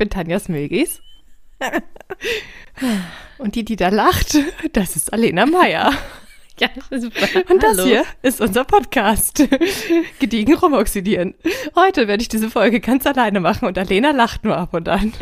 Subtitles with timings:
[0.00, 1.02] Bin Tanja Smilgis.
[3.36, 4.34] Und die, die da lacht,
[4.72, 5.92] das ist Alena Meyer.
[6.58, 7.26] Ja, super.
[7.50, 7.84] Und das Hallo.
[7.84, 9.46] hier ist unser Podcast.
[10.18, 11.34] Gediegen rumoxidieren.
[11.74, 15.12] Heute werde ich diese Folge ganz alleine machen und Alena lacht nur ab und an.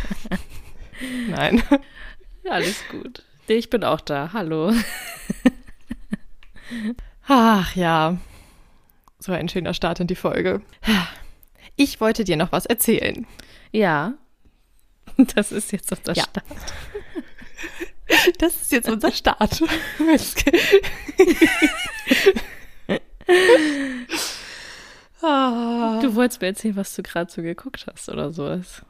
[1.28, 1.62] Nein.
[2.46, 3.22] Alles gut.
[3.46, 4.34] Ich bin auch da.
[4.34, 4.74] Hallo.
[7.26, 8.18] Ach ja,
[9.18, 10.60] so ein schöner Start in die Folge.
[11.76, 13.26] Ich wollte dir noch was erzählen.
[13.72, 14.14] Ja.
[15.34, 16.24] Das ist jetzt unser Ja.
[16.24, 16.44] Start.
[18.38, 19.60] Das ist jetzt unser Start.
[25.20, 28.82] Du wolltest mir erzählen, was du gerade so geguckt hast oder sowas.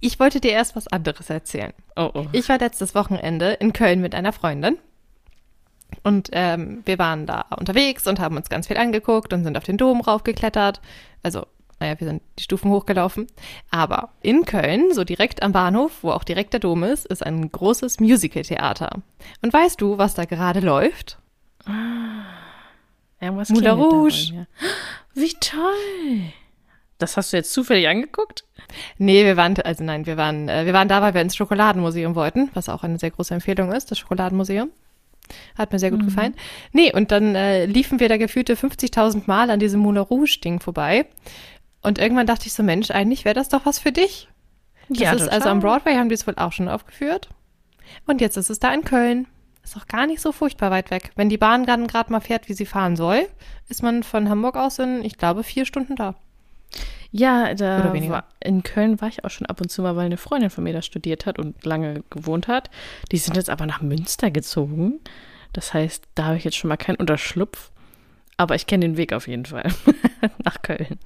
[0.00, 1.72] Ich wollte dir erst was anderes erzählen.
[1.96, 2.26] Oh, oh.
[2.32, 4.78] Ich war letztes Wochenende in Köln mit einer Freundin.
[6.02, 9.64] Und ähm, wir waren da unterwegs und haben uns ganz viel angeguckt und sind auf
[9.64, 10.80] den Dom raufgeklettert.
[11.22, 11.46] Also,
[11.80, 13.26] naja, wir sind die Stufen hochgelaufen.
[13.70, 17.50] Aber in Köln, so direkt am Bahnhof, wo auch direkt der Dom ist, ist ein
[17.50, 19.02] großes Musical-Theater.
[19.42, 21.18] Und weißt du, was da gerade läuft?
[23.20, 24.46] Irgendwas Moulin Rouge.
[25.14, 26.32] Wie toll.
[26.98, 28.44] Das hast du jetzt zufällig angeguckt?
[28.98, 32.14] Nee, wir waren, also nein, wir waren, äh, wir waren da, weil wir ins Schokoladenmuseum
[32.14, 34.70] wollten, was auch eine sehr große Empfehlung ist, das Schokoladenmuseum.
[35.56, 36.34] Hat mir sehr gut gefallen.
[36.72, 41.06] Nee, und dann äh, liefen wir da gefühlte 50.000 Mal an diesem Moulin Rouge-Ding vorbei.
[41.84, 44.28] Und irgendwann dachte ich so, Mensch, eigentlich wäre das doch was für dich.
[44.88, 47.28] Das Ja, ist, also am Broadway haben die es wohl auch schon aufgeführt.
[48.06, 49.26] Und jetzt ist es da in Köln.
[49.62, 51.12] Ist auch gar nicht so furchtbar weit weg.
[51.16, 53.26] Wenn die Bahn dann gerade mal fährt, wie sie fahren soll,
[53.68, 56.14] ist man von Hamburg aus in, ich glaube, vier Stunden da.
[57.12, 60.16] Ja, da war, in Köln war ich auch schon ab und zu mal, weil eine
[60.16, 62.70] Freundin von mir da studiert hat und lange gewohnt hat.
[63.12, 65.00] Die sind jetzt aber nach Münster gezogen.
[65.52, 67.70] Das heißt, da habe ich jetzt schon mal keinen Unterschlupf.
[68.36, 69.72] Aber ich kenne den Weg auf jeden Fall
[70.44, 70.98] nach Köln.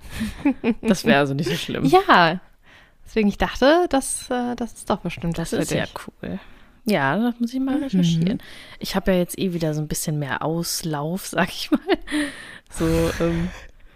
[0.82, 1.84] Das wäre also nicht so schlimm.
[1.84, 2.40] Ja,
[3.04, 5.94] deswegen ich dachte, das, äh, das ist doch bestimmt das was ist dich.
[6.06, 6.38] cool.
[6.84, 8.40] Ja, das muss ich mal recherchieren.
[8.78, 11.80] Ich habe ja jetzt eh wieder so ein bisschen mehr Auslauf, sag ich mal.
[12.70, 12.86] So,
[13.20, 13.50] ähm,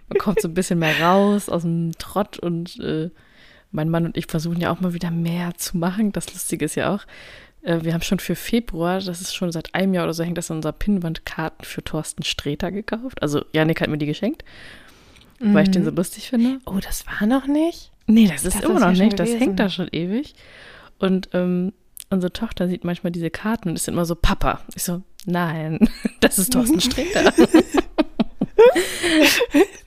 [0.09, 3.11] man kommt so ein bisschen mehr raus aus dem Trott und äh,
[3.71, 6.13] mein Mann und ich versuchen ja auch mal wieder mehr zu machen.
[6.13, 7.05] Das Lustige ist ja auch,
[7.63, 10.39] äh, wir haben schon für Februar, das ist schon seit einem Jahr oder so, hängt
[10.39, 13.23] das an unserer Pinnwandkarten für Thorsten Sträter gekauft.
[13.23, 14.45] Also Janik hat mir die geschenkt,
[15.43, 16.59] weil ich den so lustig finde.
[16.67, 17.91] Oh, das war noch nicht?
[18.07, 19.19] Nee, das ist dachte, immer das noch schon nicht.
[19.19, 19.41] Das gewesen.
[19.43, 20.35] hängt da schon ewig.
[20.99, 21.73] Und ähm,
[22.11, 24.61] unsere Tochter sieht manchmal diese Karten und ist immer so, Papa.
[24.75, 25.79] Ich so, nein,
[26.21, 27.33] das ist Thorsten Sträter.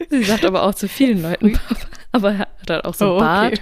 [0.10, 1.88] Sie sagt aber auch zu vielen Leuten Papa.
[2.12, 3.62] Aber er hat halt auch so Oh, einen Bart.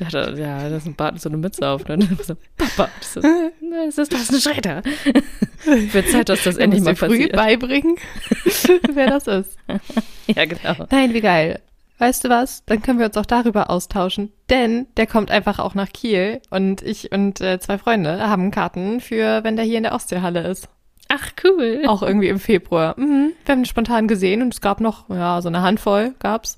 [0.00, 1.86] Der hat, halt- ja, das ist ein Bart und so eine Mütze auf.
[1.86, 1.98] Ne?
[2.22, 2.88] So, Papa.
[3.00, 3.50] So, nein,
[3.86, 4.82] das ist Thorsten Sträter.
[5.64, 7.32] Wird Zeit, dass das endlich mal dir früh passiert.
[7.32, 7.96] beibringen,
[8.92, 9.56] wer das ist.
[10.26, 10.86] Ja, genau.
[10.90, 11.60] Nein, wie geil.
[11.98, 12.64] Weißt du was?
[12.64, 14.32] Dann können wir uns auch darüber austauschen.
[14.48, 19.00] Denn der kommt einfach auch nach Kiel und ich und äh, zwei Freunde haben Karten
[19.00, 20.68] für, wenn der hier in der Ostseehalle ist.
[21.08, 21.82] Ach, cool.
[21.86, 22.98] Auch irgendwie im Februar.
[22.98, 23.32] Mhm.
[23.44, 26.56] Wir haben ihn spontan gesehen und es gab noch, ja, so eine Handvoll gab's.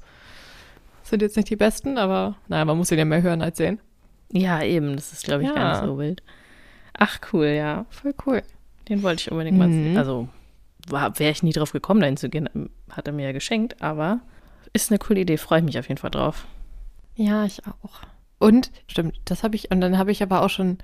[1.06, 3.78] Sind jetzt nicht die besten, aber naja, man muss ihn ja mehr hören als sehen.
[4.33, 4.97] Ja, eben.
[4.97, 5.72] Das ist, glaube ich, gar Ja.
[5.81, 6.22] nicht so wild.
[6.99, 7.87] Ach, cool, ja.
[7.91, 8.43] Voll cool.
[8.89, 9.72] Den wollte ich unbedingt mal Mhm.
[9.84, 9.99] sehen.
[9.99, 10.28] Also
[10.89, 12.49] wäre ich nie drauf gekommen, dahin zu gehen.
[12.91, 14.21] Hat er mir ja geschenkt, aber
[14.72, 15.37] ist eine coole Idee.
[15.37, 16.47] Freue ich mich auf jeden Fall drauf.
[17.15, 18.00] Ja, ich auch.
[18.38, 20.78] Und, stimmt, das habe ich, und dann habe ich aber auch schon,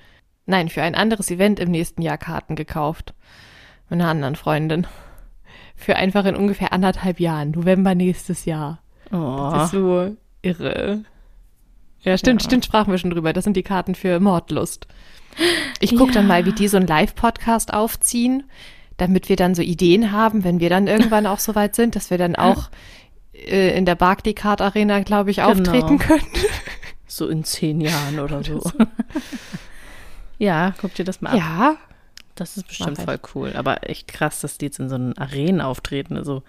[0.47, 3.13] nein, für ein anderes Event im nächsten Jahr Karten gekauft.
[3.91, 4.87] Mit einer anderen Freundin.
[5.77, 8.81] Für einfach in ungefähr anderthalb Jahren, November nächstes Jahr.
[9.13, 11.05] Das Oh, ist so irre.
[12.01, 12.47] Ja, stimmt, Ja.
[12.49, 13.33] stimmt, sprachen wir schon drüber.
[13.33, 14.87] Das sind die Karten für Mordlust.
[15.81, 16.29] Ich gucke dann Ja.
[16.29, 18.43] mal, wie die so einen Live-Podcast aufziehen,
[18.97, 22.11] damit wir dann so Ideen haben, wenn wir dann irgendwann auch so weit sind, dass
[22.11, 22.71] wir dann auch
[23.35, 25.51] äh, in der Barclaycard Arena, glaube ich, Genau.
[25.51, 26.27] auftreten können.
[27.07, 28.61] so in zehn Jahren oder so.
[30.39, 31.37] ja, guck dir das mal ab.
[31.39, 31.77] Ja,
[32.35, 33.53] Das ist bestimmt voll cool.
[33.57, 36.17] Aber echt krass, dass die jetzt in so einen Arenen auftreten.
[36.17, 36.43] Also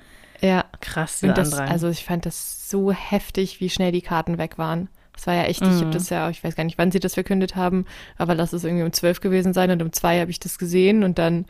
[0.43, 0.65] ja.
[0.81, 1.69] krass, dieser Und das, Andrang.
[1.69, 4.89] also ich fand das so heftig, wie schnell die Karten weg waren.
[5.13, 5.91] Das war ja echt, ich habe Mhm.
[5.91, 7.85] das ja, ich weiß gar nicht, wann sie das verkündet haben,
[8.17, 11.03] aber lass es irgendwie um zwölf gewesen sein und um zwei habe ich das gesehen
[11.03, 11.45] und dann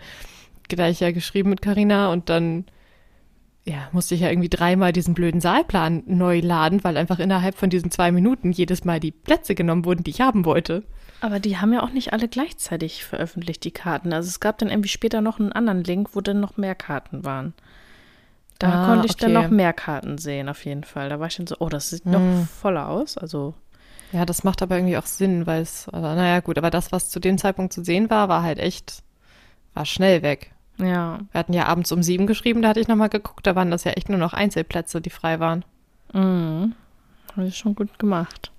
[0.67, 2.65] gleich ja geschrieben mit Carina und dann
[3.65, 7.69] ja, musste ich ja irgendwie dreimal diesen blöden Saalplan neu laden, weil einfach innerhalb von
[7.69, 10.83] diesen zwei Minuten jedes Mal die Plätze genommen wurden, die ich haben wollte.
[11.21, 14.11] Aber die haben ja auch nicht alle gleichzeitig veröffentlicht, die Karten.
[14.11, 17.23] Also es gab dann irgendwie später noch einen anderen Link, wo dann noch mehr Karten
[17.23, 17.53] waren.
[18.63, 19.43] Da Ah, konnte ich dann okay.
[19.45, 21.09] noch mehr Karten sehen, auf jeden Fall.
[21.09, 22.47] Da war ich dann so, oh, das sieht noch Hm.
[22.47, 23.17] voller aus.
[23.17, 23.53] Also,
[24.11, 27.09] Ja, das macht aber irgendwie auch Sinn, weil es, aber naja, gut, aber das, was
[27.09, 29.03] zu dem Zeitpunkt zu sehen war, war halt echt,
[29.73, 30.51] war schnell weg.
[30.77, 31.19] ja.
[31.31, 33.83] Wir hatten ja abends um sieben geschrieben, da hatte ich nochmal geguckt, da waren das
[33.85, 35.65] ja echt nur noch Einzelplätze, die frei waren.
[36.13, 36.73] Mhm.
[37.35, 38.51] Habe ich schon gut gemacht.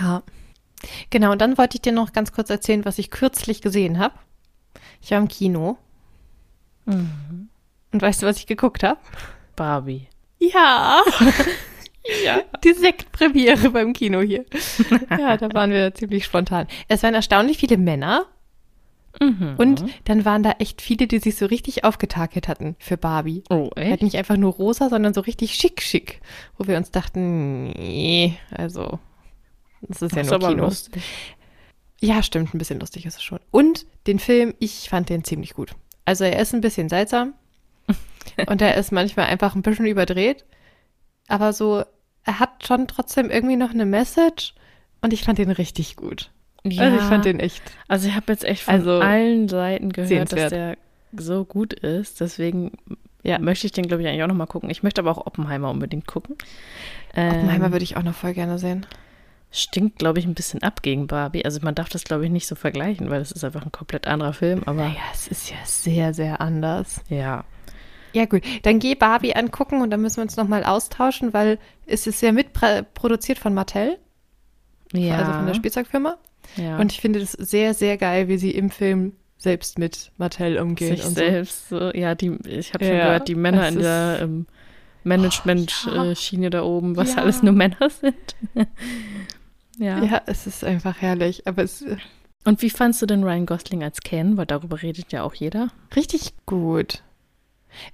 [0.00, 0.22] Ja.
[1.10, 4.14] Genau, und dann wollte ich dir noch ganz kurz erzählen, was ich kürzlich gesehen habe.
[5.02, 5.76] Ich war im Kino.
[6.86, 7.48] Mhm.
[7.92, 8.98] Und weißt du, was ich geguckt habe?
[9.56, 10.08] Barbie.
[10.38, 11.02] Ja.
[12.24, 12.42] ja.
[12.62, 14.44] Die Sektpremiere beim Kino hier.
[15.10, 16.66] Ja, da waren wir ziemlich spontan.
[16.88, 18.26] Es waren erstaunlich viele Männer.
[19.20, 19.54] Mhm.
[19.56, 23.42] Und dann waren da echt viele, die sich so richtig aufgetakelt hatten für Barbie.
[23.50, 24.02] oh, Halt echt?
[24.02, 26.20] nicht einfach nur rosa, sondern so richtig schick, schick.
[26.56, 29.00] Wo wir uns dachten, nee, also,
[29.80, 30.64] das ist ja ist nur aber Kino.
[30.64, 31.02] lustig.
[32.00, 33.40] Ja, stimmt, ein bisschen lustig ist es schon.
[33.50, 35.72] Und den Film, ich fand den ziemlich gut.
[36.04, 37.34] Also er ist ein bisschen seltsam
[38.46, 40.44] und er ist manchmal einfach ein bisschen überdreht,
[41.28, 41.84] aber so,
[42.24, 44.54] er hat schon trotzdem irgendwie noch eine Message
[45.02, 46.30] und ich fand den richtig gut.
[46.64, 47.62] Also ich fand den echt.
[47.86, 50.52] Also ich habe jetzt echt von Also, allen Seiten gehört, dass sehenswert.
[50.52, 50.76] der
[51.22, 52.20] so gut ist.
[52.20, 52.72] Deswegen
[53.22, 53.38] Ja.
[53.38, 54.68] möchte ich den, glaube ich, eigentlich auch noch mal gucken.
[54.68, 56.36] Ich möchte aber auch Oppenheimer unbedingt gucken.
[57.14, 58.84] Ähm, Oppenheimer würde ich auch noch voll gerne sehen.
[59.50, 61.44] stinkt, glaube ich, ein bisschen ab gegen Barbie.
[61.44, 64.06] Also man darf das, glaube ich, nicht so vergleichen, weil es ist einfach ein komplett
[64.06, 64.62] anderer Film.
[64.66, 67.00] Aber Naja, es ist ja sehr, sehr anders.
[67.08, 67.44] ja.
[68.12, 68.42] Ja, gut.
[68.62, 72.32] Dann geh Barbie angucken und dann müssen wir uns nochmal austauschen, weil es ist ja
[72.32, 73.98] mitproduziert von Mattel,
[74.92, 75.16] Ja.
[75.18, 76.16] also von der Spielzeugfirma.
[76.56, 76.78] ja.
[76.78, 80.96] Und ich finde das sehr, sehr geil, wie sie im Film selbst mit Mattel umgehen.
[80.96, 81.20] sich und so.
[81.20, 81.92] selbst so.
[81.94, 84.46] Ja, die, ich habe schon Ja, gehört, die Männer in der ähm,
[85.04, 85.16] Oh, ja.
[85.16, 87.22] Management-Schiene da oben, was Ja.
[87.22, 88.36] alles nur Männer sind.
[89.78, 90.02] ja.
[90.02, 91.46] Ja, es ist einfach herrlich.
[91.46, 91.98] Aber es ist
[92.44, 94.36] Und wie fandst du denn Ryan Gosling als Ken?
[94.36, 95.68] Weil darüber redet ja auch jeder.
[95.96, 97.02] richtig gut.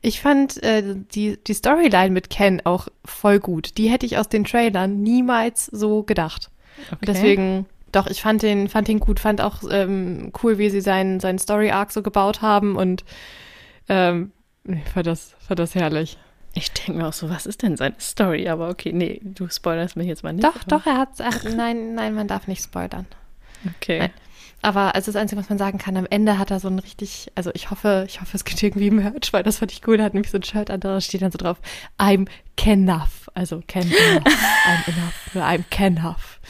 [0.01, 3.77] Ich fand äh, die, die Storyline mit Ken auch voll gut.
[3.79, 6.51] Die hätte ich aus den Trailern niemals so gedacht.
[6.87, 6.97] Okay.
[7.01, 10.81] Und deswegen, doch, ich fand den, fand den gut, fand auch ähm, cool, wie sie
[10.81, 13.05] seinen, seinen Story-Arc so gebaut haben und
[13.89, 14.33] ähm,
[14.93, 16.19] fand das, fand das herrlich.
[16.55, 18.49] Ich denke mir auch so, was ist denn seine Story?
[18.49, 20.45] Aber okay, nee, du spoilerst mich jetzt mal nicht.
[20.45, 23.07] Doch, aber- doch, er hat, er hat nein, nein, man darf nicht spoilern.
[23.77, 23.99] Okay.
[23.99, 24.11] Nein.
[24.65, 27.31] Aber also das Einzige, was man sagen kann, am Ende hat er so ein richtig,
[27.35, 29.99] also ich hoffe, ich hoffe, es gibt irgendwie Merch, weil das fand ich cool.
[29.99, 31.59] Er hat nämlich so ein Shirt an, da steht dann so drauf,
[31.99, 32.27] I'm
[32.57, 33.31] Ken-Nuff.
[33.35, 36.41] Also Ken enough, I'm enough, I'm Ken-Nuff.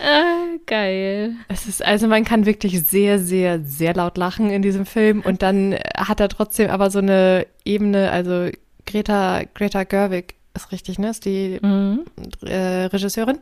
[0.00, 1.34] Ah, geil.
[1.48, 5.42] Es ist, also man kann wirklich sehr, sehr, sehr laut lachen in diesem Film und
[5.42, 8.48] dann hat er trotzdem aber so eine Ebene, also
[8.86, 11.10] Greta, Greta Gerwig ist richtig, ne?
[11.10, 12.04] Ist die Mhm.
[12.42, 13.38] äh, Regisseurin.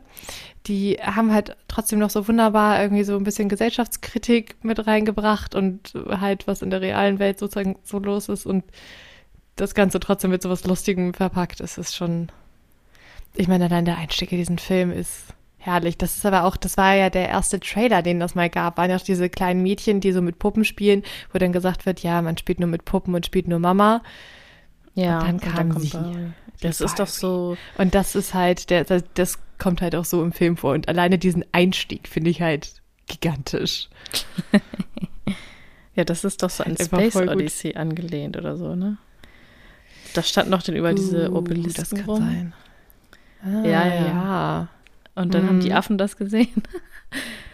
[0.67, 5.93] Die haben halt trotzdem noch so wunderbar irgendwie so ein bisschen Gesellschaftskritik mit reingebracht und
[6.09, 8.63] halt, was in der realen Welt sozusagen so los ist und
[9.55, 11.61] das Ganze trotzdem mit sowas Lustigem verpackt.
[11.61, 12.29] Es ist schon,
[13.35, 15.25] ich meine, allein der Einstieg in diesen Film ist
[15.59, 15.97] herrlich.
[15.97, 18.77] Das ist aber auch, das war ja der erste Trailer, den das mal gab.
[18.77, 22.01] Waren ja auch diese kleinen Mädchen, die so mit Puppen spielen, wo dann gesagt wird,
[22.01, 24.01] ja, man spielt nur mit Puppen und spielt nur Mama.
[24.95, 25.89] Ja, Und dann kam kommt sie.
[25.89, 26.31] Barbie.
[26.61, 27.57] Das Die ist doch so.
[27.77, 30.73] Und das ist halt, der, das, das kommt halt auch so im Film vor.
[30.73, 33.89] Und alleine diesen Einstieg finde ich halt gigantisch.
[35.95, 37.35] Ja, das ist doch so an Space voll gut.
[37.35, 38.97] Odyssey angelehnt oder so, ne?
[40.15, 42.17] Da stand noch denn über diese Uh, Obelisken das kann rum.
[42.19, 42.53] sein.
[43.43, 44.05] Ah, Ja, ja.
[44.07, 44.67] ja.
[45.13, 45.75] Und dann haben die Mhm.
[45.75, 46.63] Affen das gesehen.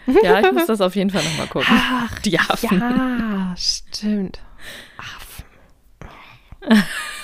[0.24, 1.68] ja, ich muss das auf jeden Fall nochmal gucken.
[1.70, 2.80] Ach, Die Affen.
[2.80, 4.40] ja, stimmt.
[4.98, 5.44] Affen.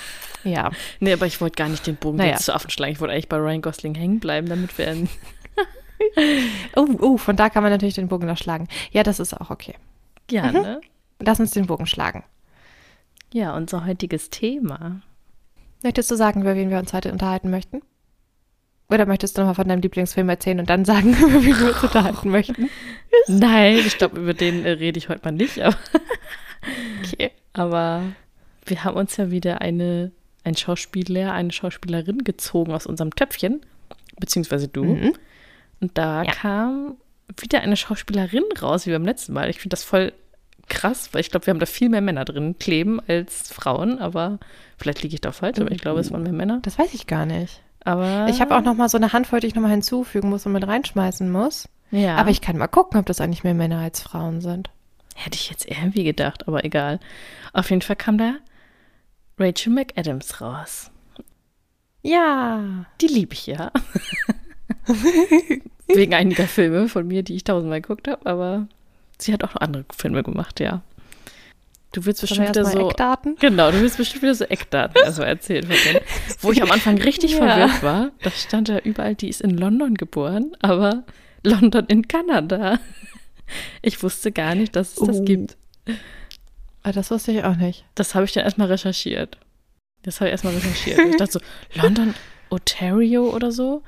[0.46, 0.72] ja,
[1.02, 2.32] Nee, aber ich wollte gar nicht den Bogen Naja.
[2.32, 2.94] jetzt zu Affen schlagen.
[2.94, 4.96] Ich wollte eigentlich bei Ryan Gosling hängen bleiben, damit wir.
[6.76, 8.68] oh, oh, von da kann man natürlich den Bogen noch schlagen.
[8.92, 9.76] Ja, das ist auch okay.
[10.32, 10.54] Ja, Mhm.
[10.54, 10.82] ne?
[11.20, 12.24] Lass uns den Bogen schlagen.
[13.34, 15.02] Ja, unser heutiges Thema.
[15.84, 17.82] Möchtest du sagen, über wen wir uns heute unterhalten möchten?
[18.90, 21.84] Oder möchtest du nochmal von deinem Lieblingsfilm erzählen und dann sagen, über wen wir uns
[21.84, 22.70] unterhalten möchten?
[23.28, 25.60] Nein, ich glaube, über den äh, rede ich heute mal nicht.
[25.62, 25.76] Aber,
[27.04, 27.32] Okay.
[27.54, 28.04] aber
[28.66, 30.12] wir haben uns ja wieder eine,
[30.46, 33.62] ein Schauspieler, eine Schauspielerin gezogen aus unserem Töpfchen.
[34.20, 34.84] Beziehungsweise du.
[34.86, 35.14] Mhm.
[35.82, 36.32] Und da Ja.
[36.32, 36.96] kam
[37.38, 39.50] wieder eine Schauspielerin raus, wie beim letzten Mal.
[39.50, 40.14] Ich finde das voll
[40.70, 44.40] krass, weil ich glaube, wir haben da viel mehr Männer drin kleben als Frauen, aber
[44.78, 46.60] vielleicht liege ich da falsch, aber ich glaube, es waren mehr Männer.
[46.64, 47.62] Das weiß ich gar nicht.
[47.84, 50.46] Aber Ich habe auch noch mal so eine Handvoll, die ich noch mal hinzufügen muss
[50.46, 51.68] und mit reinschmeißen muss.
[51.92, 52.16] ja.
[52.16, 54.70] Aber ich kann mal gucken, ob das eigentlich mehr Männer als Frauen sind.
[55.16, 57.00] hätte ich jetzt irgendwie gedacht, aber egal.
[57.54, 58.34] Auf jeden Fall kam da
[59.38, 60.92] Rachel McAdams raus.
[62.02, 62.86] Ja.
[63.02, 63.72] Die liebe ich ja.
[65.88, 68.68] Wegen einiger Filme von mir, die ich tausendmal geguckt habe, aber
[69.20, 70.82] sie hat auch noch andere Filme gemacht, ja.
[71.92, 73.38] Du willst bestimmt wieder so Eckdaten?
[73.40, 76.04] Genau, du willst bestimmt wieder so Eckdaten also erzählen von denen.
[76.42, 77.38] Wo ich am Anfang richtig Ja.
[77.38, 81.06] verwirrt war, da stand ja überall, die ist in London geboren, aber
[81.44, 82.80] London in Kanada.
[83.82, 85.24] Ich wusste gar nicht, dass es das Oh.
[85.24, 85.56] gibt.
[86.88, 87.84] Ah, das wusste ich auch nicht.
[87.96, 89.38] Das habe ich dann erstmal recherchiert.
[90.04, 91.00] Das habe ich erstmal recherchiert.
[91.10, 91.40] Ich dachte so,
[91.82, 92.14] London,
[92.52, 93.82] Ontario oder so?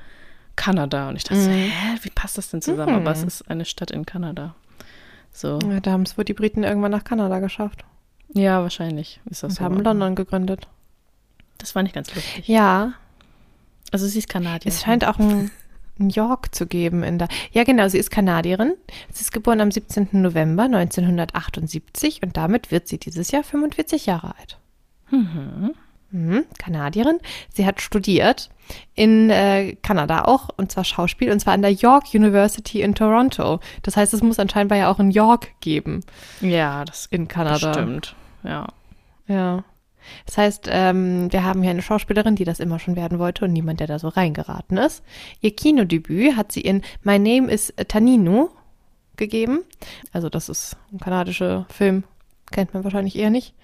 [0.56, 1.08] Kanada.
[1.08, 1.54] Und ich dachte so, Mhm.
[1.70, 2.94] hä, wie passt das denn zusammen?
[2.94, 3.00] Mhm.
[3.02, 4.56] Aber es ist eine Stadt in Kanada.
[5.32, 7.84] So, Ja, da haben es wohl die Briten irgendwann nach Kanada geschafft
[8.34, 9.64] ja, wahrscheinlich ist das und so.
[9.64, 10.66] haben London gegründet.
[11.56, 12.46] Das war nicht ganz lustig.
[12.48, 12.92] Ja,
[13.90, 14.68] Also sie ist Kanadierin.
[14.76, 15.50] es scheint auch ein
[15.98, 17.28] ein York zu geben in der.
[17.52, 18.74] Ja, genau, sie ist Kanadierin.
[19.12, 20.08] Sie ist geboren am 17.
[20.12, 24.58] November 1978 und damit wird sie dieses Jahr 45 Jahre alt.
[25.10, 25.74] Mhm.
[26.10, 27.18] Mhm, Kanadierin.
[27.52, 28.48] Sie hat studiert
[28.94, 33.60] in äh, Kanada auch, und zwar Schauspiel, und zwar an der York University in Toronto.
[33.82, 36.00] Das heißt, es muss anscheinend ja auch in York geben
[36.40, 37.72] Ja, das in Kanada.
[37.74, 38.14] stimmt.
[38.42, 38.66] Ja.
[39.26, 39.64] Ja.
[40.26, 43.52] Das heißt, ähm, wir haben hier eine Schauspielerin, die das immer schon werden wollte und
[43.52, 45.02] niemand, der da so reingeraten ist.
[45.40, 48.48] Ihr Kinodebüt hat sie in My Name is Taninu
[49.16, 49.60] gegeben.
[50.12, 52.04] Also das ist ein kanadischer Film,
[52.50, 53.54] kennt man wahrscheinlich eher nicht.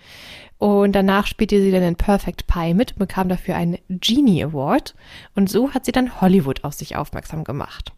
[0.58, 4.94] Und danach spielte sie dann in Perfect Pie mit und bekam dafür einen Genie Award.
[5.34, 7.92] Und so hat sie dann Hollywood auf sich aufmerksam gemacht.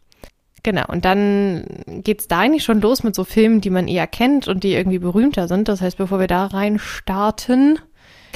[0.62, 1.64] Genau, und dann
[2.02, 4.98] geht's da eigentlich schon los mit so Filmen, die man eher kennt und die irgendwie
[4.98, 5.68] berühmter sind.
[5.68, 7.78] Das heißt, bevor wir da rein starten,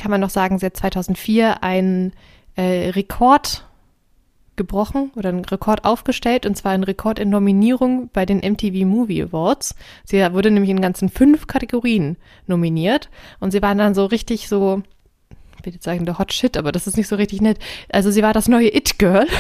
[0.01, 2.13] kann man noch sagen, sie hat 2004 einen
[2.57, 3.67] äh, Rekord
[4.57, 9.23] gebrochen oder einen Rekord aufgestellt und zwar einen Rekord in Nominierung bei den MTV Movie
[9.23, 9.75] Awards.
[10.05, 12.17] Sie wurde nämlich in ganzen fünf Kategorien
[12.47, 14.83] nominiert und sie waren dann so richtig so,
[15.59, 17.59] ich will jetzt sagen, der Hot Shit, aber das ist nicht so richtig nett.
[17.91, 19.27] Also sie war das neue It-Girl.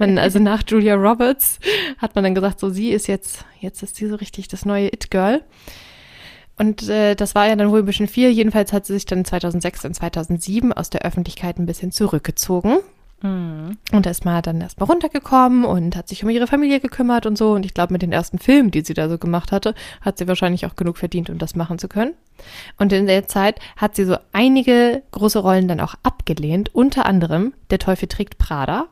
[0.00, 1.58] Also nach Julia Roberts
[1.98, 4.88] hat man dann gesagt, so sie ist jetzt, jetzt ist sie so richtig das neue
[4.88, 5.42] It-Girl.
[6.58, 8.30] Und äh, das war ja dann wohl ein bisschen viel.
[8.30, 12.78] Jedenfalls hat sie sich dann 2006 und 2007 aus der Öffentlichkeit ein bisschen zurückgezogen.
[13.22, 13.78] Mhm.
[13.92, 17.52] Und ist mal dann erstmal runtergekommen und hat sich um ihre Familie gekümmert und so.
[17.52, 20.28] Und ich glaube, mit den ersten Filmen, die sie da so gemacht hatte, hat sie
[20.28, 22.12] wahrscheinlich auch genug verdient, um das machen zu können.
[22.78, 26.74] Und in der Zeit hat sie so einige große Rollen dann auch abgelehnt.
[26.74, 28.86] Unter anderem Der Teufel trägt Prada.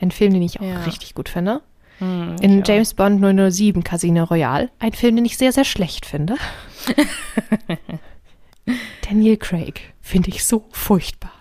[0.00, 0.82] Ein Film, den ich auch Ja.
[0.82, 1.62] richtig gut finde.
[2.00, 2.66] Mhm, In auch.
[2.68, 3.20] James Bond
[3.52, 4.70] 007 Casino Royale.
[4.78, 6.36] Ein Film, den ich sehr, sehr schlecht finde.
[9.08, 11.32] Daniel Craig finde ich so furchtbar.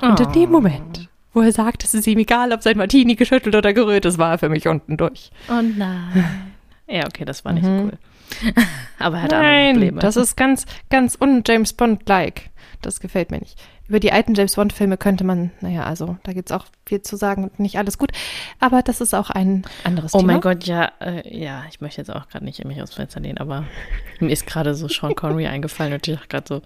[0.00, 0.52] Und in dem Oh.
[0.52, 4.18] Moment, wo er sagt, es ist ihm egal, ob sein Martini geschüttelt oder gerührt ist,
[4.18, 5.30] war er für mich unten durch.
[5.48, 6.24] Oh nein.
[6.90, 7.76] Ja, okay, das war nicht Mhm.
[7.76, 8.54] so cool.
[8.98, 10.00] Aber er hat andere Nein, Probleme.
[10.00, 12.48] das ist ganz, ganz un-James Bond-like.
[12.80, 13.58] Das gefällt mir nicht.
[13.88, 17.16] Über die alten James Bond-Filme könnte man, naja, also da gibt es auch viel zu
[17.16, 18.12] sagen und nicht alles gut.
[18.60, 20.32] Aber das ist auch ein anderes Oh Thema.
[20.34, 23.20] mein Gott, ja, äh, ja, ich möchte jetzt auch gerade nicht mich aus dem Fenster
[23.20, 23.64] lehnen, aber
[24.20, 26.62] mir ist gerade so Sean Connery eingefallen und ich dachte gerade so,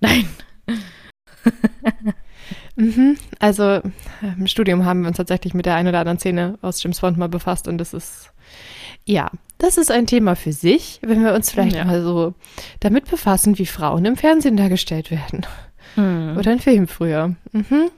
[0.00, 0.28] nein.
[2.76, 3.16] Mhm.
[3.38, 3.82] Also äh,
[4.36, 7.16] im Studium haben wir uns tatsächlich mit der einen oder anderen Szene aus James Bond
[7.16, 8.30] mal befasst und das ist,
[9.06, 11.84] ja, das ist ein Thema für sich, wenn wir uns vielleicht Ja.
[11.84, 12.34] mal so
[12.80, 15.46] damit befassen, wie Frauen im Fernsehen dargestellt werden.
[15.96, 16.36] Hm.
[16.38, 17.34] Oder in Filmen früher.
[17.52, 17.90] Mhm.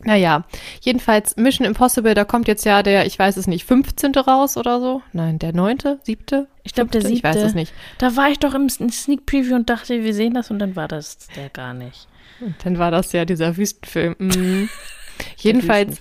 [0.00, 0.44] Naja,
[0.82, 4.12] jedenfalls Mission Impossible, da kommt jetzt ja der, ich weiß es nicht, 15.
[4.16, 5.02] raus oder so.
[5.12, 7.08] Nein, der 9., 7., Ich glaube, der fünfte?
[7.08, 7.12] siebte.
[7.12, 7.72] Ich weiß es nicht.
[7.98, 10.88] Da war ich doch im Sneak Preview und dachte, wir sehen das und dann war
[10.88, 12.06] das der gar nicht.
[12.40, 14.16] Und dann war das ja dieser Wüstenfilm.
[14.18, 14.68] Mhm.
[15.38, 16.00] Jedenfalls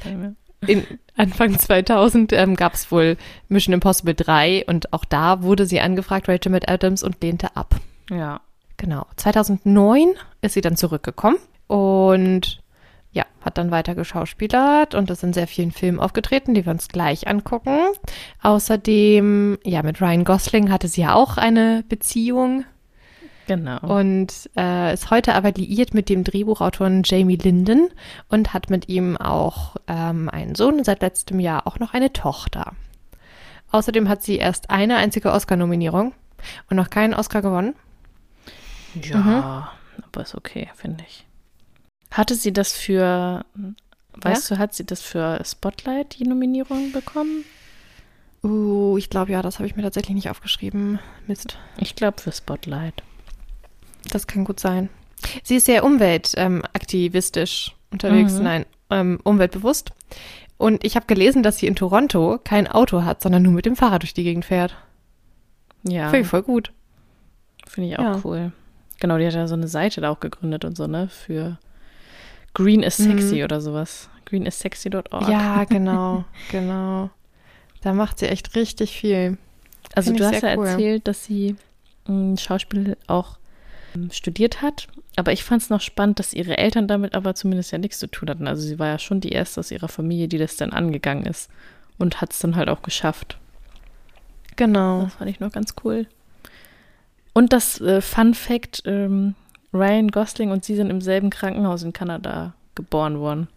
[0.68, 0.86] in
[1.16, 6.28] Anfang 2000 ähm, gab es wohl Mission Impossible 3 und auch da wurde sie angefragt,
[6.28, 7.76] Rachel McAdams, und lehnte ab.
[8.10, 8.42] Ja.
[8.78, 9.06] Genau.
[9.18, 11.38] 2009 ist sie dann zurückgekommen
[11.68, 12.62] und
[13.12, 16.88] ja, hat dann weiter geschauspielert und ist in sehr vielen Filmen aufgetreten, die wir uns
[16.88, 17.78] gleich angucken.
[18.42, 22.66] Außerdem, ja, mit Ryan Gosling hatte sie ja auch eine Beziehung
[23.46, 23.80] Genau.
[23.82, 27.90] und äh, ist heute aber liiert mit dem Drehbuchautoren Jamie Linden
[28.30, 32.14] und hat mit ihm auch ähm, einen Sohn und seit letztem Jahr auch noch eine
[32.14, 32.74] Tochter.
[33.72, 36.14] Außerdem hat sie erst eine einzige Oscar-Nominierung
[36.70, 37.76] und noch keinen Oscar gewonnen.
[39.02, 40.04] Ja, Mhm.
[40.06, 41.26] aber ist okay, finde ich.
[42.12, 43.44] Hatte sie das für,
[44.22, 47.44] weißt du, hat sie das für Spotlight die Nominierung bekommen?
[48.44, 51.00] Uh, ich glaube ja, das habe ich mir tatsächlich nicht aufgeschrieben.
[51.28, 51.58] Mist.
[51.78, 53.02] Ich glaube für Spotlight.
[54.12, 54.90] Das kann gut sein.
[55.44, 58.44] Sie ist sehr umweltaktivistisch ähm, unterwegs, Mhm.
[58.44, 59.92] nein, ähm, umweltbewusst.
[60.58, 63.76] Und ich habe gelesen, dass sie in Toronto kein Auto hat, sondern nur mit dem
[63.76, 64.76] Fahrrad durch die Gegend fährt.
[65.84, 66.72] Ja, Finde ich voll gut.
[67.68, 68.22] finde ich auch Ja.
[68.24, 68.52] cool.
[69.04, 71.58] Genau, die hat ja so eine Seite da auch gegründet und so, ne, für
[72.54, 73.44] Green is sexy Mhm.
[73.44, 74.10] oder sowas.
[74.24, 75.28] Greenissexy.org.
[75.28, 77.10] Ja, genau, genau.
[77.82, 79.38] Da macht sie echt richtig viel.
[79.94, 80.68] Also Finde du hast ja cool.
[80.68, 81.58] erzählt, dass sie
[82.08, 83.38] mh, Schauspiel auch
[83.94, 84.88] ähm, studiert hat.
[85.18, 88.08] Aber ich fand es noch spannend, dass ihre Eltern damit aber zumindest ja nichts zu
[88.08, 88.48] tun hatten.
[88.48, 91.50] Also sie war ja schon die erste aus ihrer Familie, die das dann angegangen ist
[91.98, 93.38] und hat es dann halt auch geschafft.
[94.56, 95.04] Genau.
[95.04, 96.08] Das fand ich noch ganz cool.
[97.34, 99.36] Und das äh, Fun Fact, ähm,
[99.74, 103.48] Ryan Gosling und sie sind im selben Krankenhaus in Kanada geboren worden.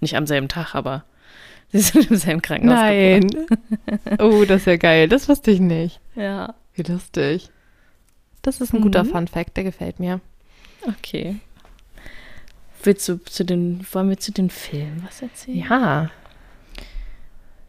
[0.00, 1.04] Nicht am selben Tag, aber
[1.72, 3.30] Sie sind im selben Krankenhaus Nein.
[4.18, 5.08] oh, das ist ja geil.
[5.08, 6.00] Das wusste ich nicht.
[6.14, 6.24] geboren.
[6.24, 7.50] Ja, Wie lustig.
[8.42, 9.08] Das ist ein guter Mhm.
[9.08, 10.20] Fun Fact, der gefällt mir.
[10.86, 11.36] okay.
[12.82, 15.58] Willst du zu den, wollen wir zu den Filmen was erzählen?
[15.70, 16.10] Ja.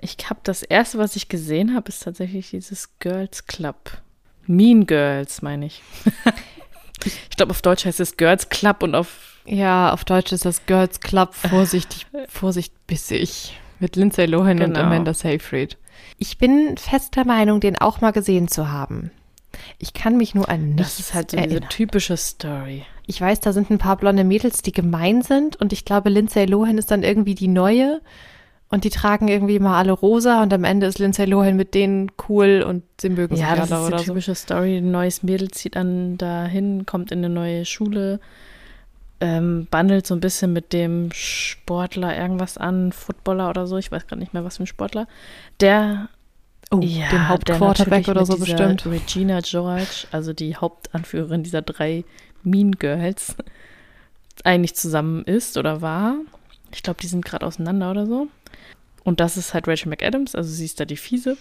[0.01, 4.01] Ich habe das erste, was ich gesehen habe, ist tatsächlich dieses Girls Club.
[4.47, 5.81] Mean Girls, meine ich.
[7.05, 9.39] ich glaube, auf Deutsch heißt es Girls Club und auf.
[9.45, 13.57] Ja, auf Deutsch ist das Girls Club vorsichtig, Vorsicht bissig.
[13.79, 14.79] Mit Lindsay Lohan und Genau.
[14.81, 15.77] Amanda Seyfried.
[16.17, 19.11] Ich bin fest der Meinung, den auch mal gesehen zu haben.
[19.77, 21.69] Ich kann mich nur an nichts Das ist halt so diese erinnern.
[21.69, 22.85] typische Story.
[23.05, 26.45] Ich weiß, da sind ein paar blonde Mädels, die gemein sind und ich glaube, Lindsay
[26.45, 28.01] Lohan ist dann irgendwie die neue
[28.73, 32.11] und die tragen irgendwie mal alle rosa und am Ende ist Lindsay Lohan mit denen
[32.27, 34.03] cool und sie mögen Ja, sich das ist so.
[34.05, 34.77] typische Story.
[34.77, 38.19] Ein neues Mädel zieht dann dahin, kommt in eine neue Schule,
[39.21, 43.77] ähm, bandelt so ein bisschen mit dem Sportler irgendwas an, Footballer oder so.
[43.77, 45.07] Ich weiß gerade nicht mehr, was für ein Sportler.
[45.59, 46.09] Der
[46.71, 48.87] Oh, Ja, dem Hauptquarterback oder so bestimmt.
[48.87, 52.03] Regina George, also die Hauptanführerin dieser drei
[52.41, 53.35] Mean Girls,
[54.43, 56.15] eigentlich zusammen ist oder war.
[56.73, 58.27] Ich glaube, die sind gerade auseinander oder so.
[59.03, 61.37] Und das ist halt Rachel McAdams, also sie ist da die Fiese,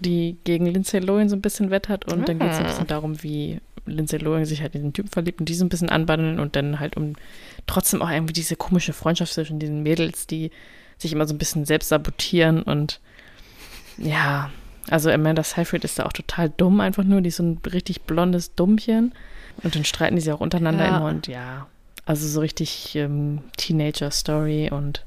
[0.00, 2.10] die gegen Lindsay Lohan so ein bisschen wettert.
[2.10, 2.68] Und dann geht es ein Ah.
[2.68, 5.68] bisschen darum, wie Lindsay Lohan sich halt in den Typen verliebt und die so ein
[5.68, 7.12] bisschen anbandeln und dann halt um
[7.66, 10.50] trotzdem auch irgendwie diese komische Freundschaft zwischen diesen Mädels, die
[10.98, 13.00] sich immer so ein bisschen selbst sabotieren und
[13.98, 14.50] ja,
[14.88, 18.02] also Amanda Seyfried ist da auch total dumm einfach nur, die ist so ein richtig
[18.02, 19.12] blondes Dummchen
[19.62, 20.96] und dann streiten die sich auch untereinander Ja.
[20.96, 21.66] immer und ja,
[22.06, 25.04] also so richtig ähm, Teenager-Story und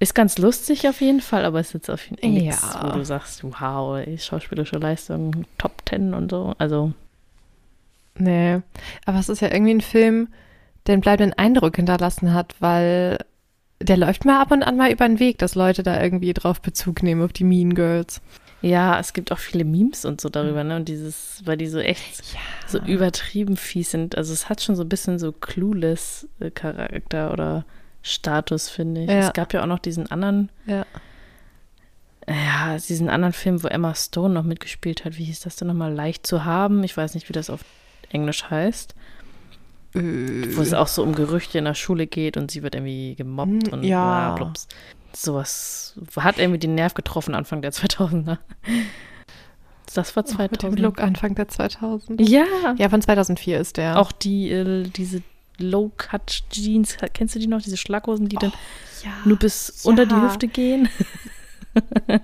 [0.00, 2.82] ist ganz lustig auf jeden Fall, aber ist jetzt auf jeden Fall nichts, Ja.
[2.82, 6.92] wo du sagst, wow, schauspielerische Leistung, Top Ten und so, also
[8.18, 8.60] Nee,
[9.06, 10.28] aber es ist ja irgendwie ein Film,
[10.86, 13.18] der einen bleibenden Eindruck hinterlassen hat, weil
[13.80, 16.60] der läuft mal ab und an mal über den Weg, dass Leute da irgendwie drauf
[16.60, 18.20] Bezug nehmen auf die Mean Girls.
[18.62, 20.76] Ja, es gibt auch viele Memes und so darüber, ne?
[20.76, 22.22] Und dieses, weil die so echt
[22.66, 24.18] so übertrieben fies sind.
[24.18, 27.64] Also es hat schon so ein bisschen so clueless äh, Charakter oder
[28.02, 29.10] Status, finde ich.
[29.10, 29.18] Ja.
[29.28, 30.84] Es gab ja auch noch diesen anderen, Ja.
[32.28, 35.18] ja, diesen anderen Film, wo Emma Stone noch mitgespielt hat.
[35.18, 35.92] Wie hieß das denn nochmal?
[35.92, 36.82] Leicht zu haben.
[36.84, 37.60] Ich weiß nicht, wie das auf
[38.10, 38.94] Englisch heißt.
[39.92, 43.66] Wo es auch so um Gerüchte in der Schule geht und sie wird irgendwie gemobbt
[43.66, 44.34] Hm, und ja.
[44.36, 44.52] bla.
[45.12, 48.38] Sowas hat irgendwie den Nerv getroffen Anfang der 2000er.
[49.92, 50.78] Das war Auch mit dem 2000.
[50.78, 52.20] Look Anfang der 2000.
[52.28, 52.44] Ja.
[52.78, 53.98] Ja, von 2004 ist der.
[53.98, 55.22] Auch die, äh, diese
[55.60, 57.62] Low-Cut-Jeans, kennst du die noch?
[57.62, 58.52] Diese Schlaghosen, die dann
[59.04, 59.90] ja, nur bis ja.
[59.90, 60.88] unter die Hüfte gehen?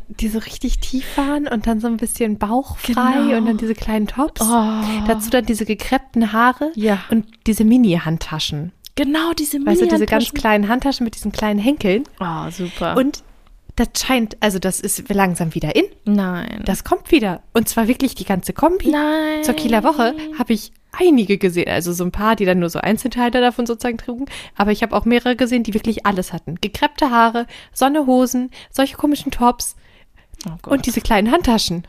[0.09, 3.37] die so richtig tief waren und dann so ein bisschen bauchfrei Genau.
[3.37, 4.41] und dann diese kleinen Tops.
[4.43, 4.81] Oh.
[5.07, 7.05] Dazu dann diese gekreppten Haare Ja.
[7.11, 8.73] und diese Mini-Handtaschen.
[8.97, 10.35] Genau, diese Weißt du, diese ganz Mini-Handtaschen.
[10.39, 12.05] kleinen Handtaschen mit diesen kleinen Henkeln.
[12.19, 12.97] Oh, super.
[12.97, 13.23] Und
[13.77, 15.85] das scheint, also das ist langsam wieder in.
[16.07, 16.63] Nein.
[16.65, 17.43] Das kommt wieder.
[17.53, 18.89] Und zwar wirklich die ganze Kombi.
[18.89, 19.45] Nein.
[19.45, 21.69] Zur Kieler Woche habe ich einige gesehen.
[21.69, 24.27] Also so ein paar, die dann nur so Einzelteile davon sozusagen trugen.
[24.57, 26.57] Aber ich habe auch mehrere gesehen, die wirklich alles hatten.
[26.61, 29.77] Gekreppte Haare, Sonnehosen, solche komischen Tops
[30.47, 31.87] Oh und diese kleinen Handtaschen.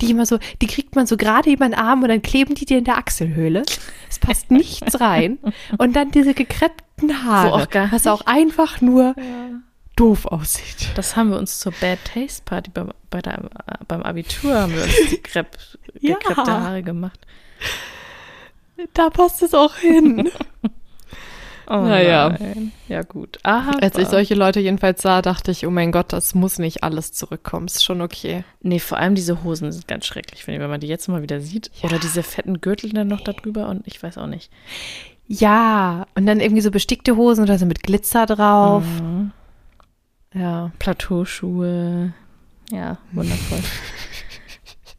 [0.00, 2.64] Die immer so, die kriegt man so gerade über den Arm und dann kleben die
[2.64, 3.62] dir in der Achselhöhle.
[4.08, 5.38] Es passt nichts rein.
[5.76, 9.14] Und dann diese gekreppten Haare, auch gar was auch einfach nur
[9.96, 10.90] doof aussieht.
[10.94, 14.74] das haben wir uns zur Bad Taste Party bei, bei der, äh, beim Abitur haben
[14.74, 15.58] wir uns die Krepp,
[16.00, 16.14] Ja.
[16.16, 17.20] gekreppte Haare gemacht.
[18.94, 20.30] Da passt es auch hin.
[21.72, 22.30] Oh Naja.
[22.30, 22.72] nein.
[22.88, 23.38] Ja gut.
[23.44, 26.82] Aber Als ich solche Leute jedenfalls sah, dachte ich, oh mein Gott, das muss nicht
[26.82, 27.66] alles zurückkommen.
[27.66, 28.42] Ist schon okay.
[28.60, 31.22] Nee, vor allem diese Hosen sind ganz schrecklich, finde ich, wenn man die jetzt mal
[31.22, 31.70] wieder sieht.
[31.80, 31.88] Ja.
[31.88, 34.50] Oder diese fetten Gürtel dann noch darüber und ich weiß auch nicht.
[35.28, 38.82] Ja, und dann irgendwie so bestickte Hosen oder so mit Glitzer drauf.
[39.00, 39.30] Mhm.
[40.34, 40.72] Ja.
[40.80, 42.12] Plateauschuhe.
[42.72, 43.60] Ja, wundervoll.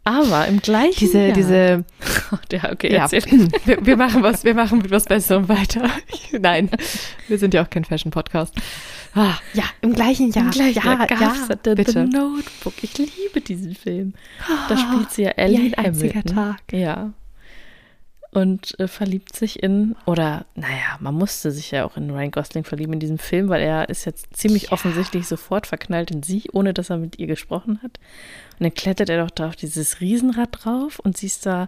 [0.03, 1.33] Aber im gleichen Diese, Jahr.
[1.33, 1.85] diese,
[2.51, 3.11] Ja, okay, ja,
[3.65, 5.89] wir, wir machen was, wir machen mit was Besserem weiter.
[6.31, 6.69] Nein,
[7.27, 8.55] wir sind ja auch kein Fashion-Podcast.
[9.13, 10.45] Ah, ja, im gleichen Jahr.
[10.45, 11.91] Im gleichen ja, Jahr gab's ja, The, bitte.
[11.91, 12.73] The Notebook.
[12.81, 14.13] Ich liebe diesen Film.
[14.69, 16.35] Da spielt sie ja Ellie ein einziger Hamilton.
[16.35, 16.61] Tag.
[16.71, 17.13] Ja.
[18.33, 22.63] Und äh, verliebt sich in, oder naja, man musste sich ja auch in Ryan Gosling
[22.63, 26.73] verlieben in diesem Film, weil er ist jetzt ziemlich offensichtlich sofort verknallt in sie, ohne
[26.73, 27.99] dass er mit ihr gesprochen hat.
[28.57, 31.67] Und dann klettert er doch da auf dieses Riesenrad drauf und sie ist da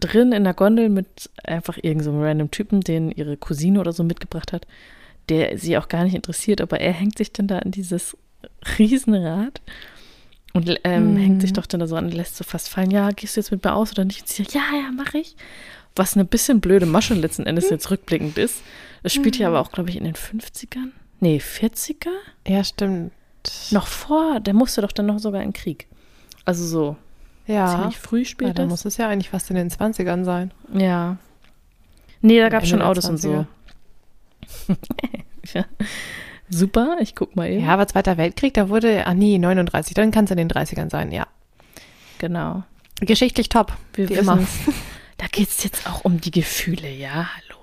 [0.00, 3.92] drin in der Gondel mit einfach irgendeinem so einem random Typen, den ihre Cousine oder
[3.92, 4.66] so mitgebracht hat,
[5.28, 8.16] der sie auch gar nicht interessiert, aber er hängt sich dann da an dieses
[8.78, 9.60] Riesenrad
[10.54, 11.16] und ähm, Mhm.
[11.18, 13.40] hängt sich doch dann da so an und lässt so fast fallen, ja, gehst du
[13.40, 14.22] jetzt mit mir aus oder nicht?
[14.22, 15.36] Und sie sagt, ja, ja, mach ich.
[15.96, 18.62] Was eine bisschen blöde Masche letzten Endes jetzt rückblickend ist.
[19.02, 20.90] Das spielt ja aber auch, glaube ich, in den 50ern.
[21.20, 22.08] Nee, 40er?
[22.46, 23.12] Ja, stimmt.
[23.70, 25.86] Noch vor, der musste doch dann noch sogar in den Krieg.
[26.44, 26.96] Also so
[27.46, 27.66] Ja.
[27.74, 28.84] ziemlich früh ja spielt dann das.
[28.84, 30.52] muss es ja eigentlich fast in den 20ern sein.
[30.72, 31.16] Ja.
[32.20, 33.46] Nee, da gab es schon Autos und so.
[35.54, 35.64] ja.
[36.50, 37.64] Super, ich guck mal eben.
[37.64, 40.90] Ja, aber Zweiter Weltkrieg, da wurde, ah nee, 39, dann kann es in den 30ern
[40.90, 41.26] sein, ja.
[42.18, 42.62] Genau.
[43.00, 44.38] Geschichtlich top, Wir wie immer.
[45.18, 47.58] Da geht es jetzt auch um die Gefühle, ja, hallo.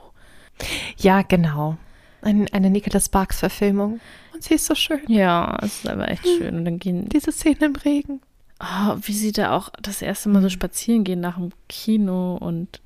[0.97, 1.77] Ja, genau.
[2.21, 3.99] Ein, eine Nicholas Sparks Verfilmung.
[4.33, 5.01] Und sie ist so schön.
[5.07, 6.55] Ja, es ist aber echt schön.
[6.55, 8.21] Und dann gehen, Diese Szene im Regen.
[8.61, 12.81] oh, wie sie da auch das erste Mal so spazieren gehen nach dem Kino und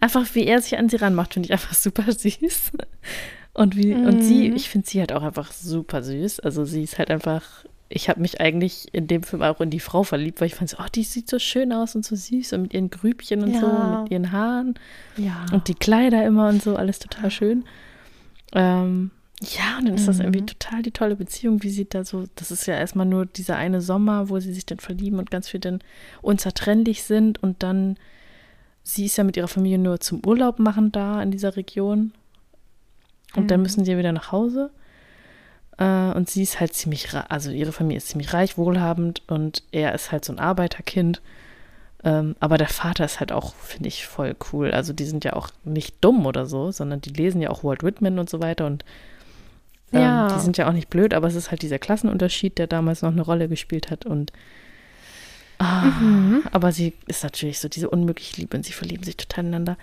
[0.00, 2.72] einfach, wie er sich an sie ranmacht, finde ich einfach super süß.
[3.58, 4.56] Und wie, und sie, Mhm.
[4.56, 6.40] ich finde sie halt auch einfach super süß.
[6.40, 7.42] Also sie ist halt einfach,
[7.88, 10.70] ich habe mich eigentlich in dem Film auch in die Frau verliebt, weil ich fand
[10.70, 13.54] so, oh, die sieht so schön aus und so süß und mit ihren Grübchen und
[13.54, 13.94] so, Ja.
[13.96, 14.74] und mit ihren Haaren.
[15.16, 15.46] Ja.
[15.52, 17.64] Und die Kleider immer und so, alles total schön.
[18.52, 20.46] Ähm, ja, und dann ist das irgendwie Mhm.
[20.48, 23.80] total die tolle Beziehung, wie sie da so, das ist ja erstmal nur dieser eine
[23.80, 25.80] Sommer, wo sie sich dann verlieben und ganz viel dann
[26.22, 27.96] unzertrennlich sind und dann,
[28.82, 32.12] sie ist ja mit ihrer Familie nur zum Urlaub machen da in dieser Region
[33.36, 33.62] und dann Mhm.
[33.64, 34.70] müssen sie ja wieder nach Hause.
[35.78, 39.94] Äh, und sie ist halt ziemlich, also ihre Familie ist ziemlich reich, wohlhabend und er
[39.94, 41.20] ist halt so ein Arbeiterkind.
[42.04, 44.70] Ähm, aber der Vater ist halt auch, finde ich, voll cool.
[44.70, 47.82] Also die sind ja auch nicht dumm oder so, sondern die lesen ja auch Walt
[47.82, 48.84] Whitman und so weiter und
[49.92, 50.28] ähm, Ja.
[50.28, 53.10] die sind ja auch nicht blöd, aber es ist halt dieser Klassenunterschied, der damals noch
[53.10, 54.32] eine Rolle gespielt hat und
[55.58, 56.42] ah, Mhm.
[56.52, 59.76] aber sie ist natürlich so diese unmögliche Liebe und sie verlieben sich total ineinander.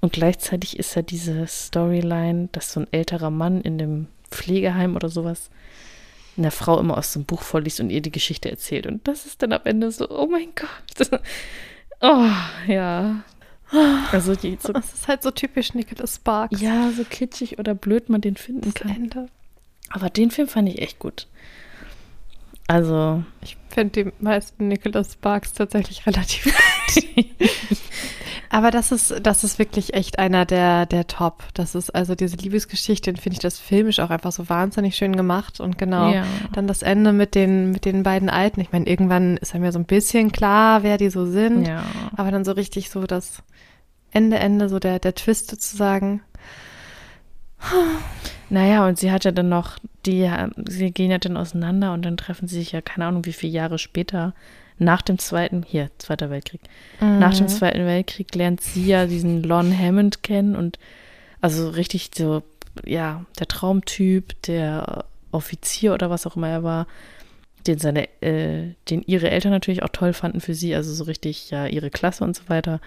[0.00, 5.08] Und gleichzeitig ist ja diese Storyline, dass so ein älterer Mann in dem Pflegeheim oder
[5.08, 5.50] sowas
[6.36, 8.86] einer Frau immer aus dem Buch vorliest und ihr die Geschichte erzählt.
[8.86, 11.20] Und das ist dann am Ende so, oh mein Gott.
[12.00, 12.28] Oh,
[12.68, 13.24] ja.
[14.12, 16.60] Also die, so, Das ist halt so typisch Nicholas Sparks.
[16.60, 18.94] ja, so kitschig oder blöd man den finden Das kann.
[18.94, 19.26] Ende.
[19.90, 21.26] Aber den Film fand ich echt gut.
[22.68, 27.26] Also, Ich finde die meisten Nicholas Sparks tatsächlich relativ gut.
[28.50, 31.44] Aber das ist, das ist wirklich echt einer der, der Top.
[31.54, 35.60] Das ist also diese Liebesgeschichte, finde ich das filmisch auch einfach so wahnsinnig schön gemacht.
[35.60, 36.24] Und genau, Ja.
[36.54, 38.60] dann das Ende mit den, mit den beiden Alten.
[38.60, 41.66] Ich meine, irgendwann ist ja so ein bisschen klar, wer die so sind.
[41.66, 41.84] ja.
[42.16, 43.42] Aber dann so richtig so das
[44.12, 46.22] Ende, Ende, so der, der Twist sozusagen.
[48.50, 50.30] Naja, und sie hat ja dann noch, die,
[50.66, 53.52] sie gehen ja dann auseinander und dann treffen sie sich ja, keine Ahnung, wie viele
[53.52, 54.34] Jahre später,
[54.78, 56.60] nach dem Zweiten, hier, Zweiter Weltkrieg,
[57.00, 60.78] nach dem Zweiten Weltkrieg lernt sie ja diesen Lon Hammond kennen und
[61.40, 62.42] also richtig so,
[62.84, 66.86] ja, der Traumtyp, der Offizier oder was auch immer er war,
[67.66, 71.50] den seine, äh, den ihre Eltern natürlich auch toll fanden für sie, also so richtig,
[71.50, 72.80] ja, ihre Klasse und so weiter.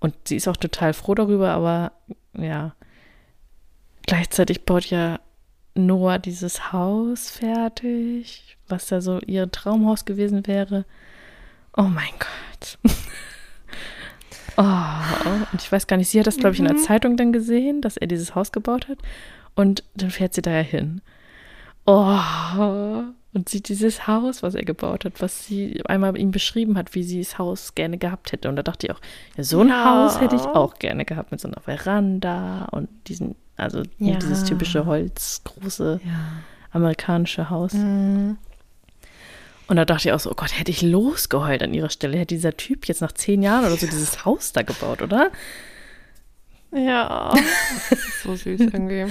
[0.00, 1.92] Und sie ist auch total froh darüber, aber
[2.38, 2.74] ja,
[4.06, 5.20] gleichzeitig baut ja
[5.74, 10.84] Noah dieses Haus fertig, was ja so ihr Traumhaus gewesen wäre.
[11.76, 12.78] Oh mein Gott.
[14.56, 16.82] oh, und ich weiß gar nicht, sie hat das, glaube ich, in der Mhm.
[16.82, 18.98] Zeitung dann gesehen, dass er dieses Haus gebaut hat.
[19.54, 21.00] Und dann fährt sie da ja hin.
[21.86, 22.18] Oh,
[23.34, 27.02] und sieht dieses Haus, was er gebaut hat, was sie einmal ihm beschrieben hat, wie
[27.02, 28.48] sie das Haus gerne gehabt hätte.
[28.48, 29.00] Und da dachte ich auch,
[29.36, 29.84] ja, so ein Ja.
[30.04, 34.16] Haus hätte ich auch gerne gehabt mit so einer Veranda und diesen, also Ja.
[34.18, 36.10] dieses typische Holz, große Ja.
[36.72, 37.72] amerikanische Haus.
[37.72, 38.36] Mhm.
[39.68, 42.34] Und da dachte ich auch so, oh Gott, hätte ich losgeheult an ihrer Stelle, hätte
[42.34, 45.30] dieser Typ jetzt nach zehn Jahren oder so dieses Haus da gebaut, oder?
[46.70, 47.32] Ja,
[48.22, 49.06] so süß irgendwie.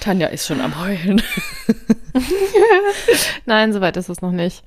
[0.00, 1.20] Tanja ist schon am Heulen.
[3.46, 4.62] Nein, soweit ist es noch nicht.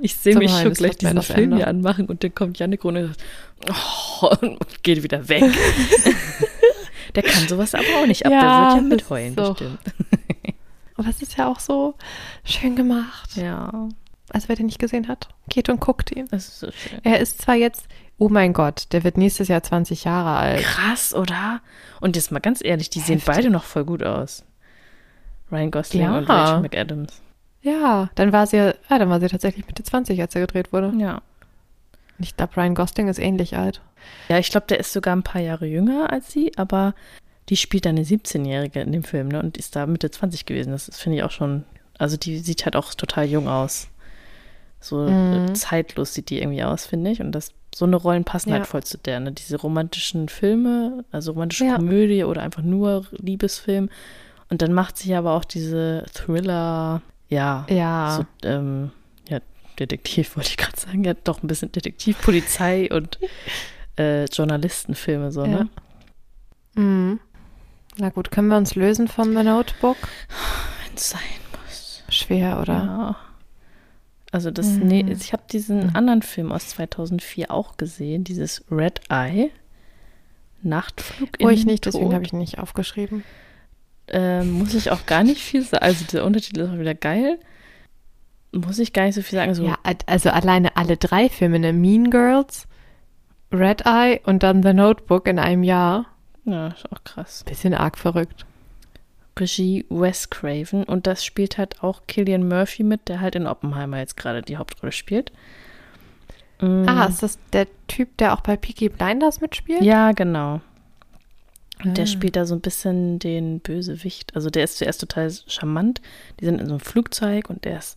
[0.00, 3.22] Ich sehe mich schon gleich diesen Film hier anmachen und dann kommt Janik und sagt,
[4.22, 5.44] oh, und geht wieder weg.
[7.16, 9.34] Der kann sowas aber auch nicht ab, Ja, der wird ja das mit ist heulen
[9.36, 9.50] so.
[9.52, 9.78] bestimmt.
[10.96, 11.94] Aber es ist ja auch so
[12.44, 13.30] schön gemacht.
[13.36, 13.88] Ja,
[14.32, 16.28] Also wer den nicht gesehen hat, geht und guckt ihn.
[16.30, 17.00] das ist so schön.
[17.02, 17.86] Er ist zwar jetzt,
[18.18, 20.62] oh mein Gott, der wird nächstes Jahr 20 Jahre alt.
[20.62, 21.60] Krass, oder?
[22.00, 23.34] Und jetzt mal ganz ehrlich, die sehen Heftig.
[23.34, 24.44] beide noch voll gut aus.
[25.50, 26.18] Ryan Gosling Ja.
[26.18, 27.20] und Rachel McAdams.
[27.62, 30.72] Ja, dann war sie ja, ja, dann war sie tatsächlich Mitte 20, als er gedreht
[30.72, 30.92] wurde.
[30.96, 31.20] Ja.
[32.18, 33.80] Ich glaube, Ryan Gosling ist ähnlich alt.
[34.28, 36.94] Ja, ich glaube, der ist sogar ein paar Jahre jünger als sie, aber
[37.48, 39.40] die spielt eine 17-Jährige in dem Film, ne?
[39.42, 40.70] Und ist da Mitte 20 gewesen.
[40.72, 41.64] Das finde ich auch schon.
[41.98, 43.88] Also die sieht halt auch total jung aus.
[44.80, 45.48] So Mhm.
[45.48, 47.20] äh, zeitlos sieht die irgendwie aus, finde ich.
[47.20, 48.56] Und das, so eine Rollen passen Ja.
[48.56, 49.32] halt voll zu der, ne?
[49.32, 51.76] Diese romantischen Filme, also romantische Ja.
[51.76, 53.90] Komödie oder einfach nur Liebesfilm.
[54.50, 58.16] Und dann macht sie aber auch diese Thriller, ja, Ja.
[58.42, 58.90] so, ähm,
[59.28, 59.38] ja,
[59.78, 63.18] Detektiv wollte ich gerade sagen, ja, doch ein bisschen Detektiv, Polizei und
[63.98, 65.68] äh, Journalistenfilme so, ne?
[66.74, 67.20] Mhm.
[67.96, 69.96] Na gut, können wir uns lösen von The Notebook?
[70.96, 71.20] sein
[71.64, 72.02] muss.
[72.08, 72.72] Schwer, oder?
[72.74, 73.16] Ja.
[74.32, 74.86] Also das, Mhm.
[74.86, 79.50] nee, ich habe diesen anderen Film aus 2004 auch gesehen, dieses Red Eye.
[80.62, 82.14] Nachtflug Oh, in ich nicht, deswegen Tod.
[82.14, 83.24] habe ich ihn nicht aufgeschrieben.
[84.10, 85.84] Ähm, muss ich auch gar nicht viel sagen.
[85.84, 87.38] Also der Untertitel ist auch wieder geil.
[88.52, 89.54] Muss ich gar nicht so viel sagen.
[89.54, 91.72] So, Ja, al- also alleine alle drei Filme, ne?
[91.72, 92.66] Mean Girls,
[93.52, 96.06] Red Eye und dann The Notebook in einem Jahr.
[96.44, 97.44] ja, ist auch krass.
[97.44, 98.44] Bisschen arg verrückt.
[99.38, 103.98] Regie Wes Craven und das spielt halt auch Killian Murphy mit, der halt in Oppenheimer
[103.98, 105.32] jetzt gerade die Hauptrolle spielt.
[106.60, 109.80] Mm, Ah, ist das der Typ, der auch bei Peaky Blinders mitspielt?
[109.82, 110.60] ja, genau.
[111.84, 112.06] Und der Ah.
[112.06, 114.34] spielt da so ein bisschen den Bösewicht.
[114.36, 116.00] Also der ist zuerst total charmant.
[116.40, 117.96] Die sind in so einem Flugzeug und der ist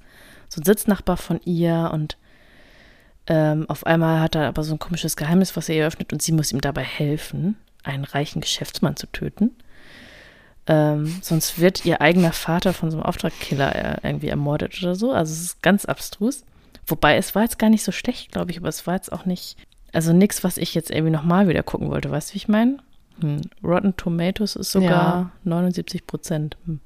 [0.50, 2.17] so ein Sitznachbar von ihr und
[3.28, 6.22] ähm, auf einmal hat er aber so ein komisches Geheimnis, was er ihr öffnet und
[6.22, 9.52] sie muss ihm dabei helfen, einen reichen Geschäftsmann zu töten.
[10.67, 15.12] Ähm, sonst wird ihr eigener Vater von so einem Auftragkiller äh, irgendwie ermordet oder so.
[15.12, 16.43] Also es ist ganz abstrus.
[16.86, 19.26] Wobei es war jetzt gar nicht so schlecht, glaube ich, aber es war jetzt auch
[19.26, 19.58] nicht,
[19.93, 22.12] also nichts, was ich jetzt irgendwie nochmal wieder gucken wollte.
[22.12, 22.78] Weißt du, wie ich meine?
[23.21, 23.41] Hm.
[23.63, 25.32] Rotten Tomatoes ist sogar Ja.
[25.43, 26.58] 79 Prozent.
[26.65, 26.80] Hm.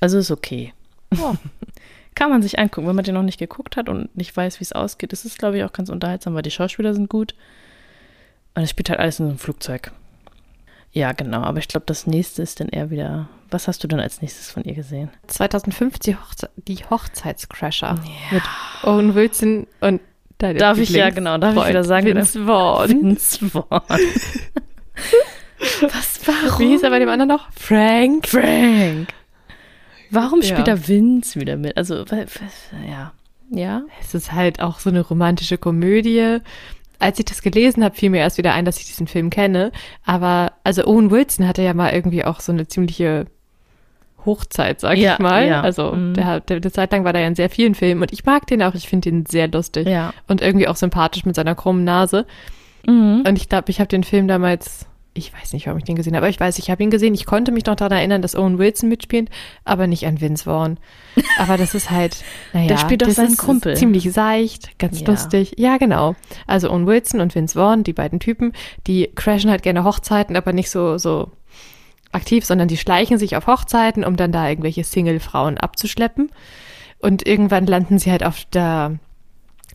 [0.00, 0.72] Also ist okay.
[1.18, 1.34] Oh.
[2.14, 4.64] Kann man sich angucken, wenn man den noch nicht geguckt hat und nicht weiß, wie
[4.64, 5.12] es ausgeht.
[5.12, 7.34] Es ist, glaube ich, auch ganz unterhaltsam, weil die Schauspieler sind gut.
[8.54, 9.92] Und es spielt halt alles in so einem Flugzeug.
[10.90, 11.42] Ja, genau.
[11.42, 13.28] Aber ich glaube, das nächste ist dann eher wieder.
[13.50, 15.10] Was hast du denn als nächstes von ihr gesehen?
[15.28, 17.98] 2005 die, Hochze die Hochzeitscrasher
[18.30, 18.42] mit
[18.82, 20.00] Owen Wilson und
[20.38, 22.88] deine Darf ich ja, genau, darf ich Freund wieder sagen, Vince Vaughn.
[22.90, 23.80] Vince Vaughn.
[25.80, 26.58] Was, warum?
[26.60, 27.48] Wie hieß er bei dem anderen noch?
[27.52, 28.28] Frank.
[28.28, 29.08] Frank.
[30.10, 30.46] Warum Ja.
[30.48, 31.76] spielt da Vince wieder mit?
[31.76, 32.04] Also,
[32.88, 33.12] ja.
[33.50, 33.82] Ja?
[34.00, 36.38] Es ist halt auch so eine romantische Komödie.
[37.00, 39.72] Als ich das gelesen habe, fiel mir erst wieder ein, dass ich diesen Film kenne.
[40.04, 43.26] Aber, also Owen Wilson hatte ja mal irgendwie auch so eine ziemliche
[44.26, 45.46] Hochzeit, sag Ja, ich mal.
[45.46, 45.60] ja.
[45.60, 46.14] Also, Mhm.
[46.14, 48.24] der, hat- der, eine Zeit lang war der ja in sehr vielen Filmen und ich
[48.24, 48.74] mag den auch.
[48.74, 50.12] Ich finde den sehr lustig Ja.
[50.26, 52.26] und irgendwie auch sympathisch mit seiner krummen Nase.
[52.86, 53.22] Mhm.
[53.26, 56.14] Und ich glaube, ich habe den Film damals, ich weiß nicht, warum ich den gesehen
[56.14, 57.14] habe, aber ich weiß, ich habe ihn gesehen.
[57.14, 59.30] Ich konnte mich noch daran erinnern, dass Owen Wilson mitspielt,
[59.64, 60.78] aber nicht an Vince Vaughn.
[61.38, 62.16] Aber das ist halt,
[62.52, 63.76] naja, Der spielt doch das seinen ist Kumpel.
[63.76, 65.08] ziemlich seicht, ganz Ja.
[65.08, 65.54] lustig.
[65.56, 66.14] Ja, genau.
[66.46, 68.52] Also Owen Wilson und Vince Vaughn, die beiden Typen,
[68.86, 71.32] die crashen halt gerne Hochzeiten, aber nicht so, so
[72.12, 76.30] aktiv, sondern die schleichen sich auf Hochzeiten, um dann da irgendwelche Single-Frauen abzuschleppen.
[77.00, 78.98] Und irgendwann landen sie halt auf der,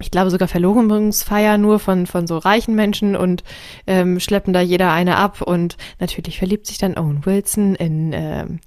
[0.04, 3.44] ich glaube sogar Verlobungsfeier nur von, von so reichen Menschen und
[3.88, 5.42] ähm, schleppen da jeder eine ab.
[5.42, 8.60] Und natürlich verliebt sich dann Owen Wilson in, ähm,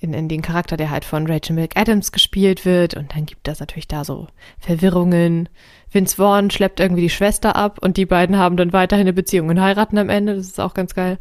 [0.00, 2.94] in, in den Charakter, der halt von Rachel McAdams gespielt wird.
[2.94, 4.26] Und dann gibt das natürlich da so
[4.58, 5.48] Verwirrungen.
[5.90, 9.48] Vince Vaughn schleppt irgendwie die Schwester ab und die beiden haben dann weiterhin eine Beziehung
[9.48, 10.34] und heiraten am Ende.
[10.34, 11.18] Das ist auch ganz geil.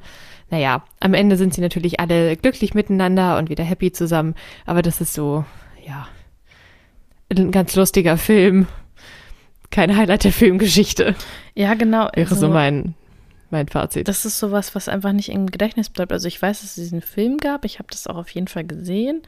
[0.50, 4.34] Naja, am Ende sind sie natürlich alle glücklich miteinander und wieder happy zusammen.
[4.66, 5.46] Aber das ist so,
[5.86, 6.08] ja,
[7.30, 8.68] ein ganz lustiger Film.
[9.72, 11.16] Kein Highlight der Filmgeschichte.
[11.56, 12.10] Ja, genau.
[12.14, 12.94] Wäre Also, so mein,
[13.50, 14.08] mein Fazit.
[14.08, 16.12] das ist sowas, was einfach nicht im Gedächtnis bleibt.
[16.12, 17.66] Also ich weiß, dass es diesen Film gab.
[17.66, 19.22] Ich habe das auch auf jeden Fall gesehen.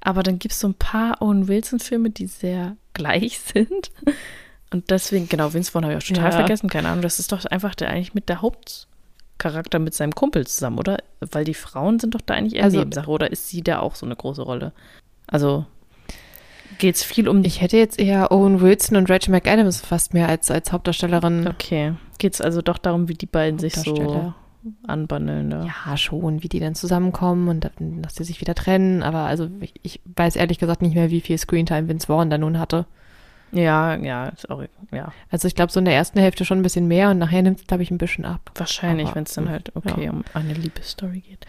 [0.00, 3.90] Aber dann gibt es so ein paar Owen Wilson-Filme, die sehr gleich sind.
[4.72, 6.36] Und deswegen, genau, Vince Vaughn habe ich auch total Ja.
[6.38, 6.68] vergessen.
[6.68, 10.78] Keine Ahnung, das ist doch einfach der eigentlich mit der Hauptcharakter mit seinem Kumpel zusammen,
[10.78, 10.98] oder?
[11.20, 13.10] Weil die Frauen sind doch da eigentlich eher Also- Nebensache.
[13.10, 14.72] Oder ist sie da auch so eine große Rolle?
[15.26, 15.66] Also
[16.78, 20.28] geht es viel um Ich hätte jetzt eher Owen Wilson und Rachel McAdams fast mehr
[20.28, 21.46] als, als Hauptdarstellerin.
[21.48, 21.94] Okay.
[22.18, 24.32] Geht es also doch darum, wie die beiden sich so
[24.86, 25.50] anbandeln?
[25.50, 25.66] Da?
[25.66, 29.02] Ja, schon, wie die dann zusammenkommen und dann, dass sie sich wieder trennen.
[29.02, 32.38] Aber also ich, ich weiß ehrlich gesagt nicht mehr, wie viel Screentime Vince Vaughn da
[32.38, 32.86] nun hatte.
[33.52, 34.62] Ja, ja, ist auch,
[34.92, 35.12] ja.
[35.30, 37.60] Also ich glaube, so in der ersten Hälfte schon ein bisschen mehr und nachher nimmt
[37.60, 38.50] es, glaube ich, ein bisschen ab.
[38.54, 40.10] Wahrscheinlich, wenn es dann halt, okay, ja.
[40.10, 41.46] um eine Liebesstory geht.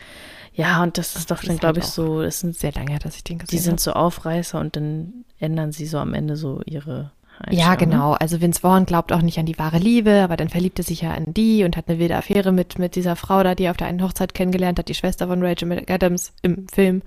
[0.60, 2.72] Ja, und das ist doch Das dann, ist glaube halt ich, so, es sind, Sehr
[2.74, 3.82] lange dass ich den gesehen die sind habe.
[3.82, 7.12] so Aufreißer und dann ändern sie so am Ende so ihre
[7.50, 8.14] Ja, genau.
[8.14, 11.02] Also Vince Vaughn glaubt auch nicht an die wahre Liebe, aber dann verliebt er sich
[11.02, 13.72] ja in die und hat eine wilde Affäre mit, mit dieser Frau da, die er
[13.72, 17.02] auf der einen Hochzeit kennengelernt hat, die Schwester von Rachel McAdams im Film.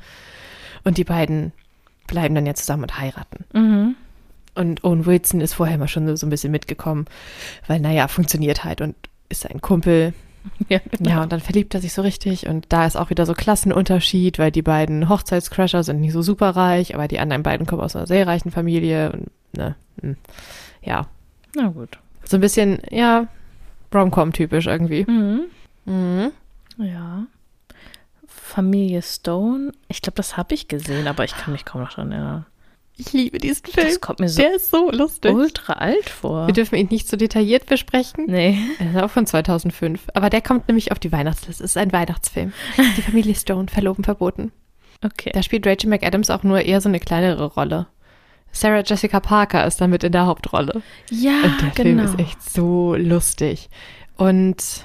[0.84, 1.52] Und die beiden
[2.06, 3.44] bleiben dann ja zusammen und heiraten.
[3.52, 3.96] Mhm.
[4.54, 7.06] Und Owen Wilson ist vorher mal schon so, so ein bisschen mitgekommen,
[7.66, 8.94] weil, naja, funktioniert halt und
[9.28, 10.12] ist ein Kumpel.
[10.68, 11.10] Ja, genau.
[11.10, 14.38] Ja, und dann verliebt er sich so richtig und da ist auch wieder so Klassenunterschied,
[14.38, 18.06] weil die beiden Hochzeitscrasher sind nicht so superreich, aber die anderen beiden kommen aus einer
[18.06, 20.16] sehr reichen Familie und, ne, hm.
[20.82, 21.06] ja,
[21.54, 21.98] Na gut.
[22.24, 23.26] so ein bisschen, ja,
[23.94, 25.04] Rom-Com-typisch irgendwie.
[25.08, 25.42] Mhm.
[25.84, 26.32] Mhm.
[26.78, 27.24] Ja.
[28.26, 29.72] Familie Stone.
[29.88, 32.46] Ich glaube, das habe ich gesehen, aber ich kann mich kaum noch dran erinnern.
[32.96, 33.86] Ich liebe diesen Film.
[33.86, 35.32] Das kommt mir so Der ist so lustig.
[35.32, 36.46] ultra alt vor.
[36.46, 38.26] Wir dürfen ihn nicht so detailliert besprechen.
[38.28, 38.58] Nee.
[38.78, 40.08] Er ist auch von 2005.
[40.14, 41.64] Aber der kommt nämlich auf die Weihnachtsliste.
[41.64, 42.52] Es ist ein Weihnachtsfilm.
[42.96, 44.52] Die Familie Stone, verloben, verboten.
[45.04, 45.30] Okay.
[45.32, 47.86] Da spielt Rachel McAdams auch nur eher so eine kleinere Rolle.
[48.52, 50.82] Sarah Jessica Parker ist damit in der Hauptrolle.
[51.10, 52.10] Ja, Und der Film genau.
[52.10, 53.70] ist echt so lustig.
[54.16, 54.84] Und,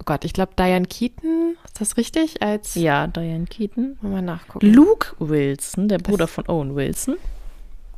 [0.00, 2.42] oh Gott, ich glaube, Diane Keaton, ist das richtig?
[2.42, 3.98] Als, Ja, Diane Keaton.
[4.02, 4.66] mal nachgucken.
[4.72, 7.16] Luke Wilson, der Bruder von Owen Wilson.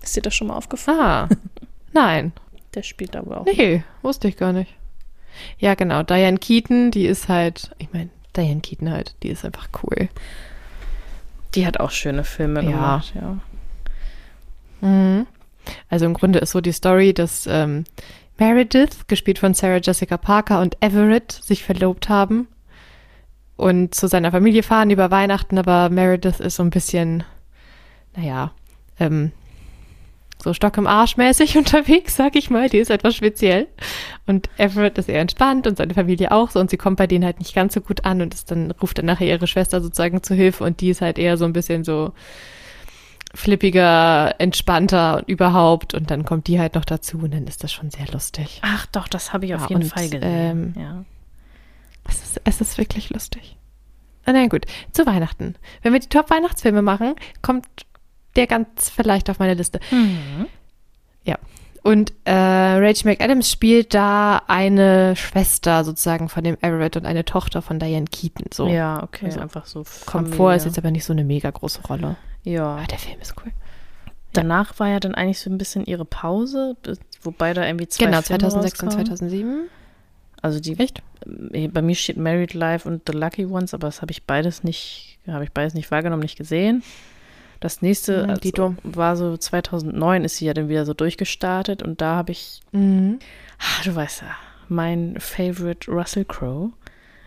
[0.02, 0.98] Ist dir das schon mal aufgefallen?
[1.00, 1.28] Ah,
[1.92, 2.32] nein.
[2.74, 3.44] Der spielt aber auch.
[3.44, 4.74] Nee, wusste ich gar nicht.
[5.58, 6.02] Ja, genau.
[6.02, 10.08] Diane Keaton, die ist halt, ich meine, Diane Keaton halt, die ist einfach cool.
[11.54, 12.70] Die hat auch schöne Filme Ja.
[12.70, 13.38] gemacht, ja.
[14.80, 15.26] Mhm.
[15.88, 17.84] Also im Grunde ist so die Story, dass ähm,
[18.38, 22.48] Meredith, gespielt von Sarah Jessica Parker, und Everett sich verlobt haben
[23.56, 27.24] und zu seiner Familie fahren über Weihnachten, aber Meredith ist so ein bisschen,
[28.16, 28.52] naja,
[28.98, 29.32] ähm,
[30.42, 32.68] so Stock im Arsch mäßig unterwegs, sag ich mal.
[32.68, 33.68] Die ist etwas speziell.
[34.26, 36.58] Und Everett ist eher entspannt und seine Familie auch so.
[36.58, 38.98] Und sie kommt bei denen halt nicht ganz so gut an und ist dann ruft
[38.98, 41.84] dann nachher ihre Schwester sozusagen zu Hilfe und die ist halt eher so ein bisschen
[41.84, 42.12] so
[43.34, 45.94] flippiger, entspannter und überhaupt.
[45.94, 48.60] Und dann kommt die halt noch dazu und dann ist das schon sehr lustig.
[48.62, 50.22] Ach doch, das habe ich auf Ja, jeden und, Fall gesehen.
[50.22, 51.04] ähm, ja.
[52.08, 53.56] Es ist, es ist wirklich lustig.
[54.24, 55.54] Ah, Na gut, zu Weihnachten.
[55.82, 57.66] Wenn wir die Top-Weihnachtsfilme machen, kommt
[58.36, 59.80] der ganz vielleicht auf meine Liste.
[59.90, 60.46] Mhm.
[61.82, 67.60] Und äh, Rachel McAdams spielt da eine Schwester sozusagen von dem Everett und eine Tochter
[67.60, 68.46] von Diane Keaton.
[68.52, 69.84] So Ja, okay, Also, einfach so.
[70.06, 72.16] kommt vor, ist jetzt aber nicht so eine mega große Rolle.
[72.44, 72.76] Ja.
[72.76, 73.52] Aber der Film ist cool.
[74.32, 76.76] Danach war ja dann eigentlich so ein bisschen ihre Pause,
[77.22, 79.06] wobei da irgendwie zwei genau, Filme 2006 und rauskamen.
[79.06, 79.68] 2007.
[80.40, 81.02] Also die, Echt?
[81.52, 84.64] äh, bei mir steht Married Life und The Lucky Ones, aber das habe ich beides
[84.64, 86.82] nicht, habe ich beides nicht wahrgenommen, nicht gesehen.
[87.62, 88.74] Das nächste Mhm, also, Dito.
[88.82, 93.18] war so 2009 ist sie ja dann wieder so durchgestartet und da habe ich, Mhm.
[93.58, 94.34] ah, du weißt ja,
[94.68, 96.70] mein Favorite Russell Crowe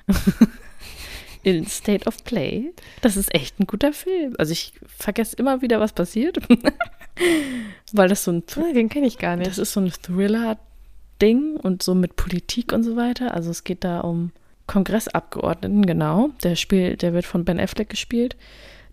[1.43, 2.71] in State of Play.
[3.01, 4.35] Das ist echt ein guter Film.
[4.37, 6.37] Also ich vergesse immer wieder, was passiert,
[7.93, 9.49] weil das so ein Ah, Den kenne ich gar nicht.
[9.49, 13.33] das ist so ein Thriller-Ding und so mit Politik und so weiter.
[13.33, 14.31] Also es geht da um
[14.67, 16.31] Kongressabgeordneten, genau.
[16.43, 18.35] Der spielt, der wird von Ben Affleck gespielt.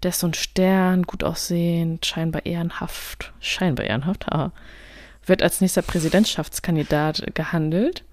[0.02, 3.32] Der ist so ein Stern, gut aussehend, scheinbar ehrenhaft.
[3.40, 4.52] Scheinbar ehrenhaft, haha.
[5.24, 8.04] Wird als nächster Präsidentschaftskandidat gehandelt.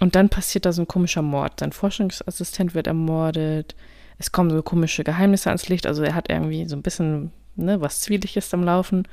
[0.00, 1.60] Und dann passiert da so ein komischer Mord.
[1.60, 3.74] Sein Forschungsassistent wird ermordet.
[4.18, 5.86] Es kommen so komische Geheimnisse ans Licht.
[5.86, 9.06] Also er hat irgendwie so ein bisschen ne, was Zwieliges am Laufen.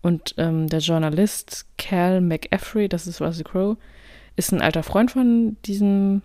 [0.00, 3.76] Und ähm, der Journalist Cal McAfee, das ist Russell Crowe,
[4.36, 6.22] ist ein alter Freund von diesem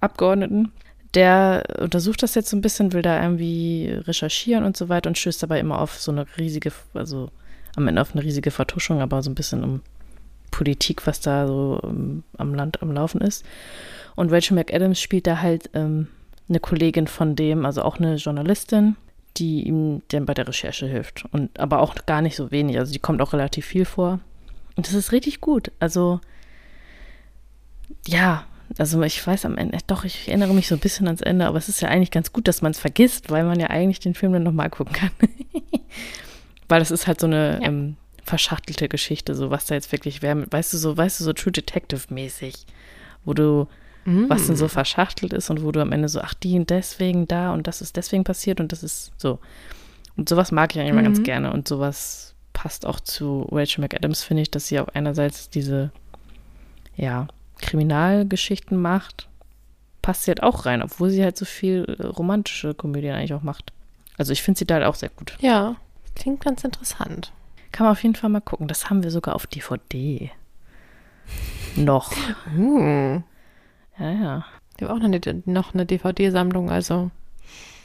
[0.00, 0.72] Abgeordneten.
[1.14, 5.18] Der untersucht das jetzt so ein bisschen, will da irgendwie recherchieren und so weiter und
[5.18, 7.30] stößt dabei immer auf so eine riesige, also
[7.76, 9.82] am Ende auf eine riesige Vertuschung, aber so ein bisschen um
[10.50, 13.44] Politik, was da so ähm, am Land am Laufen ist.
[14.14, 16.08] Und Rachel McAdams spielt da halt ähm,
[16.48, 18.96] eine Kollegin von dem, also auch eine Journalistin,
[19.36, 21.24] die ihm dann bei der Recherche hilft.
[21.32, 22.78] Und aber auch gar nicht so wenig.
[22.78, 24.20] Also die kommt auch relativ viel vor.
[24.76, 25.72] Und das ist richtig gut.
[25.80, 26.20] Also
[28.06, 28.44] ja,
[28.78, 31.58] also ich weiß am Ende, doch, ich erinnere mich so ein bisschen ans Ende, aber
[31.58, 34.14] es ist ja eigentlich ganz gut, dass man es vergisst, weil man ja eigentlich den
[34.14, 35.10] Film dann nochmal gucken kann.
[36.68, 37.68] weil das ist halt so eine Ja.
[37.68, 41.32] ähm, verschachtelte Geschichte, so was da jetzt wirklich wäre, weißt du, so, weißt du, so
[41.32, 42.66] True Detective-mäßig,
[43.24, 43.66] wo du
[44.04, 44.28] Mhm.
[44.28, 47.28] was denn so verschachtelt ist und wo du am Ende so, ach, die und deswegen
[47.28, 49.38] da und das ist deswegen passiert und das ist so.
[50.16, 51.24] Und sowas mag ich eigentlich immer ganz Mhm.
[51.24, 55.92] gerne und sowas passt auch zu Rachel McAdams, finde ich, dass sie auf einerseits diese,
[56.96, 57.28] ja,
[57.62, 59.28] Kriminalgeschichten macht,
[60.02, 63.42] passt sie halt auch rein, obwohl sie halt so viel äh, romantische Komödien eigentlich auch
[63.42, 63.72] macht.
[64.18, 65.36] Also ich finde sie da halt auch sehr gut.
[65.40, 65.76] Ja,
[66.14, 67.32] klingt ganz interessant.
[67.70, 68.68] Kann man auf jeden Fall mal gucken.
[68.68, 70.30] Das haben wir sogar auf DVD.
[71.76, 72.12] Noch.
[72.56, 73.22] Uh,
[73.98, 74.44] Ja, ja.
[74.76, 77.10] ich habe auch noch eine, noch eine DVD-Sammlung, also.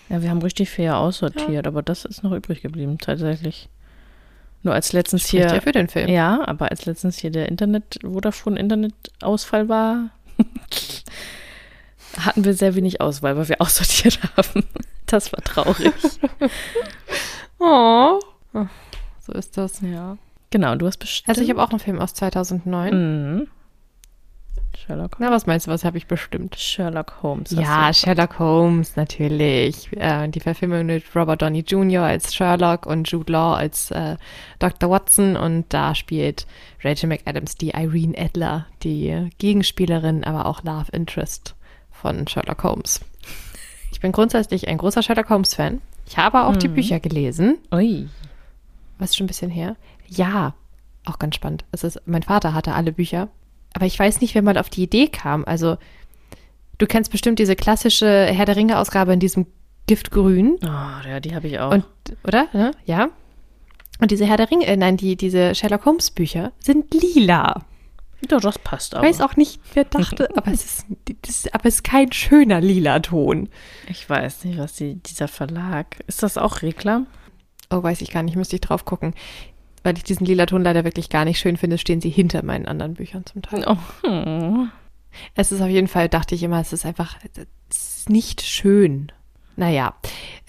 [0.09, 3.69] Ja, wir haben richtig fair aussortiert, aber das ist noch übrig geblieben, tatsächlich.
[4.67, 5.55] Nur als letztens Spricht hier.
[5.55, 6.09] ja für den Film.
[6.09, 10.09] Ja, aber als letztens hier der Internet, Vodafone Internetausfall war,
[12.19, 14.65] hatten wir sehr wenig Auswahl, weil wir aussortiert haben.
[15.05, 15.93] Das war traurig.
[17.59, 18.19] Oh.
[19.25, 19.81] So ist das.
[19.81, 20.17] ja.
[20.51, 21.29] Genau, du hast bestimmt.
[21.29, 22.93] Also ich habe auch einen Film aus 2009.
[23.39, 23.47] Mhm.
[24.87, 26.55] Sherlock, Na, was meinst du, was habe ich bestimmt?
[26.55, 27.51] Sherlock Holmes.
[27.51, 27.91] Ja.
[27.93, 29.89] Sherlock Holmes, natürlich.
[29.97, 32.03] Äh, die Verfilmung mit Robert Downey Jr.
[32.03, 34.15] als Sherlock und Jude Law als äh,
[34.59, 34.89] Dr.
[34.89, 35.35] Watson.
[35.35, 36.47] Und da spielt
[36.83, 41.53] Rachel McAdams die Irene Adler, die Gegenspielerin, aber auch Love Interest
[41.91, 43.01] von Sherlock Holmes.
[43.91, 45.81] Ich bin grundsätzlich ein großer Sherlock Holmes-Fan.
[46.07, 46.75] Ich habe auch die Mhm.
[46.75, 47.57] Bücher gelesen.
[47.73, 48.07] Ui.
[48.99, 49.75] Was ist schon ein bisschen her?
[50.07, 50.53] Ja,
[51.05, 51.65] auch ganz spannend.
[51.73, 53.27] Es ist, mein Vater hatte alle Bücher.
[53.73, 55.45] Aber ich weiß nicht, wer mal auf die Idee kam.
[55.45, 55.77] Also,
[56.77, 59.45] du kennst bestimmt diese klassische Herr der Ringe-Ausgabe in diesem
[59.87, 60.57] Giftgrün.
[60.63, 61.71] Oh, ja, die habe ich auch.
[61.71, 61.85] Und,
[62.25, 62.47] oder?
[62.53, 62.71] Ne?
[62.85, 63.09] Ja.
[63.99, 67.63] Und diese Herr der Ringe, äh, nein, die, diese Sherlock Holmes Bücher sind lila.
[68.29, 69.07] ja, das passt Ich aber.
[69.07, 70.85] weiß auch nicht, wer dachte, aber es ist,
[71.23, 73.49] das, aber es ist kein schöner lila Ton.
[73.89, 75.97] Ich weiß nicht, was die, dieser Verlag.
[76.07, 77.07] Ist das auch Reklam?
[77.69, 79.13] Oh, weiß ich gar nicht, müsste ich drauf gucken.
[79.87, 82.65] Weil ich diesen lila Ton leider wirklich gar nicht schön finde, stehen sie hinter meinen
[82.65, 83.63] anderen Büchern zum Teil.
[83.65, 83.77] Oh.
[84.05, 84.69] hm.
[85.33, 87.15] Es ist auf jeden Fall, dachte ich immer, es ist einfach
[87.69, 89.13] es ist nicht schön.
[89.55, 89.95] Naja,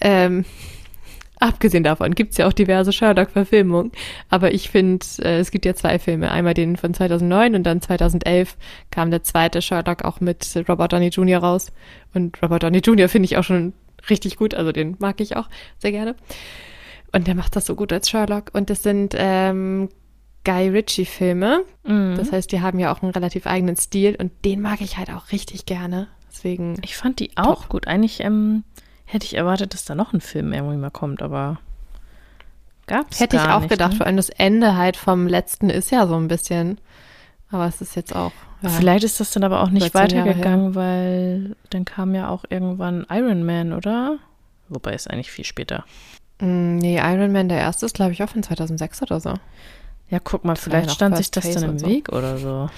[0.01, 0.43] ähm,
[1.39, 3.93] abgesehen davon gibt es ja auch diverse Sherlock-Verfilmungen.
[4.27, 6.31] Aber ich finde, äh, es gibt ja zwei Filme.
[6.31, 8.57] Einmal den von 2009 und dann 2011
[8.91, 11.39] kam der zweite Sherlock auch mit Robert Downey Jr.
[11.39, 11.71] raus.
[12.13, 13.07] Und Robert Downey Jr.
[13.07, 13.71] finde ich auch schon
[14.09, 14.53] richtig gut.
[14.53, 16.17] Also den mag ich auch sehr gerne.
[17.11, 18.51] Und der macht das so gut als Sherlock.
[18.53, 19.89] Und das sind ähm,
[20.45, 21.63] Guy Ritchie-Filme.
[21.83, 22.15] Mhm.
[22.17, 25.11] Das heißt, die haben ja auch einen relativ eigenen Stil und den mag ich halt
[25.11, 26.07] auch richtig gerne.
[26.31, 27.87] Deswegen, Ich fand die auch gut.
[27.87, 28.63] Eigentlich ähm,
[29.05, 31.59] hätte ich erwartet, dass da noch ein Film irgendwie mal kommt, aber
[32.87, 33.97] gab's hätte ich auch nicht, gedacht, Ne?
[33.97, 36.79] vor allem das Ende halt vom letzten ist ja so ein bisschen.
[37.51, 38.31] Aber es ist jetzt auch.
[38.61, 38.69] Ja.
[38.69, 42.45] Vielleicht ist das dann aber auch nicht 13 Jahre weitergegangen, weil dann kam ja auch
[42.49, 44.17] irgendwann Iron Man, oder?
[44.67, 45.83] Wobei ist eigentlich viel später.
[46.39, 49.33] Mm, Nee, Iron Man, der erste ist, glaube ich, auch von 2006 oder so.
[50.09, 51.87] Ja, guck mal, ja vielleicht stand sich das Phase dann im so.
[51.87, 52.69] Weg oder so.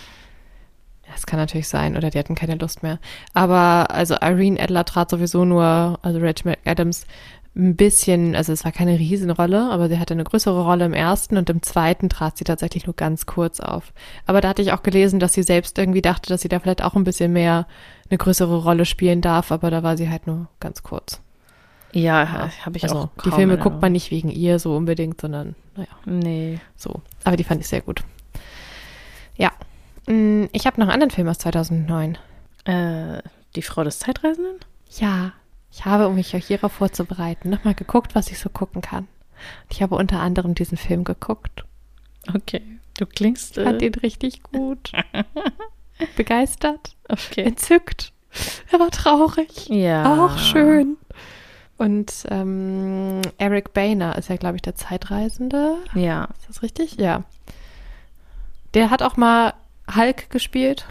[1.05, 2.99] Ja, Das kann natürlich sein, oder die hatten keine Lust mehr.
[3.33, 7.05] Aber also Irene Adler trat sowieso nur, also Rachel McAdams,
[7.53, 11.35] ein bisschen, also es war keine Riesenrolle, aber sie hatte eine größere Rolle im ersten
[11.35, 13.91] und im zweiten trat sie tatsächlich nur ganz kurz auf.
[14.25, 16.81] Aber da hatte ich auch gelesen, dass sie selbst irgendwie dachte, dass sie da vielleicht
[16.81, 17.67] auch ein bisschen mehr
[18.09, 21.21] eine größere Rolle spielen darf, aber da war sie halt nur ganz kurz.
[21.93, 23.09] Ja, habe ich also auch.
[23.25, 25.89] die Filme guckt man nicht wegen ihr so unbedingt, sondern naja.
[26.05, 26.59] Nee.
[26.75, 27.01] so.
[27.23, 28.01] Aber die fand ich sehr gut.
[29.35, 29.51] Ja.
[30.07, 32.17] Mm, Ich habe noch einen anderen Film aus 2009.
[32.65, 33.21] Äh,
[33.55, 34.55] die Frau des Zeitreisenden?
[34.99, 35.33] Ja,
[35.71, 39.03] ich habe, um mich euch hierauf vorzubereiten, nochmal geguckt, was ich so gucken kann.
[39.63, 41.65] Und ich habe unter anderem diesen Film geguckt.
[42.33, 42.61] Okay.
[42.97, 43.57] Du klingst.
[43.57, 44.91] Ich fand Äh, ihn richtig gut.
[46.15, 47.43] Begeistert, okay.
[47.43, 48.11] entzückt.
[48.71, 49.67] Er war traurig.
[49.69, 50.25] Ja.
[50.25, 50.97] Auch schön.
[51.81, 55.77] Und ähm, Eric Boehner ist ja, glaube ich, der Zeitreisende.
[55.95, 56.25] Ja.
[56.39, 56.97] Ist das richtig?
[56.97, 57.23] Ja.
[58.75, 59.55] Der hat auch mal
[59.95, 60.85] Hulk gespielt.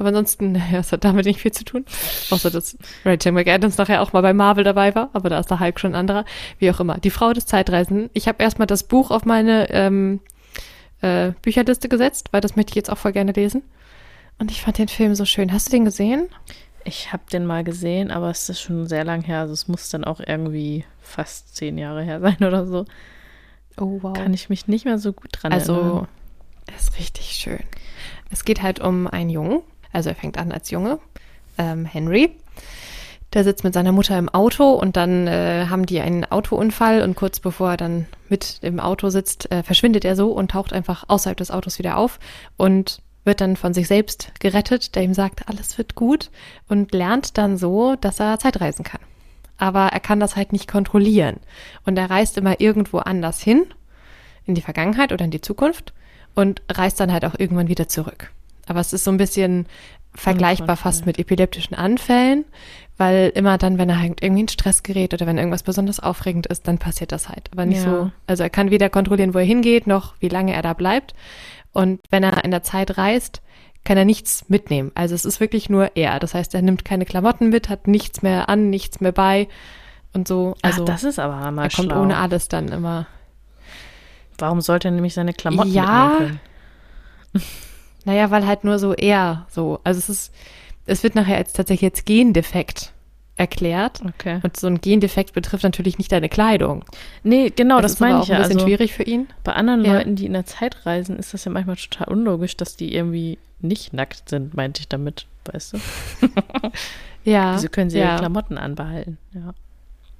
[0.00, 1.84] Aber ansonsten, naja, es hat damit nicht viel zu tun.
[2.30, 5.10] Außer, dass Rachel McAdams nachher auch mal bei Marvel dabei war.
[5.12, 6.24] Aber da ist der Hulk schon ein anderer.
[6.58, 6.98] Wie auch immer.
[6.98, 8.10] Die Frau des Zeitreisenden.
[8.12, 10.18] Ich habe erstmal das Buch auf meine ähm,
[11.02, 13.62] äh, Bücherliste gesetzt, weil das möchte ich jetzt auch voll gerne lesen.
[14.40, 15.52] Und ich fand den Film so schön.
[15.52, 16.28] Hast du den gesehen?
[16.86, 19.40] Ich habe den mal gesehen, aber es ist schon sehr lang her.
[19.40, 22.84] Also es muss dann auch irgendwie fast zehn Jahre her sein oder so.
[23.76, 24.12] Oh, wow.
[24.14, 26.08] Kann ich mich nicht mehr so gut dran Also, erinnern.
[26.66, 27.60] er ist richtig schön.
[28.30, 29.62] Es geht halt um einen Jungen.
[29.92, 30.98] Also, er fängt an als Junge,
[31.58, 32.30] ähm, Henry.
[33.32, 37.16] Der sitzt mit seiner Mutter im Auto und dann äh, haben die einen Autounfall und
[37.16, 41.04] kurz bevor er dann mit im Auto sitzt, äh, verschwindet er so und taucht einfach
[41.08, 42.18] außerhalb des Autos wieder auf
[42.56, 46.30] und wird dann von sich selbst gerettet, der ihm sagt, alles wird gut
[46.68, 49.00] und lernt dann so, dass er Zeitreisen kann.
[49.58, 51.36] Aber er kann das halt nicht kontrollieren.
[51.84, 53.64] Und er reist immer irgendwo anders hin,
[54.44, 55.92] in die Vergangenheit oder in die Zukunft
[56.34, 58.30] und reist dann halt auch irgendwann wieder zurück.
[58.66, 59.66] Aber es ist so ein bisschen
[60.14, 62.44] vergleichbar fast mit epileptischen Anfällen,
[62.96, 66.46] weil immer dann, wenn er halt irgendwie in Stress gerät oder wenn irgendwas besonders aufregend
[66.46, 67.50] ist, dann passiert das halt.
[67.52, 67.90] Aber nicht Ja.
[67.90, 71.14] so, also er kann weder kontrollieren, wo er hingeht, noch wie lange er da bleibt.
[71.76, 73.42] Und wenn er in der Zeit reist,
[73.84, 74.90] kann er nichts mitnehmen.
[74.94, 76.18] Also es ist wirklich nur er.
[76.18, 79.46] Das heißt, er nimmt keine Klamotten mit, hat nichts mehr an, nichts mehr bei
[80.12, 80.54] und so.
[80.62, 82.02] Also Ach, das ist aber mal er kommt schlau.
[82.02, 83.06] ohne alles dann immer.
[84.38, 86.08] Warum sollte er nämlich seine Klamotten Ja.
[86.08, 86.40] mitnehmen
[87.32, 87.42] können?
[88.06, 89.80] Naja, weil halt nur so er so.
[89.82, 90.34] Also es ist,
[90.86, 92.92] es wird nachher als tatsächlich als Gendefekt
[93.36, 94.00] erklärt.
[94.06, 94.40] Okay.
[94.42, 96.84] Und so ein Gendefekt betrifft natürlich nicht deine Kleidung.
[97.22, 98.36] Nee, genau, das, ist aber meine ich ja.
[98.36, 99.28] ein bisschen Also, schwierig für ihn.
[99.44, 99.94] bei anderen Ja.
[99.94, 103.38] Leuten, die in der Zeit reisen, ist das ja manchmal total unlogisch, dass die irgendwie
[103.60, 105.78] nicht nackt sind, meinte ich damit, weißt du?
[107.24, 107.56] Ja.
[107.56, 108.10] Wieso können sie ja.
[108.12, 109.18] ihre Klamotten anbehalten?
[109.34, 109.52] Ja.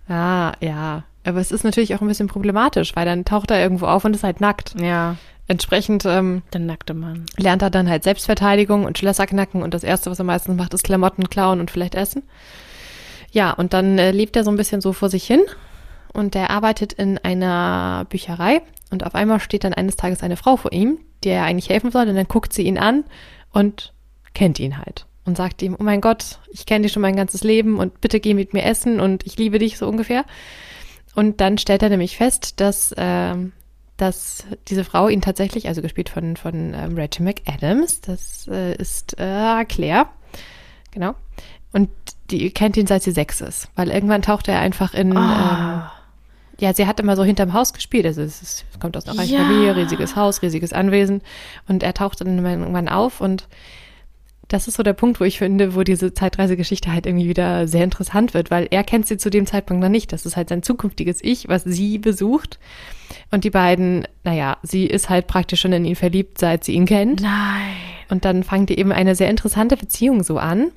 [0.09, 1.05] Ah, ja.
[1.25, 4.15] Aber es ist natürlich auch ein bisschen problematisch, weil dann taucht er irgendwo auf und
[4.15, 4.75] ist halt nackt.
[4.81, 5.17] Ja,
[5.49, 7.25] Entsprechend ähm, der nackte Mann.
[7.37, 10.75] lernt er dann halt Selbstverteidigung und Schlösser knacken und das Erste, was er meistens macht,
[10.75, 12.25] ist Klamotten klauen und vielleicht essen.
[13.37, 15.43] Ja, und dann äh, lebt er so ein bisschen so vor sich hin
[16.15, 20.57] und er arbeitet in einer Bücherei und auf einmal steht dann eines Tages eine Frau
[20.57, 23.05] vor ihm, der er eigentlich helfen soll und dann guckt sie ihn an
[23.53, 23.93] und
[24.33, 27.45] kennt ihn halt und sagt ihm, oh mein Gott, ich kenne dich schon mein ganzes
[27.45, 30.25] Leben und bitte geh mit mir essen und ich liebe dich so ungefähr.
[31.15, 33.53] Und dann stellt er nämlich fest, dass, ähm,
[33.99, 39.21] dass diese Frau ihn tatsächlich, also gespielt von, von ähm, Rachel McAdams, das äh, ist
[39.21, 40.09] äh, Claire,
[40.91, 41.15] genau.
[41.75, 41.91] Und
[42.31, 45.17] die kennt ihn seit sie sechs ist, weil irgendwann taucht er einfach in.
[45.17, 45.21] Oh.
[45.21, 45.83] Ähm,
[46.59, 48.07] ja, sie hat immer so hinterm Haus gespielt.
[48.07, 49.45] Also es, ist, es kommt aus einer reichen Ja.
[49.45, 51.21] Familie, riesiges Haus, riesiges Anwesen.
[51.69, 53.47] Und er taucht dann irgendwann auf und
[54.49, 57.83] das ist so der Punkt, wo ich finde, wo diese Zeitreisegeschichte halt irgendwie wieder sehr
[57.83, 60.13] interessant wird, weil er kennt sie zu dem Zeitpunkt noch nicht.
[60.13, 62.61] Das ist halt sein zukünftiges Ich, was sie besucht.
[63.33, 66.87] Und die beiden, naja, sie ist halt praktisch schon in ihn verliebt, seit sie ihn
[66.87, 67.23] kennt.
[67.23, 67.75] Nein.
[68.09, 70.71] Und dann fangen die eben eine sehr interessante Beziehung so an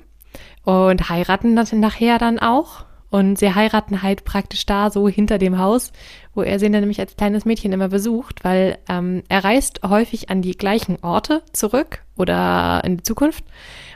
[0.64, 2.84] und heiraten dann nachher dann auch.
[3.10, 5.90] Und sie heiraten halt praktisch da so hinter dem Haus,
[6.32, 10.30] wo er sie dann nämlich als kleines Mädchen immer besucht, weil ähm, er reist häufig
[10.30, 13.44] an die gleichen Orte zurück oder in die Zukunft.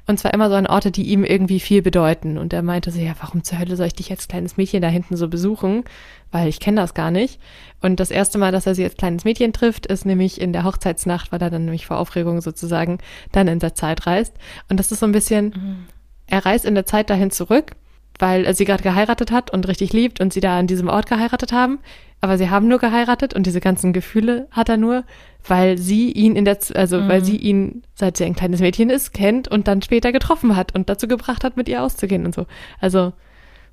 [0.07, 2.37] Und zwar immer so an Orte, die ihm irgendwie viel bedeuten.
[2.37, 4.89] Und er meinte so, ja, warum zur Hölle soll ich dich als kleines Mädchen da
[4.89, 5.85] hinten so besuchen?
[6.31, 7.41] Weil ich kenne das gar nicht.
[7.81, 10.65] Und das erste Mal, dass er sie als kleines Mädchen trifft, ist nämlich in der
[10.65, 12.99] Hochzeitsnacht, weil er dann nämlich vor Aufregung sozusagen
[13.33, 14.35] dann in der Zeit reist.
[14.69, 15.87] Und das ist so ein bisschen,
[16.27, 17.73] er reist in der Zeit dahin zurück,
[18.19, 21.09] weil er sie gerade geheiratet hat und richtig liebt und sie da an diesem Ort
[21.09, 21.81] geheiratet haben.
[22.21, 25.05] Aber sie haben nur geheiratet und diese ganzen Gefühle hat er nur,
[25.47, 29.13] weil sie ihn in der, also weil sie ihn, seit sie ein kleines Mädchen ist,
[29.13, 32.47] kennt und dann später getroffen hat und dazu gebracht hat, mit ihr auszugehen und so.
[32.81, 33.13] Also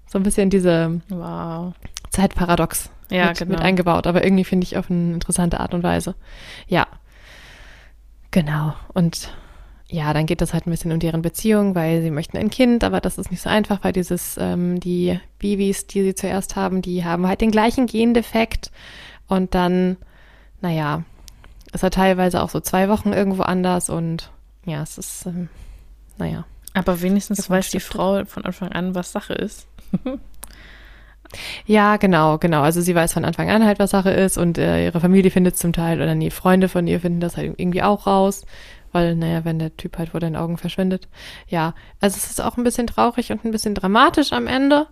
[0.05, 1.73] so ein bisschen diese Wow.
[2.09, 3.51] Zeitparadox Ja, mit, genau.
[3.51, 6.15] mit eingebaut, aber irgendwie finde ich auf eine interessante Art und Weise.
[6.67, 6.87] Ja.
[8.31, 8.73] Genau.
[8.93, 9.29] Und
[9.91, 12.83] ja, dann geht das halt ein bisschen um deren Beziehung, weil sie möchten ein Kind,
[12.85, 16.81] aber das ist nicht so einfach, weil dieses, ähm, die Babys, die sie zuerst haben,
[16.81, 18.71] die haben halt den gleichen Gendefekt
[19.27, 19.97] und dann,
[20.61, 21.03] naja,
[21.73, 24.31] ist er teilweise auch so zwei Wochen irgendwo anders und
[24.65, 25.49] ja, es ist, ähm,
[26.17, 26.45] naja.
[26.73, 27.81] Aber wenigstens weiß die.
[27.81, 29.67] Frau von Anfang an, was Sache ist.
[31.65, 32.61] Ja, genau, genau.
[32.61, 35.55] Also sie weiß von Anfang an halt, was Sache ist und äh, ihre Familie findet
[35.55, 38.45] es zum Teil oder nee, Freunde von ihr finden das halt irgendwie auch raus,
[38.91, 41.07] weil, naja, wenn der Typ halt vor den Augen verschwindet.
[41.47, 44.87] Ja, also es ist auch ein bisschen traurig und ein bisschen dramatisch am Ende,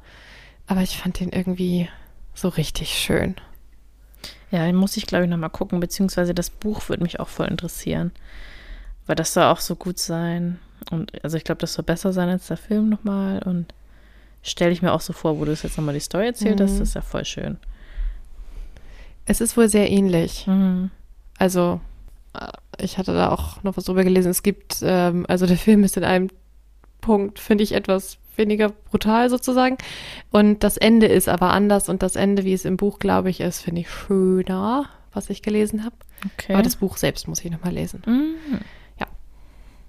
[0.67, 1.89] aber ich fand den irgendwie
[2.33, 3.35] so richtig schön.
[4.51, 7.47] Ja, den muss ich, glaube ich, nochmal gucken, beziehungsweise das Buch würde mich auch voll
[7.47, 8.11] interessieren.
[9.05, 10.59] Weil das soll auch so gut sein.
[10.91, 13.43] Und also ich glaube, das soll besser sein als der Film nochmal.
[13.43, 13.73] Und
[14.41, 16.73] stelle ich mir auch so vor, wo du es jetzt nochmal die Story erzählt hast,
[16.73, 16.79] Mhm.
[16.79, 17.57] das ist ja voll schön.
[19.25, 20.47] Es ist wohl sehr ähnlich.
[20.47, 20.91] Mhm.
[21.37, 21.81] Also,
[22.33, 22.47] äh,
[22.81, 24.29] ich hatte da auch noch was drüber gelesen.
[24.31, 26.29] Es gibt, ähm, also der Film ist in einem
[27.01, 29.77] Punkt, finde ich, etwas weniger brutal sozusagen.
[30.31, 33.41] Und das Ende ist aber anders und das Ende, wie es im Buch, glaube ich,
[33.41, 35.95] ist, finde ich schöner, was ich gelesen habe.
[36.25, 36.53] Okay.
[36.53, 38.01] Aber das Buch selbst muss ich nochmal lesen.
[38.05, 38.35] Mhm.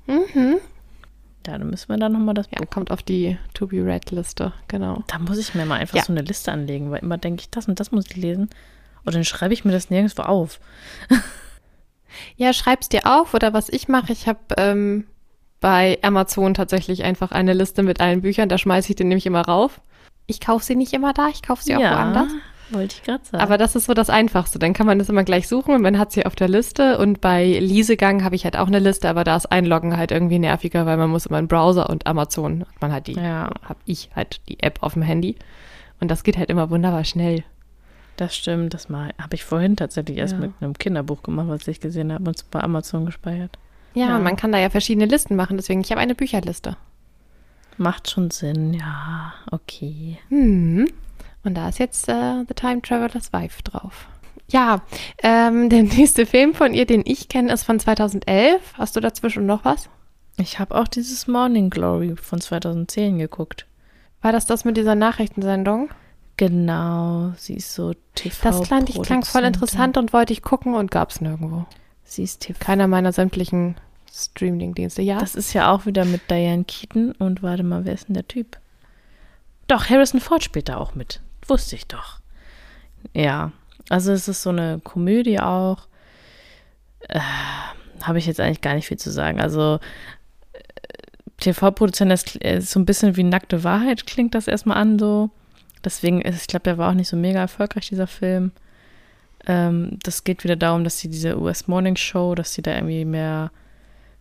[0.07, 0.57] Mhm.
[1.51, 2.70] Ja, dann müssen wir da nochmal das Ja, Buch.
[2.70, 5.03] kommt auf die To-Be-Read-Liste, genau.
[5.09, 6.05] Da muss ich mir mal einfach Ja.
[6.05, 8.48] so eine Liste anlegen, weil immer denke ich, das und das muss ich lesen.
[9.05, 10.61] Und dann schreibe ich mir das nirgendwo auf.
[12.36, 15.07] Ja, schreib's dir auf oder was ich mache, ich habe ähm,
[15.61, 19.42] bei Amazon tatsächlich einfach eine Liste mit allen Büchern, da schmeiße ich den nämlich immer
[19.42, 19.80] rauf.
[20.26, 22.32] Ich kaufe sie nicht immer da, ich kaufe sie auch woanders.
[22.72, 23.42] Wollte ich gerade sagen.
[23.42, 24.58] Aber das ist so das Einfachste.
[24.58, 26.98] Dann kann man das immer gleich suchen und man hat sie auf der Liste.
[26.98, 30.38] Und bei Lesegang habe ich halt auch eine Liste, aber da ist Einloggen halt irgendwie
[30.38, 32.60] nerviger, weil man muss immer einen Browser und Amazon.
[32.62, 33.50] hat Man hat die, Ja.
[33.62, 35.36] habe ich halt die App auf dem Handy.
[36.00, 37.44] Und das geht halt immer wunderbar schnell.
[38.16, 40.40] Das stimmt, das habe ich vorhin tatsächlich erst Ja.
[40.40, 43.58] mit einem Kinderbuch gemacht, was ich gesehen habe und es bei Amazon gespeichert.
[43.94, 44.18] Ja, Ja.
[44.18, 45.56] man kann da ja verschiedene Listen machen.
[45.56, 46.76] Deswegen, ich habe eine Bücherliste.
[47.78, 50.18] Macht schon Sinn, ja, okay.
[50.28, 50.86] Hm.
[51.43, 54.07] Und da ist jetzt äh, The Time Traveler's Wife drauf.
[54.49, 54.82] Ja,
[55.22, 58.61] ähm, der nächste Film von ihr, den ich kenne, ist von 2011.
[58.74, 59.88] Hast du dazwischen noch was?
[60.36, 63.66] Ich habe auch dieses Morning Glory von 2010 geguckt.
[64.22, 65.91] War das das mit dieser Nachrichtensendung?
[66.36, 68.49] Genau, sie ist so TV.
[68.49, 71.66] Das klang, ich klang voll interessant und wollte ich gucken und gab's nirgendwo.
[72.05, 72.59] Sie ist TV.
[72.59, 73.76] Keiner meiner sämtlichen
[74.12, 75.03] Streaming-Dienste.
[75.03, 78.14] Ja, Das ist ja auch wieder mit Diane Keaton und warte mal, wer ist denn
[78.14, 78.59] der Typ?
[79.66, 81.20] Doch, Harrison Ford spielt da auch mit.
[81.51, 82.20] Wusste ich doch.
[83.12, 83.51] Ja,
[83.88, 85.88] also es ist so eine Komödie auch.
[87.09, 87.18] Äh,
[88.03, 89.40] Habe ich jetzt eigentlich gar nicht viel zu sagen.
[89.40, 89.80] Also
[90.53, 90.61] äh,
[91.38, 95.30] TV-Produzent, das ist so ein bisschen wie nackte Wahrheit, klingt das erstmal an so.
[95.84, 98.53] Deswegen, ist, ich glaube, der war auch nicht so mega erfolgreich, dieser Film.
[99.46, 103.05] Ähm, das geht wieder darum, dass sie diese US Morning Show, dass sie da irgendwie
[103.05, 103.51] mehr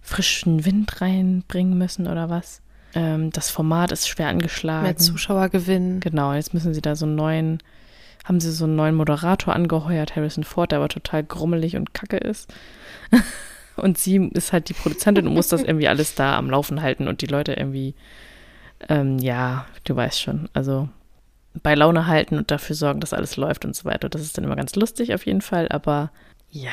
[0.02, 2.62] frischen Wind reinbringen müssen oder was.
[2.96, 4.84] Ähm, das Format ist schwer angeschlagen.
[4.84, 6.00] mehr Zuschauer gewinnen.
[6.00, 7.60] Genau, jetzt müssen sie da so einen neuen,
[8.26, 12.18] haben sie so einen neuen Moderator angeheuert, Harrison Ford, der aber total grummelig und kacke
[12.18, 12.54] ist.
[13.76, 17.08] und sie ist halt die Produzentin und muss das irgendwie alles da am Laufen halten
[17.08, 17.96] und die Leute irgendwie,
[18.88, 20.90] ähm, ja, du weißt schon, also
[21.62, 24.10] bei Laune halten und dafür sorgen, dass alles läuft und so weiter.
[24.10, 26.12] Das ist dann immer ganz lustig auf jeden Fall, aber
[26.52, 26.72] ja,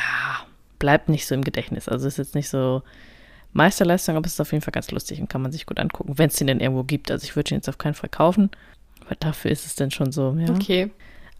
[0.79, 1.89] bleibt nicht so im Gedächtnis.
[1.89, 2.83] Also ist jetzt nicht so
[3.53, 6.19] Meisterleistung, aber es ist auf jeden Fall ganz lustig und kann man sich gut angucken,
[6.19, 7.11] wenn es den denn irgendwo gibt.
[7.11, 8.51] Also ich würde ihn jetzt auf keinen Fall kaufen,
[9.09, 10.51] weil dafür ist es dann schon so, ja.
[10.53, 10.91] Okay.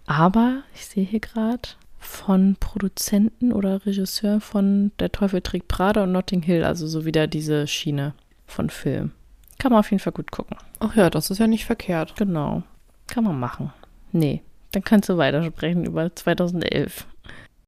[0.07, 6.13] Aber ich sehe hier gerade von Produzenten oder Regisseur von Der Teufel trägt Prada und
[6.13, 8.15] Notting Hill, also so wieder diese Schiene
[8.47, 9.11] von Film.
[9.59, 10.57] Kann man auf jeden Fall gut gucken.
[10.79, 12.15] Ach ja, das ist ja nicht verkehrt.
[12.17, 12.63] Genau.
[13.09, 13.73] Kann man machen.
[14.13, 14.43] Nee,
[14.73, 17.07] dann kannst du weitersprechen über 2011.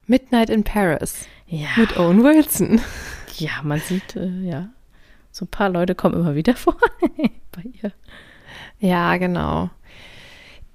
[0.06, 1.68] Midnight in Paris Ja.
[1.76, 2.80] mit Owen Wilson.
[3.38, 4.68] Ja, man sieht, äh, ja,
[5.30, 6.76] so ein paar Leute kommen immer wieder vor
[7.52, 7.92] bei ihr.
[8.80, 9.70] Ja, genau.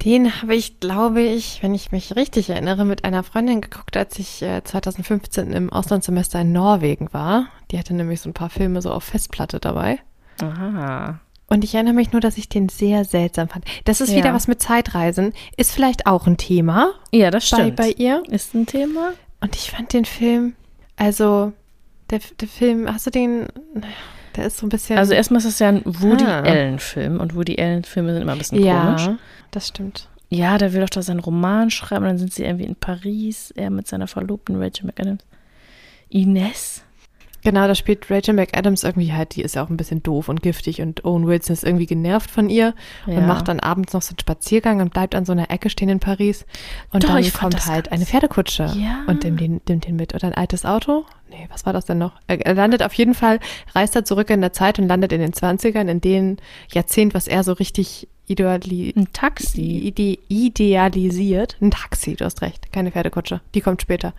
[0.04, 4.20] Den habe ich, glaube ich, wenn ich mich richtig erinnere, mit einer Freundin geguckt, als
[4.20, 7.48] ich äh, 2015 im Auslandssemester in Norwegen war.
[7.72, 10.00] Die hatte nämlich so ein paar Filme so auf Festplatte dabei.
[10.42, 11.20] Aha.
[11.48, 13.64] Und ich erinnere mich nur, dass ich den sehr seltsam fand.
[13.86, 14.18] Das ist Ja.
[14.18, 15.32] wieder was mit Zeitreisen.
[15.56, 17.76] Ist vielleicht auch ein Thema Ja, das bei, stimmt.
[17.78, 18.24] bei ihr.
[18.30, 19.14] Ist ein Thema?
[19.40, 20.56] Und ich fand den Film,
[20.98, 21.54] also
[22.10, 23.48] der, der Film, hast du den,
[24.36, 24.98] der ist so ein bisschen.
[24.98, 26.42] Also erstmal ist es ja ein Woody Ah.
[26.42, 29.10] Allen-Film und Woody Allen-Filme sind immer ein bisschen ja, komisch.
[29.52, 30.10] das stimmt.
[30.30, 33.52] Ja, der will doch da seinen Roman schreiben und dann sind sie irgendwie in Paris,
[33.56, 35.24] er mit seiner Verlobten Rachel McAdams.
[36.10, 36.84] Ines?
[37.44, 40.42] Genau, da spielt Rachel McAdams irgendwie halt, die ist ja auch ein bisschen doof und
[40.42, 42.74] giftig und Owen Wilson ist irgendwie genervt von ihr
[43.06, 43.18] Ja.
[43.18, 45.90] und macht dann abends noch so einen Spaziergang und bleibt an so einer Ecke stehen
[45.90, 46.46] in Paris.
[46.92, 49.04] Und Doch, dann kommt halt eine Pferdekutsche Ja.
[49.08, 50.14] und nimmt den, nimmt den mit.
[50.16, 51.06] Oder ein altes Auto?
[51.30, 52.14] Nee, was war das denn noch?
[52.28, 53.40] Er, landet auf jeden Fall,
[53.74, 56.38] reist er zurück in der Zeit und landet in den 20ern, in den
[56.72, 59.80] Jahrzehnt, was er so richtig ideali Ein Taxi.
[59.80, 61.58] ide idealisiert.
[61.62, 63.42] Ein Taxi, du hast recht, keine Pferdekutsche.
[63.54, 64.14] Die kommt später.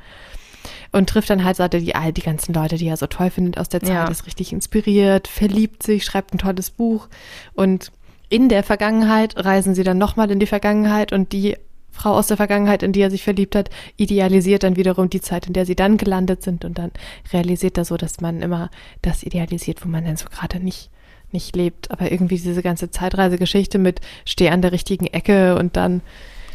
[0.92, 3.30] Und trifft dann halt, sagt er, die, all die ganzen Leute, die er so toll
[3.30, 4.08] findet aus der Zeit, Ja.
[4.08, 7.08] ist richtig inspiriert, verliebt sich, schreibt ein tolles Buch.
[7.54, 7.92] Und
[8.28, 11.56] in der Vergangenheit reisen sie dann nochmal in die Vergangenheit und die
[11.90, 15.46] Frau aus der Vergangenheit, in die er sich verliebt hat, idealisiert dann wiederum die Zeit,
[15.46, 16.90] in der sie dann gelandet sind und dann
[17.32, 18.68] realisiert er so, dass man immer
[19.02, 20.90] das idealisiert, wo man dann so gerade nicht
[21.30, 26.00] nicht lebt, aber irgendwie diese ganze Zeitreisegeschichte mit steh an der richtigen Ecke und dann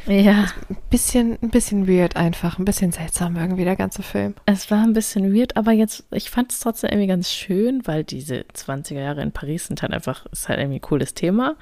[0.09, 4.33] Ja, ein bisschen, ein bisschen weird einfach, ein bisschen seltsam irgendwie der ganze Film.
[4.47, 8.03] es war ein bisschen weird, aber jetzt, ich fand es trotzdem irgendwie ganz schön, weil
[8.03, 11.55] diese 20er Jahre in Paris sind halt einfach, ist halt irgendwie ein cooles Thema.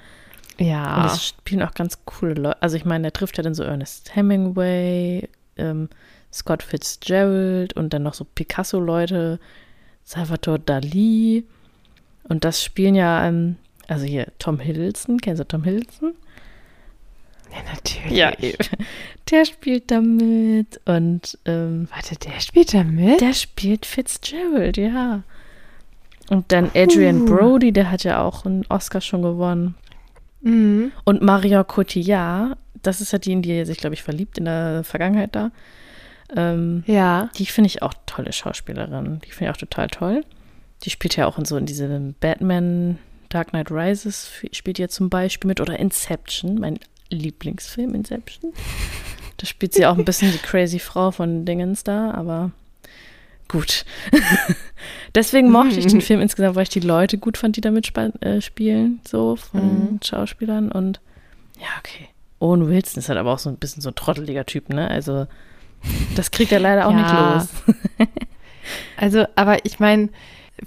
[0.60, 1.06] Und Ja.
[1.06, 2.62] es spielen auch ganz coole Leute.
[2.62, 5.28] Also ich meine, der trifft ja dann so Ernest Hemingway,
[5.58, 5.90] ähm,
[6.32, 9.40] Scott Fitzgerald und dann noch so Picasso-Leute,
[10.04, 11.46] Salvador Dali.
[12.24, 16.14] Und das spielen ja, ähm, also hier Tom Hiddleston, kennst du Tom Hiddleston?
[17.52, 18.58] Ja, natürlich.
[19.30, 23.20] Der spielt da mit und ähm, Warte, der spielt da mit?
[23.20, 25.24] der spielt Fitzgerald, ja.
[26.30, 27.26] Und dann Adrian Uh.
[27.26, 29.76] Brody, der hat ja auch einen Oscar schon gewonnen.
[30.42, 30.92] Mhm.
[31.04, 34.46] Und Marion Cotillard, das ist ja die, in die er sich, glaube ich, verliebt in
[34.46, 35.52] der Vergangenheit da.
[36.36, 37.30] Ähm, Ja.
[37.38, 39.20] die finde ich auch tolle Schauspielerin.
[39.26, 40.24] Die finde ich auch total toll.
[40.84, 42.98] Die spielt ja auch in so in diesem Batman
[43.30, 45.60] Dark Knight Rises, spielt ja zum Beispiel mit.
[45.60, 46.80] Oder Inception, mein
[47.10, 48.54] Lieblingsfilm Inception.
[49.38, 52.52] Da spielt sie auch ein bisschen die crazy Frau von Dingens da, aber
[53.48, 53.86] gut.
[55.16, 58.20] Deswegen mochte ich den Film insgesamt, weil ich die Leute gut fand, die da mitspa-
[58.22, 59.62] äh, spielen, so von
[59.94, 60.00] Mhm.
[60.04, 60.72] Schauspielern.
[60.72, 61.00] Und
[61.60, 62.08] ja, okay.
[62.40, 64.88] Owen Wilson ist halt aber auch so ein bisschen so ein trotteliger Typ, ne?
[64.90, 65.28] Also
[66.16, 67.38] das kriegt er leider auch Ja.
[67.38, 67.50] nicht
[68.00, 68.08] los.
[68.98, 70.10] Also, aber ich meine,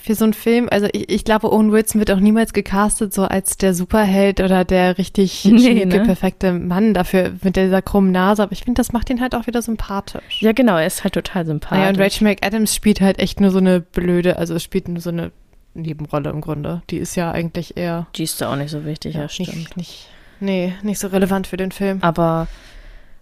[0.00, 3.24] für so einen Film, also ich, ich glaube, Owen Wilson wird auch niemals gecastet, so
[3.24, 6.00] als der Superheld oder der richtig Nee, schnieke, ne?
[6.04, 8.42] perfekte Mann dafür mit dieser krummen Nase.
[8.42, 10.40] Aber ich finde, das macht ihn halt auch wieder sympathisch.
[10.40, 11.78] Ja, genau, er ist halt total sympathisch.
[11.78, 15.10] Naja, und Rachel McAdams spielt halt echt nur so eine blöde, also spielt nur so
[15.10, 15.32] eine
[15.74, 16.82] Nebenrolle im Grunde.
[16.90, 19.54] Die ist ja eigentlich eher Die ist da auch nicht so wichtig, ja, stimmt.
[19.56, 20.08] nicht, nicht,
[20.40, 21.98] nee, nicht so relevant für den Film.
[22.02, 22.46] Aber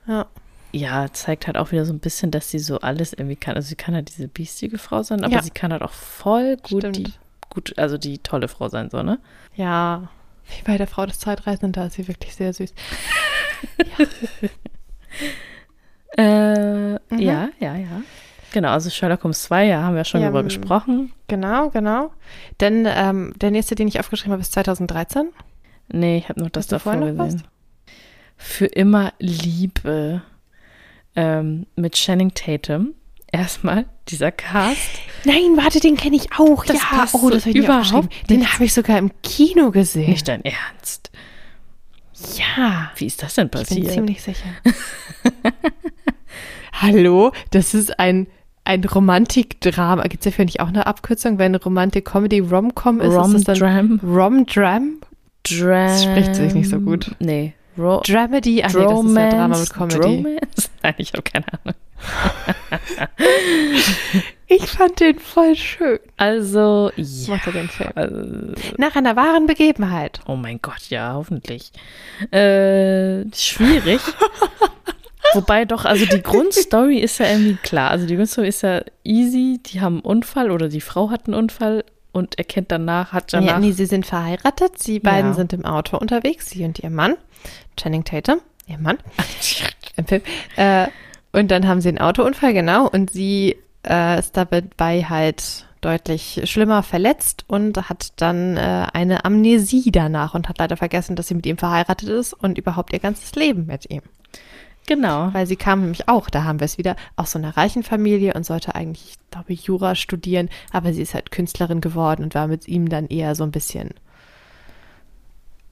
[0.07, 0.27] Ja.
[0.73, 3.55] Ja, zeigt halt auch wieder so ein bisschen, dass sie so alles irgendwie kann.
[3.57, 5.43] Also sie kann halt diese biestige Frau sein, aber Ja.
[5.43, 6.97] sie kann halt auch voll gut Stimmt.
[6.99, 7.13] die,
[7.51, 9.19] gut, also die tolle Frau sein, so, ne?
[9.55, 10.09] Ja,
[10.57, 12.73] wie bei der Frau des Zeitreisenden, da ist sie wirklich sehr süß.
[16.17, 16.99] Äh, Mhm.
[17.19, 18.03] ja, ja, ja.
[18.53, 21.13] Genau, also Sherlock Holmes 2, ja, haben wir schon Ja, drüber m- gesprochen.
[21.29, 22.13] Genau, genau.
[22.61, 25.29] Denn ähm, der nächste, den ich aufgeschrieben habe, ist 2013.
[25.89, 27.43] Nee, ich habe nur das davor noch gesehen.
[28.37, 30.23] Für immer Liebe
[31.19, 32.95] ähm, mit Channing Tatum.
[33.31, 34.79] Erstmal dieser Cast.
[35.25, 36.65] Nein, warte, den kenne ich auch.
[36.65, 38.31] Das ja, passt oh, das so habe ich überhaupt.
[38.31, 40.11] Den habe ich sogar im Kino gesehen.
[40.11, 41.11] Nicht dein Ernst.
[42.37, 43.93] Ja, Wie ist das denn ich bin passiert?
[43.93, 44.49] ziemlich sicher.
[46.73, 48.29] Hallo, das ist ein
[48.65, 50.03] ein Romantikdrama.
[50.05, 53.15] Gibt es dafür nicht auch eine Abkürzung, wenn Romantik Comedy Rom-Com ist?
[53.15, 54.01] Rom ist das dann Dram.
[54.03, 54.99] Rom-Dram?
[55.43, 55.99] Dram.
[55.99, 57.15] spricht sich nicht so gut.
[57.19, 57.55] Nee.
[57.79, 58.63] Ro Dramedy?
[58.65, 59.99] Ach nee, das ist ja Drama mit Comedy.
[60.01, 60.71] Dromance?
[60.83, 61.75] Nein, ich habe keine Ahnung.
[64.51, 65.99] Ich fand den voll schön.
[66.17, 67.35] Also, ja.
[67.35, 67.91] Mochte den Film.
[67.95, 68.17] Also,
[68.79, 70.21] Nach einer wahren Begebenheit.
[70.27, 71.71] oh mein Gott, ja, hoffentlich.
[72.31, 74.01] Äh, schwierig.
[75.35, 77.91] Wobei doch, also die Grundstory ist ja irgendwie klar.
[77.91, 79.61] Also die Grundstory ist ja easy.
[79.67, 83.47] Die haben einen Unfall oder die Frau hat einen Unfall und erkennt danach, hat danach.
[83.47, 84.79] Ja, nee, sie sind verheiratet.
[84.79, 85.35] Sie beiden Ja.
[85.37, 87.17] sind im Auto unterwegs, sie und ihr Mann.
[87.77, 88.99] Channing Tatum, ihr Mann.
[89.97, 90.23] Im Film.
[90.57, 90.89] Äh,
[91.33, 92.89] und dann haben sie einen Autounfall, genau.
[92.89, 99.91] Und sie äh, ist dabei halt deutlich schlimmer verletzt und hat dann äh, eine Amnesie
[99.91, 103.35] danach und hat leider vergessen, dass sie mit ihm verheiratet ist und überhaupt ihr ganzes
[103.35, 104.03] Leben mit ihm.
[104.87, 105.33] genau.
[105.33, 108.35] Weil sie kam nämlich auch, da haben wir es wieder, aus so einer reichen Familie
[108.35, 112.49] und sollte eigentlich, ich glaube, Jura studieren, aber sie ist halt Künstlerin geworden und war
[112.49, 113.91] mit ihm dann eher so ein bisschen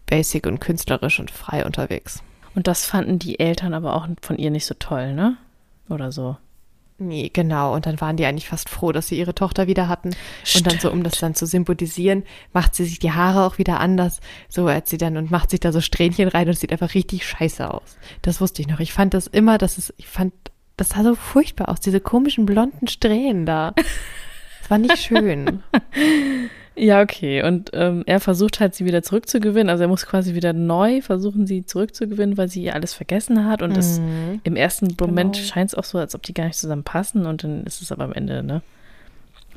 [0.07, 2.23] basic und künstlerisch und frei unterwegs.
[2.55, 5.37] Und das fanden die Eltern aber auch von ihr nicht so toll, ne?
[5.89, 6.37] Oder so.
[6.99, 7.75] Nee, genau.
[7.75, 10.17] Und dann waren die eigentlich fast froh, dass sie ihre Tochter wieder hatten.
[10.55, 13.81] Und dann so, um das dann zu symbolisieren, macht sie sich die Haare auch wieder
[13.81, 14.21] anders.
[14.49, 16.95] So als sie dann und macht sich da so Strähnchen rein und es sieht einfach
[16.95, 17.99] richtig scheiße aus.
[18.23, 18.81] Das wusste ich noch.
[18.81, 20.33] Ich fand das immer, dass es, ich fand,
[20.79, 23.75] das sah so furchtbar aus, diese komischen blonden Strähnen da.
[24.61, 25.63] Das war nicht schön.
[26.79, 27.43] Ja, okay.
[27.43, 29.71] Und ähm, er versucht halt, sie wieder zurückzugewinnen.
[29.71, 33.63] Also er muss quasi wieder neu versuchen, sie zurückzugewinnen, weil sie ihr alles vergessen hat.
[33.63, 34.41] Und es, Mhm.
[34.45, 35.47] im ersten Moment Genau.
[35.47, 37.25] scheint es auch so, als ob die gar nicht zusammen passen.
[37.25, 38.61] Und dann ist es aber am Ende, ne?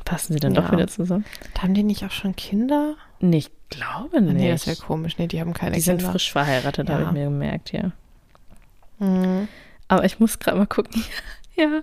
[0.05, 0.71] Passen sie dann doch Ja.
[0.71, 1.25] wieder zusammen?
[1.61, 2.95] Haben die nicht auch schon Kinder?
[3.19, 4.35] Nee, ich glaube nicht.
[4.37, 5.17] Nee, das ist ja komisch.
[5.17, 6.11] Nee, die haben keine die sind Kinder.
[6.13, 7.07] frisch verheiratet, habe Ja.
[7.09, 7.91] ich mir gemerkt, ja.
[8.99, 9.47] Mhm.
[9.87, 11.03] Aber ich muss gerade mal gucken.
[11.57, 11.81] ja,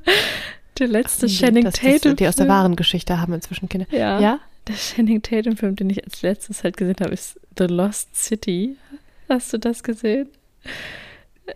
[0.78, 2.16] der letzte Die- Channing das- das- Tatum.
[2.16, 3.86] Die aus der wahren Geschichte haben inzwischen Kinder.
[3.90, 4.18] Ja.
[4.18, 4.38] Ja?
[4.68, 8.76] Der Channing Tatum-Film, den ich als letztes halt gesehen habe, ist The Lost City.
[9.28, 10.28] Hast du das gesehen?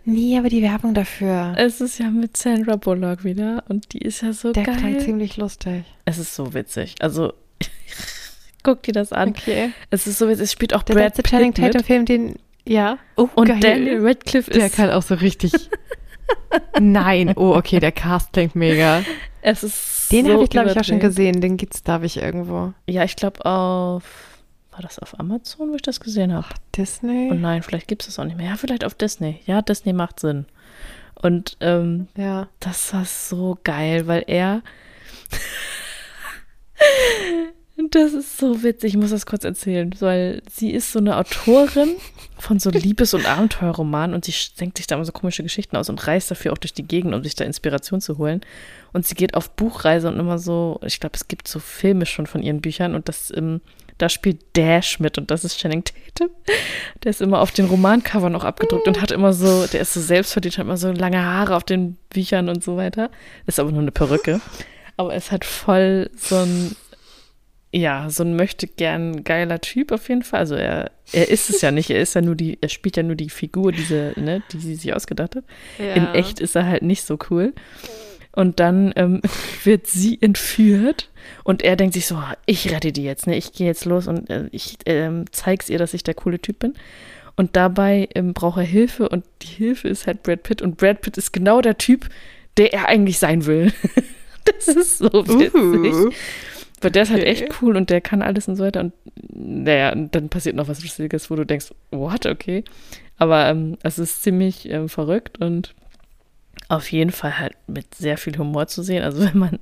[0.05, 1.53] Nee, aber die Werbung dafür.
[1.57, 4.99] Es ist ja mit Sandra Bullock wieder und die ist ja so Der klang geil.
[5.01, 5.83] ziemlich lustig.
[6.05, 6.95] Es ist so witzig.
[7.01, 7.33] Also
[8.63, 9.29] guck dir das an.
[9.29, 9.71] Okay.
[9.89, 10.43] Es ist so witzig.
[10.45, 11.73] Es spielt auch Der Brad letzte Pitt Channing mit.
[11.73, 12.35] Tatum-Film, den.
[12.65, 12.97] Ja.
[13.17, 13.59] Oh, und geil.
[13.59, 14.75] Daniel Radcliffe Der ist.
[14.75, 15.51] kann auch so richtig.
[16.79, 17.33] Nein.
[17.35, 19.03] Oh, okay, der Cast klingt mega.
[19.41, 21.41] es ist Den so habe ich, glaube ich, auch schon gesehen.
[21.41, 22.73] Den gibt's, glaube ich, irgendwo.
[22.87, 24.03] Ja, ich glaube auf.
[24.71, 26.47] War das auf Amazon, wo ich das gesehen habe?
[26.77, 27.29] Disney?
[27.29, 28.51] Und nein, vielleicht gibt es das auch nicht mehr.
[28.51, 29.41] Ja, vielleicht auf Disney.
[29.45, 30.45] Ja, Disney macht Sinn.
[31.15, 32.47] Und ähm, ja.
[32.59, 34.61] das war so geil, weil er.
[37.91, 41.89] das ist so witzig, ich muss das kurz erzählen, weil sie ist so eine Autorin
[42.37, 45.89] von so Liebes- und Abenteuerromanen und sie denkt sich da immer so komische Geschichten aus
[45.89, 48.41] und reist dafür auch durch die Gegend, um sich da Inspiration zu holen.
[48.93, 52.27] Und sie geht auf Buchreise und immer so, ich glaube, es gibt so Filme schon
[52.27, 53.61] von ihren Büchern und das, ähm,
[53.97, 56.33] da spielt Dash mit und das ist Channing Tatum.
[57.03, 60.01] Der ist immer auf den Romancovern auch abgedruckt und hat immer so, der ist so
[60.01, 63.11] selbstverdient, hat immer so lange Haare auf den Büchern und so weiter.
[63.45, 64.41] Ist aber nur eine Perücke.
[64.97, 66.75] Aber er ist halt voll so ein,
[67.73, 70.41] ja, so ein möchte gern geiler Typ auf jeden Fall.
[70.41, 73.03] Also er, er ist es ja nicht, er ist ja nur die, er spielt ja
[73.03, 75.43] nur die Figur, diese, ne, die sie sich ausgedacht hat.
[75.79, 77.53] In echt ist er halt nicht so cool.
[78.33, 79.21] Und dann ähm,
[79.63, 81.09] wird sie entführt
[81.43, 83.37] und er denkt sich so, ich rette die jetzt, ne?
[83.37, 86.59] Ich gehe jetzt los und äh, ich ähm, zeig's ihr, dass ich der coole Typ
[86.59, 86.73] bin.
[87.35, 91.01] Und dabei ähm, braucht er Hilfe und die Hilfe ist halt Brad Pitt und Brad
[91.01, 92.09] Pitt ist genau der Typ,
[92.57, 93.71] der er eigentlich sein will.
[94.45, 95.93] das ist so witzig.
[95.93, 96.11] Uh.
[96.81, 97.31] Weil der ist halt Okay.
[97.31, 98.81] echt cool und der kann alles und so weiter.
[98.81, 98.93] Und
[99.33, 102.63] naja, und dann passiert noch was Lustiges, wo du denkst, what, okay.
[103.17, 105.75] Aber ähm, es ist ziemlich ähm, verrückt und
[106.69, 109.03] auf jeden Fall halt mit sehr viel Humor zu sehen.
[109.03, 109.59] Also wenn man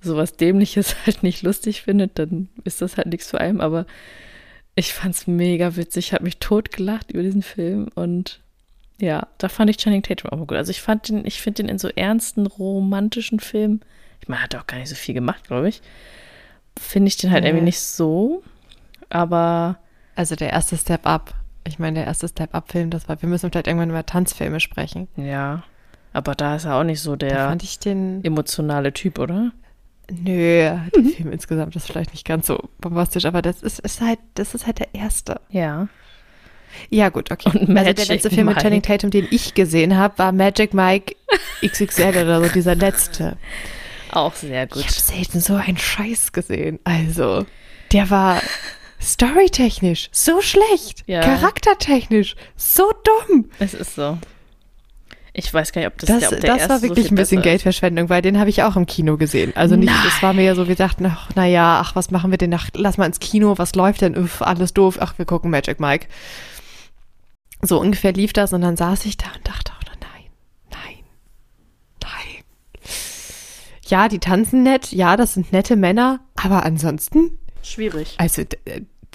[0.00, 3.60] sowas Dämliches halt nicht lustig findet, dann ist das halt nichts für einen.
[3.60, 3.86] Aber
[4.74, 6.06] ich fand's mega witzig.
[6.06, 8.40] Ich habe mich totgelacht über diesen Film und
[9.00, 10.56] ja, da fand ich Channing Tatum auch mal gut.
[10.56, 13.80] Also ich fand den, ich finde den in so ernsten romantischen Filmen,
[14.20, 15.82] ich meine, er hat auch gar nicht so viel gemacht, glaube ich,
[16.78, 17.50] finde ich den halt Nee.
[17.50, 18.42] irgendwie nicht so.
[19.10, 19.76] Aber
[20.16, 21.34] Also der erste Step Up.
[21.66, 25.08] Ich meine, der erste Step Up-Film, das war, wir müssen vielleicht irgendwann über Tanzfilme sprechen.
[25.16, 25.62] ja,
[26.12, 28.22] aber da ist er auch nicht so der fand ich den.
[28.24, 29.50] emotionale Typ, oder?
[30.10, 30.84] Nö, der
[31.16, 34.66] Film insgesamt ist vielleicht nicht ganz so bombastisch, aber das ist, ist halt, das ist
[34.66, 35.40] halt der erste.
[35.50, 35.88] Ja.
[36.90, 37.48] Ja, gut, okay.
[37.48, 38.62] Und also der Magic letzte Film mit Mike.
[38.62, 41.14] Channing Tatum, den ich gesehen habe, war Magic Mike
[41.66, 43.36] XXL oder so, dieser letzte.
[44.14, 44.80] Auch sehr gut.
[44.80, 46.78] Ich habe selten so einen Scheiß gesehen.
[46.84, 47.46] Also,
[47.92, 48.40] der war
[49.02, 51.20] storytechnisch so schlecht, Ja.
[51.20, 52.90] charaktertechnisch so
[53.28, 53.50] dumm.
[53.58, 54.18] Es ist so.
[55.36, 57.14] Ich weiß gar nicht, ob das, Das, der, ob der das war so wirklich viel
[57.14, 57.42] ein bisschen.
[57.42, 59.52] Geldverschwendung, weil den habe ich auch im Kino gesehen.
[59.56, 62.38] Also nicht, es war mir ja so, wir dachten, ach, naja, ach, was machen wir
[62.38, 65.50] denn nach, lass mal ins Kino, was läuft denn, Uff, alles doof, ach, wir gucken
[65.50, 66.06] Magic Mike.
[67.62, 70.30] So ungefähr lief das und dann saß ich da und dachte auch, nur, nein,
[70.70, 71.04] nein,
[72.00, 72.44] nein.
[73.86, 78.14] Ja, die tanzen nett, ja, das sind nette Männer, aber ansonsten, Schwierig.
[78.18, 78.58] also d-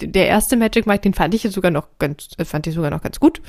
[0.02, 2.90] der erste Magic Mike, den fand ich jetzt sogar noch ganz, äh, fand ich sogar
[2.90, 3.42] noch ganz gut.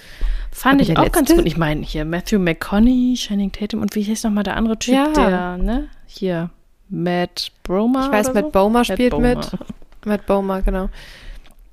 [0.52, 1.36] Fand Aber ich auch ganz letzte?
[1.38, 1.46] gut.
[1.46, 5.08] Ich meine, hier Matthew McConaughey, Shining Tatum und wie heißt nochmal der andere Typ, Ja.
[5.14, 5.88] der, ne?
[6.08, 6.50] Hier,
[6.90, 8.08] Matt Bromer.
[8.08, 8.52] Ich weiß, Matt so?
[8.52, 9.30] Bomer Matt spielt Bomer.
[9.36, 9.52] mit.
[10.06, 10.90] Matt Bomer, genau.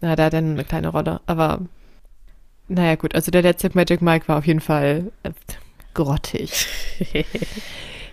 [0.01, 1.61] Na, der hat dann eine kleine Rolle, aber
[2.68, 5.30] naja, gut, also der letzte Magic Mike war auf jeden Fall äh,
[5.94, 6.66] grottig.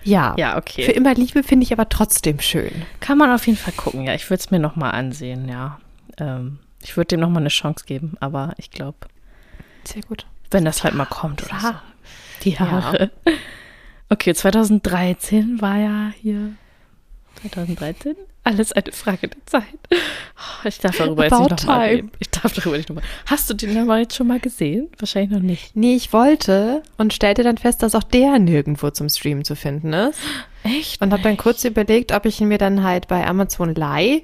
[0.06, 0.34] Ja.
[0.38, 0.92] ja, Für okay.
[0.92, 2.84] immer Liebe finde ich aber trotzdem schön.
[3.00, 4.14] Kann man auf jeden Fall gucken, ja.
[4.14, 5.80] Ich würde es mir nochmal ansehen, ja.
[6.18, 8.98] Ähm, ich würde dem nochmal eine Chance geben, aber ich glaube,
[9.84, 10.26] Sehr gut.
[10.52, 11.68] wenn das halt mal kommt oder so.
[11.68, 11.82] Ja.
[12.44, 13.12] Die Haare.
[14.08, 16.52] Okay, 2013 war ja hier.
[17.42, 18.16] 2013?
[18.44, 19.64] Alles eine Frage der Zeit.
[19.92, 22.12] Oh, Ich darf darüber jetzt About nicht nochmal reden.
[22.20, 23.04] Ich darf darüber nicht nochmal.
[23.26, 24.90] Hast du den aber jetzt schon mal gesehen?
[25.00, 25.76] Wahrscheinlich noch nicht.
[25.76, 29.94] Nee, ich wollte und stellte dann fest, dass auch der nirgendwo zum Streamen zu finden
[29.94, 30.20] ist.
[30.64, 31.02] Echt?
[31.02, 34.24] Und habe dann kurz überlegt, ob ich ihn mir dann halt bei Amazon leih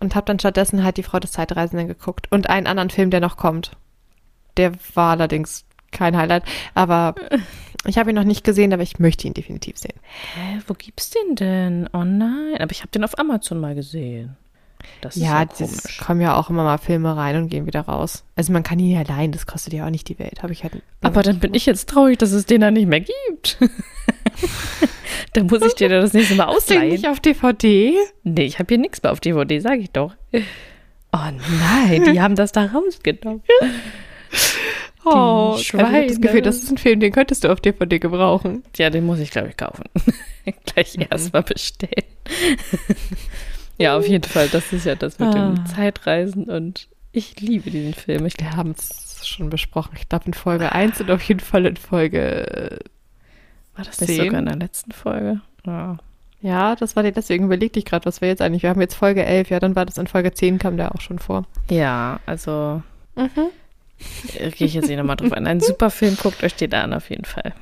[0.00, 3.20] und habe dann stattdessen halt die Frau des Zeitreisenden geguckt und einen anderen Film, der
[3.20, 3.72] noch kommt.
[4.56, 7.14] Der war allerdings kein Highlight, aber
[7.88, 9.98] ich habe ihn noch nicht gesehen, aber ich möchte ihn definitiv sehen.
[10.34, 11.88] Hä, wo gibt's den denn?
[11.92, 14.36] Oh nein, aber ich habe den auf Amazon mal gesehen.
[15.00, 15.98] Das ist ja, ja es komisch.
[15.98, 18.24] kommen ja auch immer mal Filme rein und gehen wieder raus.
[18.36, 20.42] Also man kann ihn ja leihen, das kostet ja auch nicht die Welt.
[20.42, 20.82] Habe ich halt.
[21.02, 23.58] Aber dann bin ich jetzt traurig, dass es den dann nicht mehr gibt.
[25.32, 26.92] dann muss ich dir das nächste Mal Hast du ausleihen.
[26.92, 27.96] nicht auf DVD?
[28.22, 30.14] Nee, ich habe hier nichts mehr auf DVD, sage ich doch.
[31.10, 33.42] Oh nein, die haben das da rausgenommen.
[35.14, 35.86] Oh, Schweine.
[35.88, 38.62] Also ich das Gefühl, das ist ein Film, den könntest du auf DVD gebrauchen.
[38.76, 39.84] Ja, den muss ich, glaube ich, kaufen.
[40.66, 41.06] Gleich Mhm.
[41.10, 42.04] erstmal bestellen.
[43.78, 44.48] ja, auf jeden Fall.
[44.48, 45.64] Das ist ja das mit dem Ah.
[45.74, 48.26] Zeitreisen und ich liebe diesen Film.
[48.26, 49.92] Ich Wir haben es schon besprochen.
[49.98, 52.78] Ich glaube in Folge 1 und auf jeden Fall in Folge.
[53.76, 54.24] war das nicht Zehn?
[54.26, 55.40] sogar in der letzten Folge?
[55.66, 55.96] Ja.
[56.40, 58.62] Ja, das war die, deswegen überlegte ich gerade, was wir jetzt eigentlich.
[58.62, 61.00] Wir haben jetzt Folge 11, ja, dann war das in Folge 10, kam der auch
[61.00, 61.44] schon vor.
[61.68, 62.82] Ja, also
[63.16, 63.50] Mhm.
[64.36, 65.46] Äh, gehe ich jetzt eh nochmal drauf ein.
[65.46, 67.54] Ein super Film, guckt euch den an auf jeden Fall.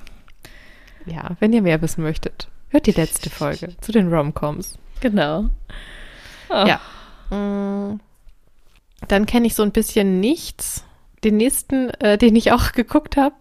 [1.06, 4.78] Ja, wenn ihr mehr wissen möchtet, hört die letzte Folge zu den Romcoms.
[5.00, 5.48] Genau.
[6.48, 6.64] Oh.
[6.66, 6.80] Ja.
[7.36, 8.00] Mm.
[9.08, 10.84] Dann kenne ich so ein bisschen nichts.
[11.24, 13.36] Den nächsten, äh, den ich auch geguckt habe,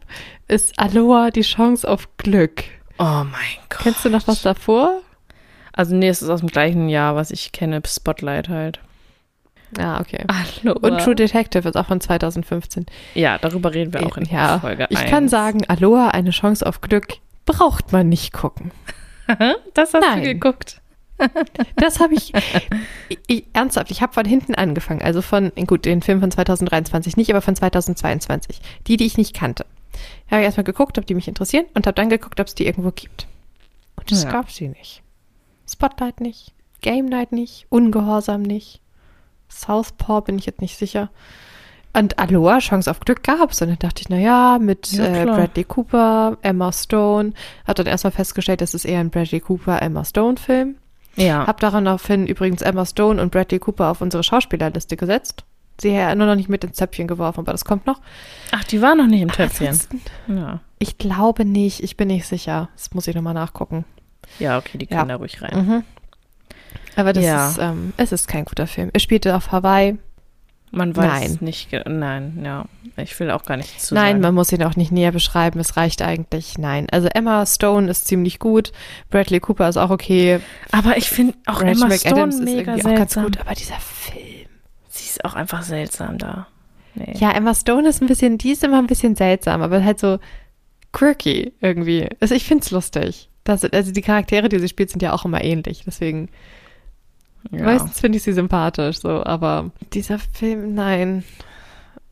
[0.47, 2.63] ist Aloha, die Chance auf Glück.
[2.97, 3.79] Oh mein Gott.
[3.79, 5.01] Kennst du noch was davor?
[5.73, 8.79] Also nee, es ist aus dem gleichen Jahr, was ich kenne, Spotlight halt.
[9.77, 10.23] Ah, okay.
[10.63, 10.73] Hallo.
[10.81, 12.85] Und True Detective ist auch von 2015.
[13.13, 15.09] Ja, darüber reden wir auch in ja, Folge ich 1.
[15.09, 17.07] kann sagen, Aloha, eine Chance auf Glück,
[17.45, 18.71] braucht man nicht gucken.
[19.73, 20.23] das hast Nein.
[20.23, 20.81] du geguckt.
[21.77, 22.33] Das habe ich,
[23.07, 25.01] ich, ich, ernsthaft, ich habe von hinten angefangen.
[25.01, 28.59] Also von, gut, den Film von 2023 nicht, aber von 2022.
[28.87, 29.65] Die, die ich nicht kannte.
[30.29, 32.65] Habe ich erstmal geguckt, ob die mich interessieren und habe dann geguckt, ob es die
[32.65, 33.27] irgendwo gibt.
[33.95, 34.31] Und es Ja.
[34.31, 35.03] gab sie nicht.
[35.69, 38.81] Spotlight nicht, Game Night nicht, Ungehorsam nicht,
[39.59, 41.09] Southpaw bin ich jetzt nicht sicher.
[41.93, 43.61] Und Aloha, Chance auf Glück gab's.
[43.61, 45.25] Und dann dachte ich, na ja, mit Ja, äh.
[45.25, 47.31] Bradley Cooper, Emma Stone.
[47.65, 50.75] Hab dann erstmal festgestellt, das ist eher ein Bradley Cooper, Emma Stone Film.
[51.15, 51.47] Ja.
[51.47, 55.45] Hab daraufhin übrigens Emma Stone und Bradley Cooper auf unsere Schauspielerliste gesetzt.
[55.79, 57.99] Sie ja nur noch nicht mit ins Zöpfchen geworfen, aber das kommt noch.
[58.51, 59.77] Ach, die war noch nicht im Töpfchen.
[60.27, 60.59] Ja.
[60.79, 62.69] Ich glaube nicht, ich bin nicht sicher.
[62.75, 63.85] Das muss ich nochmal nachgucken.
[64.39, 64.97] Ja, okay, die Ja.
[64.97, 65.65] können da ruhig rein.
[65.65, 65.83] Mhm.
[66.95, 67.49] Aber das Ja.
[67.49, 68.89] ist, ähm, es ist kein guter Film.
[68.93, 69.97] Er spielte auf Hawaii.
[70.71, 71.37] Man weiß Nein.
[71.41, 71.69] nicht.
[71.87, 72.65] Nein, ja.
[72.97, 74.21] Ich will auch gar nichts zu Nein, sagen.
[74.21, 75.59] man muss ihn auch nicht näher beschreiben.
[75.59, 76.57] Es reicht eigentlich.
[76.57, 76.87] Nein.
[76.91, 78.73] Also Emma Stone ist ziemlich gut.
[79.09, 80.39] Bradley Cooper ist auch okay.
[80.71, 83.23] Aber ich finde auch Rachel Emma McAdams Stone ist mega irgendwie auch ganz seltsam.
[83.25, 83.39] gut.
[83.39, 84.47] Aber dieser Film.
[84.89, 86.47] Sie ist auch einfach seltsam da.
[86.95, 87.13] Nee.
[87.19, 90.19] Ja, Emma Stone ist ein bisschen, die ist immer ein bisschen seltsam, aber halt so
[90.91, 92.07] quirky irgendwie.
[92.19, 93.29] Also ich find's lustig.
[93.43, 95.83] Das, also die Charaktere, die sie spielt, sind ja auch immer ähnlich.
[95.85, 96.29] Deswegen,
[97.51, 97.63] ja.
[97.63, 101.23] meistens finde ich sie sympathisch, so, aber dieser Film, nein.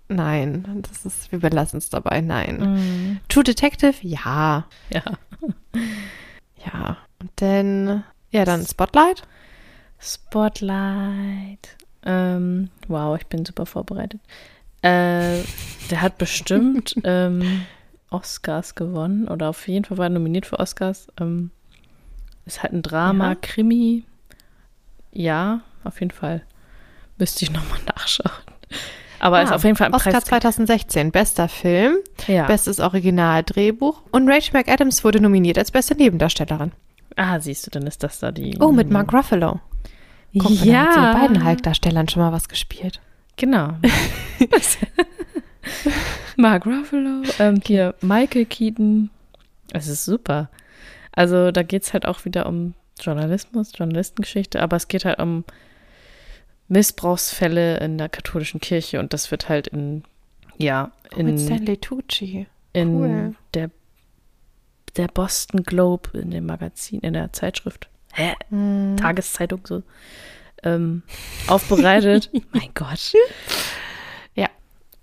[0.10, 2.60] Nein, das ist, wir belassen es dabei, nein.
[2.60, 3.20] Mhm.
[3.30, 4.66] True Detective, ja.
[4.90, 5.04] Ja.
[6.66, 6.98] Ja.
[7.22, 9.24] Und dann, ja, dann Spotlight.
[10.00, 11.78] Spotlight.
[12.06, 14.20] Ähm, wow, ich bin super vorbereitet.
[14.82, 15.40] Äh,
[15.90, 17.62] der hat bestimmt ähm,
[18.10, 21.08] Oscars gewonnen oder auf jeden Fall war er nominiert für Oscars.
[21.20, 21.52] Ähm,
[22.46, 23.36] ist halt ein Drama, Ja.
[23.42, 24.04] Krimi.
[25.14, 26.42] Ja, auf jeden Fall.
[27.18, 28.32] Müsste ich nochmal nachschauen.
[29.20, 30.26] Aber ist Ah, auf jeden Fall ein Oscar Preis.
[30.26, 31.98] 2016, bester Film,
[32.28, 32.46] Ja.
[32.46, 36.72] bestes Originaldrehbuch und Rachel McAdams wurde nominiert als beste Nebendarstellerin.
[37.16, 38.58] ah, siehst du, dann ist das da die.
[38.60, 39.62] Oh, mit Mark Ruffalo.
[40.38, 43.00] Guck mal, da hat sie ja, mit beiden Hulk-Darstellern schon mal was gespielt.
[43.38, 43.76] Genau.
[46.36, 49.10] Mark Ruffalo, ähm, hier Michael Keaton.
[49.72, 50.50] Es ist super.
[51.12, 55.44] Also da geht es halt auch wieder um Journalismus, Journalistengeschichte, aber es geht halt um
[56.68, 60.04] Missbrauchsfälle in der katholischen Kirche und das wird halt in,
[60.58, 62.48] ja, in, Mit Stanley Tucci.
[62.74, 63.36] in cool.
[63.54, 63.70] der,
[64.96, 68.98] der Boston Globe, in dem Magazin, in der Zeitschrift, hä, Mhm.
[68.98, 69.84] Tageszeitung so,
[70.64, 71.04] ähm,
[71.48, 72.30] aufbereitet.
[72.54, 73.14] mein Gott.
[74.36, 74.48] Ja.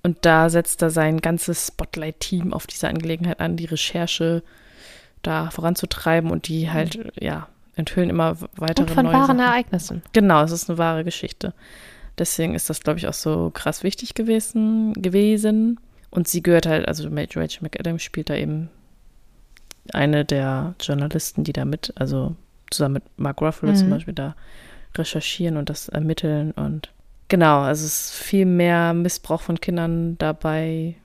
[0.03, 4.43] Und da setzt er sein ganzes Spotlight-Team auf diese Angelegenheit an, die Recherche
[5.23, 7.49] da voranzutreiben und die halt, ja,
[7.81, 9.41] enthüllen immer weitere Und von neue wahren Sachen.
[9.41, 10.03] Ereignissen.
[10.13, 11.53] Genau, es ist eine wahre Geschichte.
[12.19, 14.93] Deswegen ist das, glaube ich, auch so krass wichtig gewesen.
[14.95, 15.81] gewesen.
[16.11, 18.69] Und sie gehört halt, also Rachel McAdams spielt da eben
[19.93, 22.37] eine der Journalisten, die da mit, also
[22.71, 23.77] zusammen mit Mark Ruffalo Mhm.
[23.77, 24.35] zum Beispiel da
[24.97, 26.53] recherchieren und das ermitteln.
[26.53, 26.93] Und
[27.29, 30.97] genau, also es ist viel mehr Missbrauch von Kindern dabei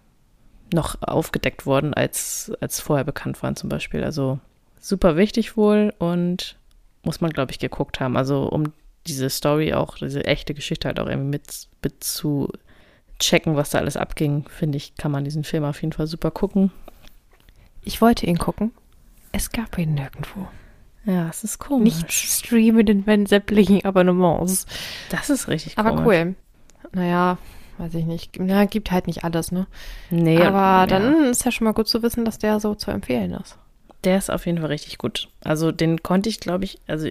[0.74, 4.04] noch aufgedeckt worden, als, als vorher bekannt waren zum Beispiel.
[4.04, 4.40] Also
[4.80, 6.58] super wichtig wohl und
[7.06, 8.18] muss man, glaube ich, geguckt haben.
[8.18, 8.74] Also um
[9.08, 12.52] diese Story auch, diese echte Geschichte halt auch irgendwie mit, mit zu
[13.20, 16.32] checken, was da alles abging, finde ich, kann man diesen Film auf jeden Fall super
[16.32, 16.72] gucken.
[17.84, 18.72] Ich wollte ihn gucken.
[19.32, 20.48] Es gab ihn nirgendwo.
[21.06, 21.94] Ja, es ist komisch.
[21.94, 24.66] Nicht streamen in meinen sämtlichen Abonnements.
[25.12, 26.06] Das ist richtig Aber komisch.
[26.06, 26.36] cool.
[26.94, 27.38] Naja,
[27.78, 28.40] weiß ich nicht.
[28.40, 29.68] Na, gibt halt nicht alles, ne?
[30.10, 30.88] Nee, Aber ja.
[30.88, 33.58] dann ist ja schon mal gut zu wissen, dass der so zu empfehlen ist.
[34.06, 35.28] Der ist auf jeden Fall richtig gut.
[35.44, 37.10] Also den konnte ich, glaube ich, also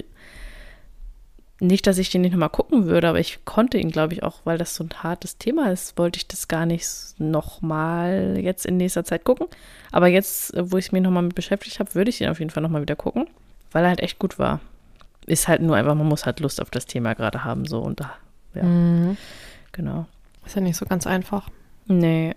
[1.61, 4.41] nicht, dass ich den nicht nochmal gucken würde, aber ich konnte ihn, glaube ich, auch,
[4.45, 6.87] weil das so ein hartes Thema ist, wollte ich das gar nicht
[7.19, 9.47] nochmal jetzt in nächster Zeit gucken.
[9.93, 12.63] Aber jetzt, wo ich mich nochmal mit beschäftigt habe, würde ich ihn auf jeden Fall
[12.63, 13.27] nochmal wieder gucken,
[13.73, 14.61] weil er halt echt gut war.
[15.27, 18.01] Ist halt nur einfach, man muss halt Lust auf das Thema gerade haben, so und
[18.01, 18.13] da.
[18.55, 19.17] Ja, Mhm.
[19.73, 20.07] genau.
[20.45, 21.49] Ist ja nicht so ganz einfach.
[21.87, 22.35] Nee.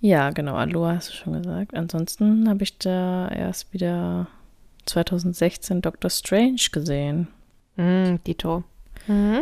[0.00, 1.74] Ja, genau, Aloha hast du schon gesagt.
[1.74, 4.26] Ansonsten habe ich da erst wieder
[4.86, 7.28] 2016 Doctor Strange gesehen.
[7.76, 8.64] Mhm, Dito.
[9.06, 9.40] Mhm.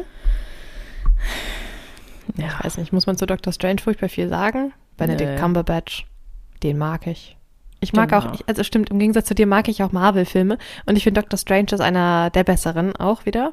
[2.36, 3.52] Ja, Ich weiß nicht, muss man zu Dr.
[3.52, 4.72] Strange furchtbar viel sagen?
[4.96, 5.36] Benedict Nee.
[5.38, 6.06] Cumberbatch,
[6.62, 7.36] den mag ich.
[7.80, 8.22] Ich mag Genau.
[8.32, 11.38] auch, also stimmt, im Gegensatz zu dir mag ich auch Marvel-Filme und ich finde Dr.
[11.38, 13.52] Strange ist einer der besseren auch wieder.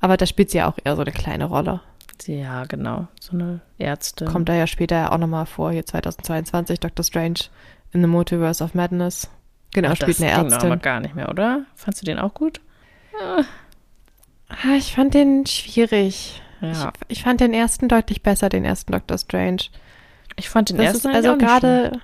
[0.00, 1.80] Aber da spielt sie ja auch eher so eine kleine Rolle.
[2.26, 3.08] Ja, genau.
[3.20, 4.28] So eine Ärztin.
[4.28, 7.04] Kommt da ja später auch nochmal vor, hier 2022, Dr.
[7.04, 7.40] Strange
[7.92, 9.30] in the Multiverse of Madness.
[9.72, 10.82] Genau, Ach, spielt das eine ging doch aber Ärztin.
[10.82, 11.64] gar nicht mehr, oder?
[11.74, 12.60] Fandst du den auch gut?
[13.20, 13.42] Ah,
[14.76, 16.42] Ich fand den schwierig.
[16.60, 16.92] Ja.
[17.08, 19.18] Ich, ich fand den ersten deutlich besser, den ersten Dr.
[19.18, 19.62] Strange.
[20.36, 22.00] Ich fand den Das ersten ist also gerade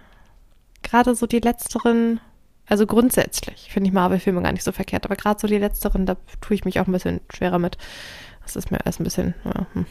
[0.82, 2.20] gerade so die letzteren,
[2.66, 6.16] also grundsätzlich finde ich Marvel-Filme gar nicht so verkehrt, aber gerade so die letzteren, da
[6.40, 7.76] tue ich mich auch ein bisschen schwerer mit.
[8.42, 9.34] Das ist mir erst ein bisschen.
[9.44, 9.86] Ja, hm.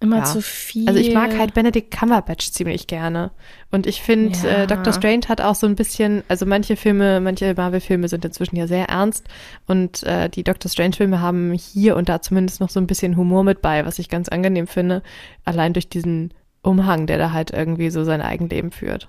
[0.00, 0.24] Immer Ja.
[0.24, 0.86] zu viel.
[0.88, 3.30] Also ich mag halt Benedict Cumberbatch ziemlich gerne
[3.70, 4.62] und ich finde Ja.
[4.64, 4.92] äh, Dr.
[4.92, 8.88] Strange hat auch so ein bisschen, also manche Filme, manche Marvel-Filme sind inzwischen ja sehr
[8.88, 9.26] ernst
[9.66, 10.70] und äh, die Dr.
[10.70, 14.08] Strange-Filme haben hier und da zumindest noch so ein bisschen Humor mit bei, was ich
[14.10, 15.02] ganz angenehm finde,
[15.44, 19.08] allein durch diesen Umhang, der da halt irgendwie so sein Eigenleben führt.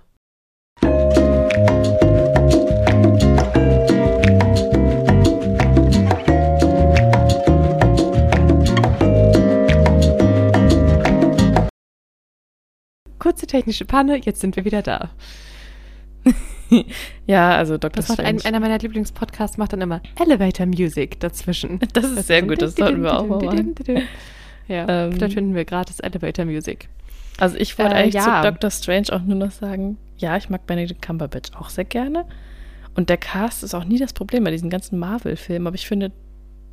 [13.25, 15.09] Kurze technische Panne, jetzt sind wir wieder da.
[17.25, 17.89] Ja, also Dr.
[17.97, 18.55] Das macht ein, Strange.
[18.55, 21.79] einer meiner Lieblingspodcasts macht dann immer Elevator Music dazwischen.
[21.93, 23.73] Das ist sehr gut, das sollten wir auch mal machen.
[24.67, 25.17] Ja, Ähm.
[25.17, 26.87] dann finden wir gratis Elevator Music.
[27.39, 28.43] Also ich wollte Äh, eigentlich ja.
[28.43, 28.69] zu Dr.
[28.69, 32.25] Strange auch nur noch sagen, ja, ich mag Benedict Cumberbatch auch sehr gerne.
[32.95, 35.65] Und der Cast ist auch nie das Problem bei diesen ganzen Marvel-Filmen.
[35.67, 36.11] Aber ich finde,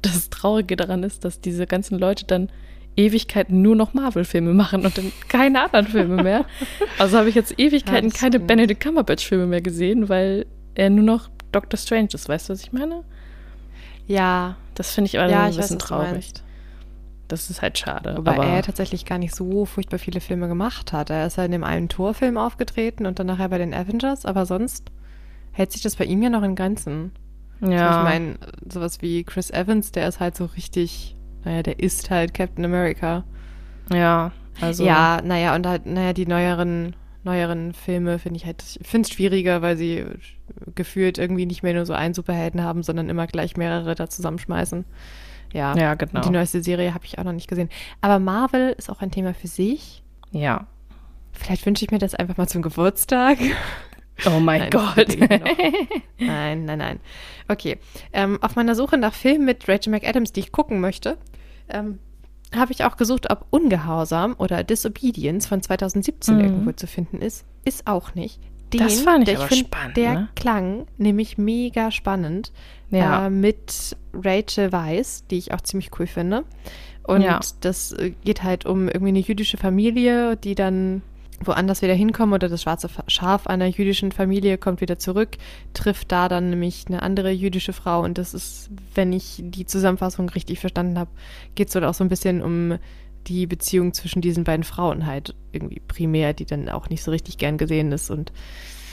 [0.02, 2.50] das Traurige daran ist, dass diese ganzen Leute dann
[2.96, 6.44] Ewigkeiten nur noch Marvel-Filme machen und dann keine anderen Filme mehr.
[6.98, 8.38] Also habe ich jetzt Ewigkeiten das keine.
[8.38, 11.78] Benedict Cumberbatch-Filme mehr gesehen, weil er nur noch Dr.
[11.78, 12.28] Strange ist.
[12.28, 13.02] Weißt du, was ich meine?
[14.06, 16.32] Ja, Das finde ich aber ja, ein ich weiß, bisschen du traurig.
[17.28, 18.14] Das ist halt schade.
[18.18, 21.08] Wobei aber er ja tatsächlich gar nicht so furchtbar viele Filme gemacht hat.
[21.08, 24.44] Er ist ja in dem einen Torfilm aufgetreten und dann nachher bei den Avengers, aber
[24.44, 24.90] sonst
[25.52, 27.12] hält sich das bei ihm ja noch in Grenzen.
[27.62, 28.34] ja, Ich meine,
[28.70, 33.24] sowas wie Chris Evans, der ist halt so richtig, naja, der ist halt Captain America.
[33.92, 38.86] ja, also ja, naja, und halt, naja, die neueren, neueren Filme finde ich halt, ich
[38.86, 40.04] finde es schwieriger, weil sie
[40.74, 44.84] gefühlt irgendwie nicht mehr nur so einen Superhelden haben, sondern immer gleich mehrere da zusammenschmeißen.
[45.52, 46.20] Ja, ja, genau.
[46.20, 47.68] Die neueste Serie habe ich auch noch nicht gesehen.
[48.00, 50.02] Aber Marvel ist auch ein Thema für sich.
[50.30, 50.66] ja.
[51.34, 53.38] Vielleicht wünsche ich mir das einfach mal zum Geburtstag.
[54.26, 55.08] Oh mein Nein, Gott.
[55.14, 55.18] ich.
[56.18, 57.00] Nein, nein, nein.
[57.48, 57.78] Okay.
[58.12, 61.18] Ähm, auf meiner Suche nach Filmen mit Rachel McAdams, die ich gucken möchte,
[61.68, 61.98] ähm,
[62.54, 66.40] habe ich auch gesucht, ob Ungehorsam oder Disobedience von 2017 Mhm.
[66.44, 67.44] irgendwo zu finden ist.
[67.64, 68.38] Ist auch nicht.
[68.72, 70.28] den, Das fand ich der, find, spannend, Der ne?
[70.34, 72.52] klang nämlich mega spannend.
[72.90, 73.26] Ja.
[73.26, 76.44] Äh, mit Rachel Weisz, die ich auch ziemlich cool finde.
[77.04, 77.40] Und Ja.
[77.60, 81.02] das äh, geht halt um irgendwie eine jüdische Familie, die dann
[81.46, 85.36] woanders wieder hinkommen oder das schwarze Schaf einer jüdischen Familie kommt wieder zurück,
[85.74, 90.28] trifft da dann nämlich eine andere jüdische Frau und das ist, wenn ich die Zusammenfassung
[90.30, 91.10] richtig verstanden habe,
[91.54, 92.78] geht es dort auch so ein bisschen um
[93.28, 97.38] die Beziehung zwischen diesen beiden Frauen halt irgendwie primär, die dann auch nicht so richtig
[97.38, 98.32] gern gesehen ist und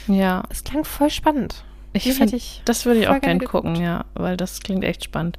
[0.06, 0.44] Ja.
[0.50, 1.64] es klang voll spannend.
[1.92, 3.84] Ich finde, ich das würde ich auch gerne gerne gucken, geguckt.
[3.84, 5.38] ja, weil das klingt echt spannend.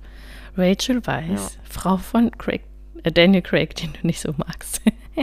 [0.57, 1.61] Rachel Weisz, Ja.
[1.63, 2.63] Frau von Craig,
[3.03, 4.81] äh, Daniel Craig, den du nicht so magst.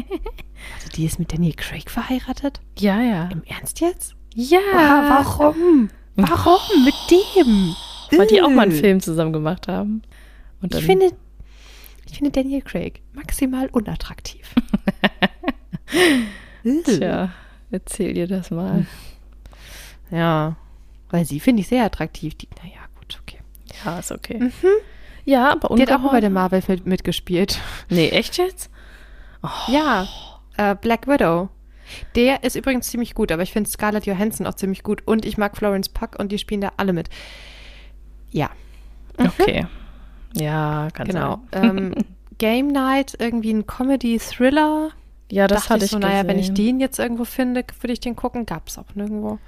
[0.76, 2.60] Also die ist mit Daniel Craig verheiratet?
[2.78, 3.28] ja, ja.
[3.30, 4.14] Im Ernst jetzt?
[4.34, 4.58] Ja.
[4.74, 5.90] Ah, warum?
[6.16, 7.74] Warum mit dem?
[8.16, 8.72] Weil die auch mal einen.
[8.72, 10.02] Film zusammen gemacht haben.
[10.62, 11.12] Ich finde,
[12.10, 14.54] ich finde Daniel Craig maximal unattraktiv.
[16.84, 17.30] Tja,
[17.70, 18.86] erzähl dir das mal.
[20.10, 20.56] Ja,
[21.10, 22.34] weil sie finde ich sehr attraktiv.
[22.34, 23.38] Die, naja, gut, okay.
[23.84, 24.50] Ja, ist okay.
[25.24, 25.76] Ja, aber Mhm.
[25.76, 27.60] Die hat auch mal bei der Marvel mit, mitgespielt.
[27.90, 28.70] Nee, echt jetzt?
[29.68, 30.06] Ja,
[30.58, 31.48] äh, Black Widow.
[32.14, 35.02] Der ist übrigens ziemlich gut, aber ich finde Scarlett Johansson auch ziemlich gut.
[35.06, 37.08] Und ich mag Florence Puck und die spielen da alle mit.
[38.30, 38.50] Ja,
[39.16, 39.66] Okay.
[40.34, 41.40] Ja, kann genau.
[41.52, 41.94] Ähm,
[42.38, 44.90] Game Night, irgendwie ein Comedy-Thriller.
[45.30, 46.28] Ja, das Dachte hatte ich so, ich naja, gesehen.
[46.28, 48.46] wenn ich den jetzt irgendwo finde, würde ich den gucken.
[48.46, 49.38] Gab es auch nirgendwo.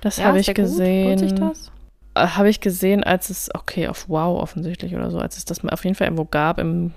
[0.00, 0.64] das Ja, habe ich der gut?
[0.64, 0.78] Lohnt
[1.20, 1.36] sich gesehen.
[1.36, 1.70] das?
[2.14, 5.62] Äh, Habe ich gesehen, als es, okay, auf Wow offensichtlich oder so, als es das
[5.62, 6.92] mal auf jeden Fall irgendwo gab, im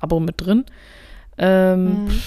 [0.00, 0.64] Abo mit drin.
[1.38, 2.20] Ähm, Mhm.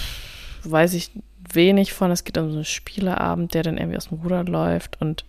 [0.64, 1.10] Weiß ich
[1.52, 2.10] wenig von.
[2.10, 5.00] Es geht um so einen Spieleabend, der dann irgendwie aus dem Ruder läuft.
[5.00, 5.24] Und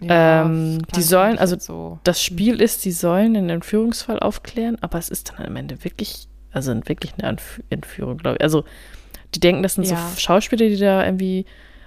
[0.00, 1.98] Ähm, das die sollen- also so.
[2.04, 6.28] das Spiel ist, sie sollen einen Entführungsfall aufklären, aber es ist dann am Ende wirklich,
[6.52, 8.42] also wirklich eine Entf- Entführung, glaube ich.
[8.44, 8.64] Also
[9.34, 9.96] die denken, das sind Ja.
[9.96, 11.46] so Schauspieler, die da irgendwie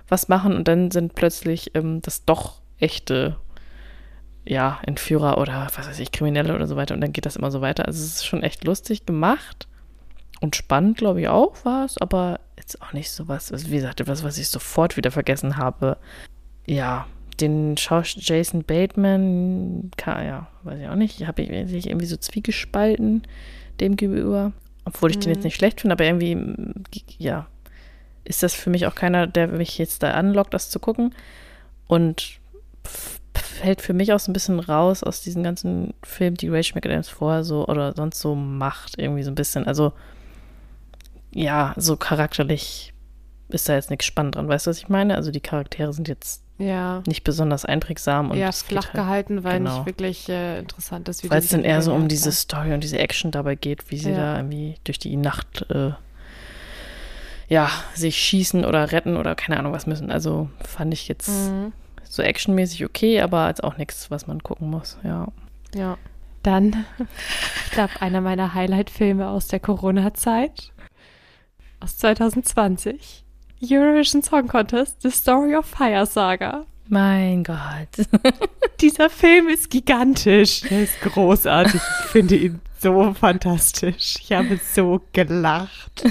[0.10, 3.38] was machen und dann sind plötzlich ähm, das doch echte,
[4.44, 7.50] ja, Entführer oder was weiß ich, Kriminelle oder so weiter und dann geht das immer
[7.50, 7.86] so weiter.
[7.86, 9.68] Also es ist schon echt lustig gemacht
[10.42, 13.76] und spannend, glaube ich auch war es, aber jetzt auch nicht so was, also wie
[13.76, 15.98] gesagt, etwas, was ich sofort wieder vergessen habe.
[16.66, 17.08] Ja,
[17.40, 23.24] den Schaus Jason Bateman, ja, weiß ich auch nicht, habe ich sich irgendwie so zwiegespalten
[23.80, 24.52] dem gegenüber,
[24.86, 25.36] obwohl ich den Mhm.
[25.36, 26.84] jetzt nicht schlecht finde, aber irgendwie, mm,
[27.18, 27.48] ja,
[28.24, 31.16] ist das für mich auch keiner, der mich jetzt da anlockt, das zu gucken.
[31.88, 32.40] Und
[33.34, 37.10] fällt für mich auch so ein bisschen raus aus diesen ganzen Filmen, die Rachel McAdams
[37.10, 39.94] vorher so oder sonst so macht, irgendwie so ein bisschen, also
[41.34, 42.94] ja, so charakterlich
[43.50, 45.16] ist da jetzt nichts spannend dran, weißt du, was ich meine?
[45.16, 49.58] Also die Charaktere sind jetzt ja, nicht besonders einprägsam und geht flach halt, gehalten, weil
[49.58, 49.78] genau.
[49.78, 51.24] nicht wirklich äh, interessant ist.
[51.24, 52.34] wie weil es dann eher so um diese ja.
[52.34, 54.18] Story und diese Action dabei geht, wie sie Ja.
[54.18, 55.92] da irgendwie durch die Nacht äh,
[57.50, 60.12] ja, sich schießen oder retten oder keine Ahnung was müssen.
[60.12, 61.74] Also fand ich jetzt Mhm.
[62.04, 65.28] so actionmäßig okay, aber jetzt auch nichts, was man gucken muss, ja.
[65.76, 65.98] Ja.
[66.44, 66.86] Dann,
[67.66, 70.72] ich glaube, einer meiner Highlight-Filme aus der Corona-Zeit.
[71.82, 73.24] Aus 2020.
[73.64, 76.66] Eurovision Song Contest, The Story of Fire Saga.
[76.88, 78.08] Mein Gott.
[78.82, 80.64] Dieser Film ist gigantisch.
[80.70, 81.76] Er ist großartig.
[82.06, 84.16] Ich finde ihn so fantastisch.
[84.22, 86.04] Ich habe so gelacht.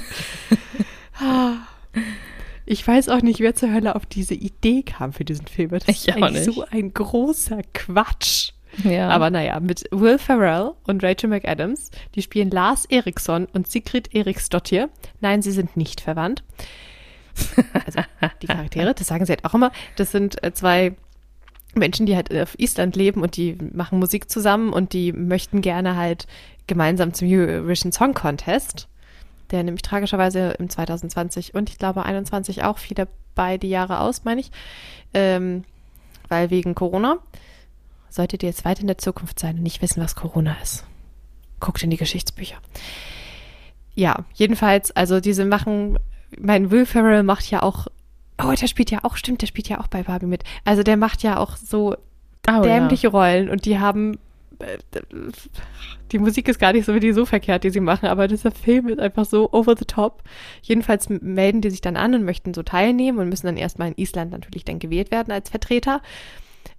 [1.18, 1.54] Ah.
[2.66, 5.70] Ich weiß auch nicht, wer zur Hölle auf diese Idee kam für diesen Film.
[5.70, 6.44] Das Ich ist auch nicht.
[6.44, 8.52] so ein großer Quatsch.
[8.84, 9.08] Ja.
[9.08, 14.88] Aber naja, mit Will Ferrell und Rachel McAdams, die spielen Lars Eriksson und Sigrid Eriksdottir.
[15.20, 16.42] Nein, sie sind nicht verwandt.
[17.86, 18.00] Also
[18.42, 19.72] die Charaktere, das sagen sie halt auch immer.
[19.96, 20.94] Das sind äh, zwei
[21.74, 25.96] Menschen, die halt auf Island leben und die machen Musik zusammen und die möchten gerne
[25.96, 26.26] halt
[26.66, 28.88] gemeinsam zum Eurovision Song Contest,
[29.50, 34.40] der nämlich tragischerweise im 2020 und ich glaube 21 auch viele beide Jahre aus, meine
[34.40, 34.50] ich,
[35.14, 35.64] ähm,
[36.28, 37.18] weil wegen Corona
[38.10, 40.84] solltet ihr jetzt weit in der Zukunft sein und nicht wissen, was Corona ist.
[41.60, 42.56] Guckt in die Geschichtsbücher.
[43.94, 45.98] Ja, jedenfalls, also diese machen,
[46.38, 47.86] mein Will Ferrell macht ja auch,
[48.42, 50.44] oh, der spielt ja auch, stimmt, der spielt ja auch bei Barbie mit.
[50.64, 51.96] Also der macht ja auch so
[52.48, 54.18] oh, dämliche Rollen und die haben,
[56.12, 58.50] die Musik ist gar nicht so, wie die so verkehrt, die sie machen, aber dieser
[58.50, 60.22] Film ist einfach so over the top.
[60.62, 63.94] Jedenfalls melden die sich dann an und möchten so teilnehmen und müssen dann erstmal in
[63.96, 66.02] Island natürlich dann gewählt werden als Vertreter.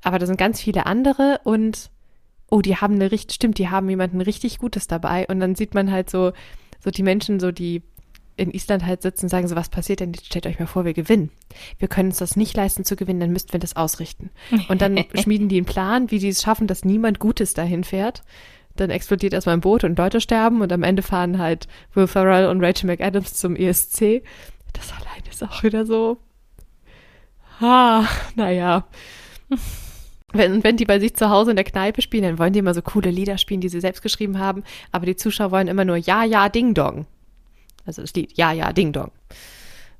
[0.03, 1.91] Aber da sind ganz viele andere und
[2.49, 5.25] oh, die haben eine richtig, stimmt, die haben jemanden richtig Gutes dabei.
[5.27, 6.33] Und dann sieht man halt so,
[6.79, 7.81] so die Menschen, so die
[8.37, 10.13] in Island halt sitzen und sagen so, was passiert denn?
[10.15, 11.29] Stellt euch mal vor, wir gewinnen.
[11.77, 14.31] Wir können uns das nicht leisten zu gewinnen, dann müssten wir das ausrichten.
[14.67, 18.23] Und dann schmieden die einen Plan, wie die es schaffen, dass niemand Gutes dahin fährt.
[18.75, 22.47] Dann explodiert erstmal ein Boot und Leute sterben und am Ende fahren halt Will Ferrell
[22.47, 24.23] und Rachel McAdams zum ESC.
[24.73, 26.17] Das allein ist auch wieder so.
[27.59, 28.05] Ah,
[28.35, 28.87] naja.
[30.33, 32.73] Wenn, wenn die bei sich zu Hause in der Kneipe spielen, dann wollen die immer
[32.73, 34.63] so coole Lieder spielen, die sie selbst geschrieben haben.
[34.93, 37.05] Aber die Zuschauer wollen immer nur Ja, Ja, Ding Dong.
[37.85, 39.11] Also das Lied Ja, Ja, Ding Dong.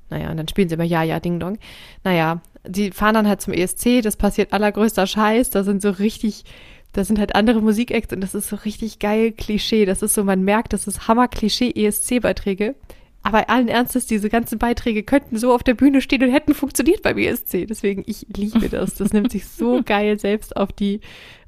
[0.08, 1.58] Naja, und dann spielen sie immer Ja, Ja, Ding Dong.
[2.02, 5.50] Naja, die fahren dann halt zum ESC, das passiert allergrößter Scheiß.
[5.50, 6.44] Da sind so richtig,
[6.92, 9.84] da sind halt andere Musikacts und das ist so richtig geil Klischee.
[9.84, 12.74] Das ist so, man merkt, das ist Hammer-Klischee-ESC-Beiträge.
[13.22, 17.02] Aber allen Ernstes, diese ganzen Beiträge könnten so auf der Bühne stehen und hätten funktioniert
[17.02, 17.66] beim ESC.
[17.68, 18.94] Deswegen, ich liebe das.
[18.94, 21.00] Das nimmt sich so geil selbst auf die,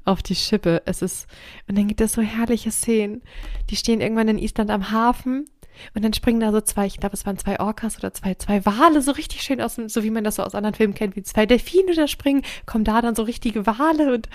[0.05, 0.81] auf die Schippe.
[0.85, 1.27] Es ist,
[1.67, 3.21] und dann gibt es so herrliche Szenen.
[3.69, 5.45] Die stehen irgendwann in Island am Hafen
[5.93, 8.65] und dann springen da so zwei, ich glaube, es waren zwei Orcas oder zwei, zwei
[8.65, 11.15] Wale, so richtig schön aus dem, so wie man das so aus anderen Filmen kennt,
[11.15, 14.29] wie zwei Delfine da springen, kommen da dann so richtige Wale und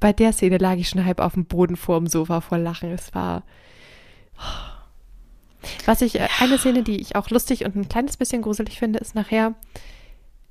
[0.00, 2.90] bei der Szene lag ich schon halb auf dem Boden vor dem Sofa vor Lachen.
[2.90, 3.44] Es war,
[5.86, 8.98] was ich, äh, eine Szene, die ich auch lustig und ein kleines bisschen gruselig finde,
[8.98, 9.54] ist nachher,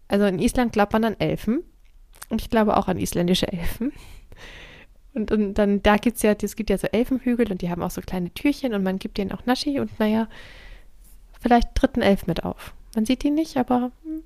[0.08, 1.64] also in Island glaubt man an Elfen
[2.30, 3.92] und ich glaube auch an isländische Elfen.
[5.14, 7.92] Und, und dann, da gibt's ja, es gibt ja so Elfenhügel und die haben auch
[7.92, 10.30] so kleine Türchen und man gibt denen auch Naschi und naja,
[11.42, 12.74] vielleicht tritt ein Elf mit auf.
[12.96, 14.24] Man sieht ihn nicht, aber hm.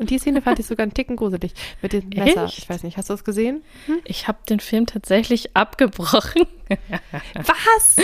[0.00, 1.52] Und die Szene fand ich sogar einen Ticken gruselig
[1.82, 2.44] mit dem Messer.
[2.44, 2.58] Echt?
[2.58, 3.62] Ich weiß nicht, hast du es gesehen?
[3.86, 3.98] Hm?
[4.04, 6.42] Ich habe den Film tatsächlich abgebrochen.
[7.34, 7.96] Was?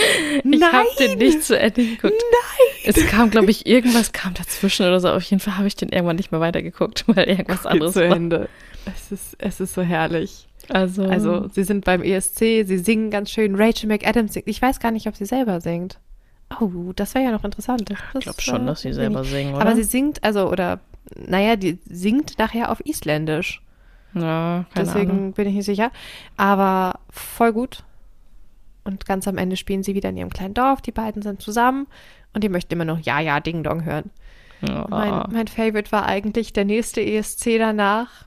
[0.43, 2.13] Ich habe den nicht zu Ende geguckt.
[2.13, 2.93] Nein!
[2.95, 5.09] Es kam, glaube ich, irgendwas kam dazwischen oder so.
[5.09, 8.15] Auf jeden Fall habe ich den irgendwann nicht mehr weitergeguckt, weil irgendwas anderes zu war.
[8.15, 8.49] Ende.
[8.85, 10.47] Es ist, es ist so herrlich.
[10.69, 13.55] Also, Also, sie sind beim ESC, sie singen ganz schön.
[13.55, 14.47] Rachel McAdams singt.
[14.47, 15.99] Ich weiß gar nicht, ob sie selber singt.
[16.59, 17.89] Oh, das wäre ja noch interessant.
[17.89, 19.61] Das, ich glaube schon, dass sie selber singen, oder?
[19.61, 20.79] Aber sie singt, also, oder,
[21.15, 23.61] naja, die singt nachher auf Isländisch.
[24.13, 25.33] ja, Deswegen Ahnung.
[25.33, 25.91] bin ich nicht sicher.
[26.37, 27.83] Aber voll gut.
[28.83, 30.81] Und ganz am Ende spielen sie wieder in ihrem kleinen Dorf.
[30.81, 31.87] Die beiden sind zusammen
[32.33, 34.11] und die möchten immer noch Ja, ja, Ding Dong hören.
[34.61, 34.87] Ja.
[34.89, 38.25] Mein, mein Favorite war eigentlich der nächste ESC danach.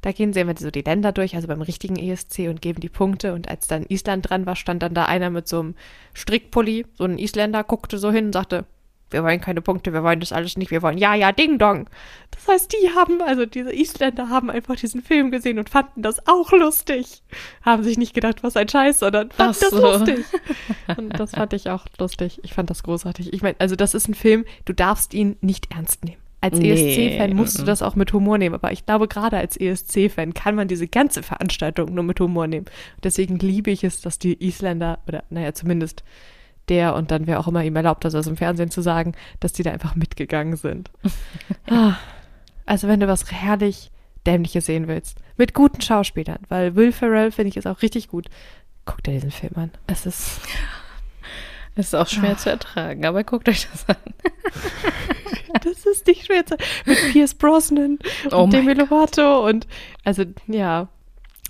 [0.00, 2.88] Da gehen sie immer so die Länder durch, also beim richtigen ESC und geben die
[2.88, 3.34] Punkte.
[3.34, 5.74] Und als dann Island dran war, stand dann da einer mit so einem
[6.14, 8.64] Strickpulli, so ein Isländer, guckte so hin und sagte,
[9.10, 11.88] wir wollen keine Punkte, wir wollen das alles nicht, wir wollen ja, ja, Ding Dong.
[12.30, 16.26] Das heißt, die haben, also diese Isländer haben einfach diesen Film gesehen und fanden das
[16.26, 17.22] auch lustig.
[17.62, 19.80] Haben sich nicht gedacht, was ein Scheiß, sondern fanden Ach das so.
[19.80, 20.24] lustig.
[20.96, 22.40] Und das fand ich auch lustig.
[22.42, 23.32] Ich fand das großartig.
[23.32, 26.20] Ich meine, also das ist ein Film, du darfst ihn nicht ernst nehmen.
[26.42, 27.66] Als Nee, ESC-Fan musst du mhm.
[27.66, 28.54] das auch mit Humor nehmen.
[28.54, 32.64] Aber ich glaube, gerade als ESC-Fan kann man diese ganze Veranstaltung nur mit Humor nehmen.
[33.02, 36.02] Deswegen liebe ich es, dass die Isländer, oder naja, zumindest
[36.70, 39.62] der und dann wer auch immer ihm erlaubt, das im Fernsehen zu sagen, dass die
[39.62, 40.90] da einfach mitgegangen sind.
[41.70, 41.96] ah,
[42.66, 43.90] also wenn du was herrlich
[44.26, 48.28] Dämliches sehen willst, mit guten Schauspielern, weil Will Ferrell finde ich ist auch richtig gut.
[48.86, 49.70] Guck dir diesen Film an.
[49.86, 50.40] Es ist
[51.76, 52.36] Es ist auch schwer Ah.
[52.36, 53.96] zu ertragen, aber guckt euch das an.
[55.64, 56.56] Das ist nicht schwer zu.
[56.86, 59.66] Mit Pierce Brosnan und Oh mein Demi Lovato und
[60.04, 60.88] also ja.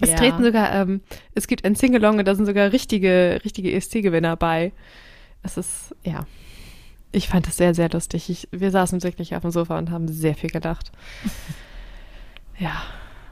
[0.00, 0.16] Es Ja.
[0.16, 1.02] treten sogar, ähm,
[1.34, 4.72] es gibt ein Singalong und da sind sogar richtige, richtige ESC-Gewinner bei.
[5.42, 6.26] Es ist, ja.
[7.12, 8.30] Ich fand es sehr, sehr lustig.
[8.30, 10.92] Ich, wir saßen wirklich auf dem Sofa und haben sehr viel gelacht.
[12.58, 12.82] ja.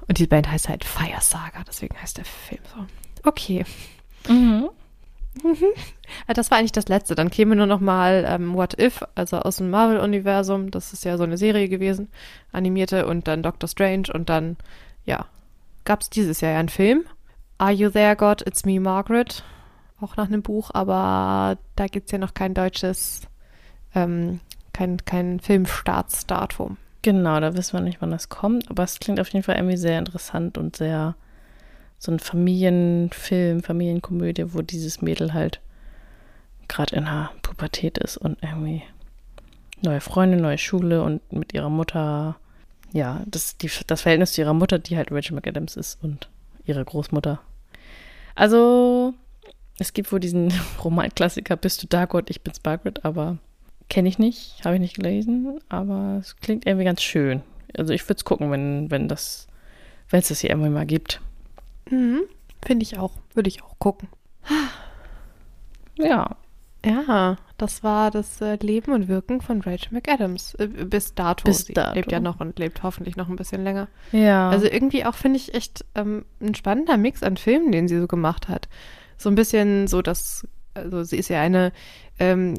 [0.09, 3.28] Und die Band heißt halt Fire Saga, deswegen heißt der Film so.
[3.28, 3.64] Okay.
[4.28, 4.70] Mhm.
[6.26, 7.14] Ja, Das war eigentlich das letzte.
[7.14, 10.70] Dann käme nur noch mal ähm, What If, also aus dem Marvel-Universum.
[10.70, 12.09] Das ist ja so eine Serie gewesen,
[12.52, 13.06] animierte.
[13.06, 14.09] Und dann Doctor Strange.
[14.12, 14.56] Und dann,
[15.05, 15.26] ja,
[15.85, 17.05] gab es dieses Jahr ja einen Film.
[17.59, 18.43] Are You There, God?
[18.47, 19.44] It's Me, Margaret.
[20.01, 23.23] Auch nach einem Buch, aber da gibt es ja noch kein deutsches,
[23.95, 24.41] ähm,
[24.73, 26.77] kein, kein Filmstartsdatum.
[27.03, 29.77] Genau, da wissen wir nicht, wann das kommt, aber es klingt auf jeden Fall irgendwie
[29.77, 31.15] sehr interessant und sehr
[31.99, 35.61] so ein Familienfilm, Familienkomödie, wo dieses Mädel halt
[36.69, 38.83] gerade in der Pubertät ist und irgendwie
[39.83, 42.37] neue Freunde, neue Schule und mit ihrer Mutter,
[42.93, 46.29] ja, das, die, das Verhältnis zu ihrer Mutter, die halt Rachel McAdams ist und
[46.65, 47.41] ihre Großmutter.
[48.35, 49.15] Also,
[49.78, 50.52] es gibt wohl diesen
[50.84, 53.38] Romanklassiker Bist du da Gott, ich bin's Margaret, aber
[53.88, 57.42] kenne ich nicht, habe ich nicht gelesen, aber es klingt irgendwie ganz schön.
[57.76, 59.46] Also ich würde es gucken, wenn, wenn das,
[60.10, 61.20] wenn es das hier irgendwann mal gibt.
[61.90, 62.22] Mhm.
[62.64, 63.12] Finde ich auch.
[63.34, 64.09] Würde ich auch gucken.
[66.00, 66.36] Ja.
[66.86, 70.55] Ja, das war das äh, Leben und Wirken von Rachel McAdams.
[70.55, 71.44] Äh, bis dato.
[71.44, 71.96] Bis Sie dato.
[71.96, 73.88] lebt ja noch und lebt hoffentlich noch ein bisschen länger.
[74.12, 74.48] Ja.
[74.48, 78.06] Also irgendwie auch finde ich echt ähm, ein spannender Mix an Filmen, den sie so
[78.06, 78.68] gemacht hat.
[79.19, 81.73] So ein bisschen so das, also sie ist ja eine,
[82.19, 82.55] ähm,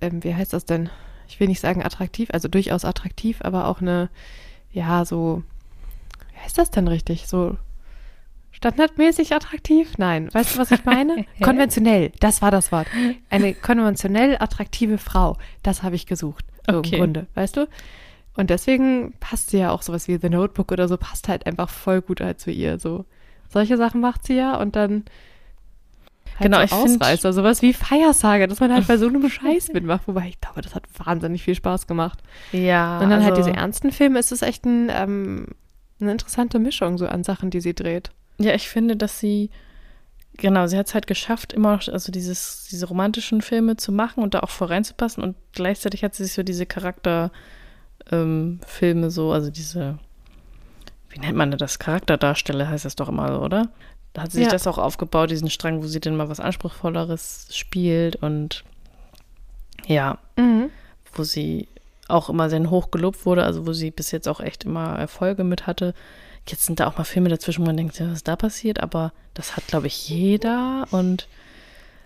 [0.00, 0.88] ähm, wie heißt das denn?
[1.28, 4.08] Ich will nicht sagen attraktiv, also durchaus attraktiv, aber auch eine,
[4.72, 5.42] ja, so,
[6.32, 7.26] wie heißt das denn richtig?
[7.28, 7.56] So
[8.52, 9.96] standardmäßig attraktiv?
[9.98, 11.24] Nein, weißt du, was ich meine?
[11.42, 12.88] konventionell, das war das Wort.
[13.28, 16.44] Eine konventionell attraktive Frau, das habe ich gesucht.
[16.68, 16.96] So Okay.
[16.96, 17.68] im Grunde, weißt du?
[18.34, 21.68] Und deswegen passt sie ja auch sowas wie The Notebook oder so, passt halt einfach
[21.68, 22.78] voll gut halt zu ihr.
[22.78, 23.04] So
[23.48, 25.04] solche Sachen macht sie ja und dann
[26.40, 29.28] halt Genau, so ich find- Ausreißer, sowas wie Feiersaga, dass man halt bei so einem
[29.30, 30.02] Scheiß mitmacht.
[30.06, 32.18] Wobei ich glaube, das hat wahnsinnig viel Spaß gemacht.
[32.52, 32.98] Ja.
[33.00, 35.46] Und dann halt also- diese ernsten Filme, ist es echt ein, ähm,
[36.00, 38.10] eine interessante Mischung so an Sachen, die sie dreht.
[38.38, 39.50] Ja, ich finde, dass sie,
[40.38, 44.22] genau, sie hat es halt geschafft, immer noch, also dieses, diese romantischen Filme zu machen
[44.22, 47.40] und da auch voreinzupassen und gleichzeitig hat sie sich so diese Charakterfilme
[48.12, 49.98] ähm, so, also diese,
[51.10, 53.68] wie nennt man das, Charakterdarsteller heißt das doch immer so, oder?
[54.12, 54.52] Da hat sie sich Ja.
[54.52, 58.64] das auch aufgebaut, diesen Strang, wo sie dann mal was Anspruchsvolleres spielt und
[59.86, 60.18] ja,
[61.14, 61.68] wo sie
[62.08, 65.44] auch immer sehr hoch gelobt wurde, also wo sie bis jetzt auch echt immer Erfolge
[65.44, 65.94] mit hatte.
[66.48, 68.80] Jetzt sind da auch mal Filme dazwischen, wo man denkt, ja, was ist da passiert?
[68.82, 70.86] Aber das hat, glaube ich, jeder.
[70.90, 71.28] Und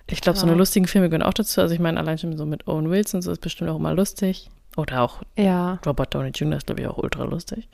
[0.07, 1.61] ich glaube, so eine lustigen Filme gehören auch dazu.
[1.63, 4.51] Also ich meine, allein schon so mit Owen Wilson, so ist bestimmt auch immer lustig.
[4.77, 6.59] Oder auch Ja, Robert Downey Jr.
[6.59, 7.69] ist, glaube ich, auch ultra lustig.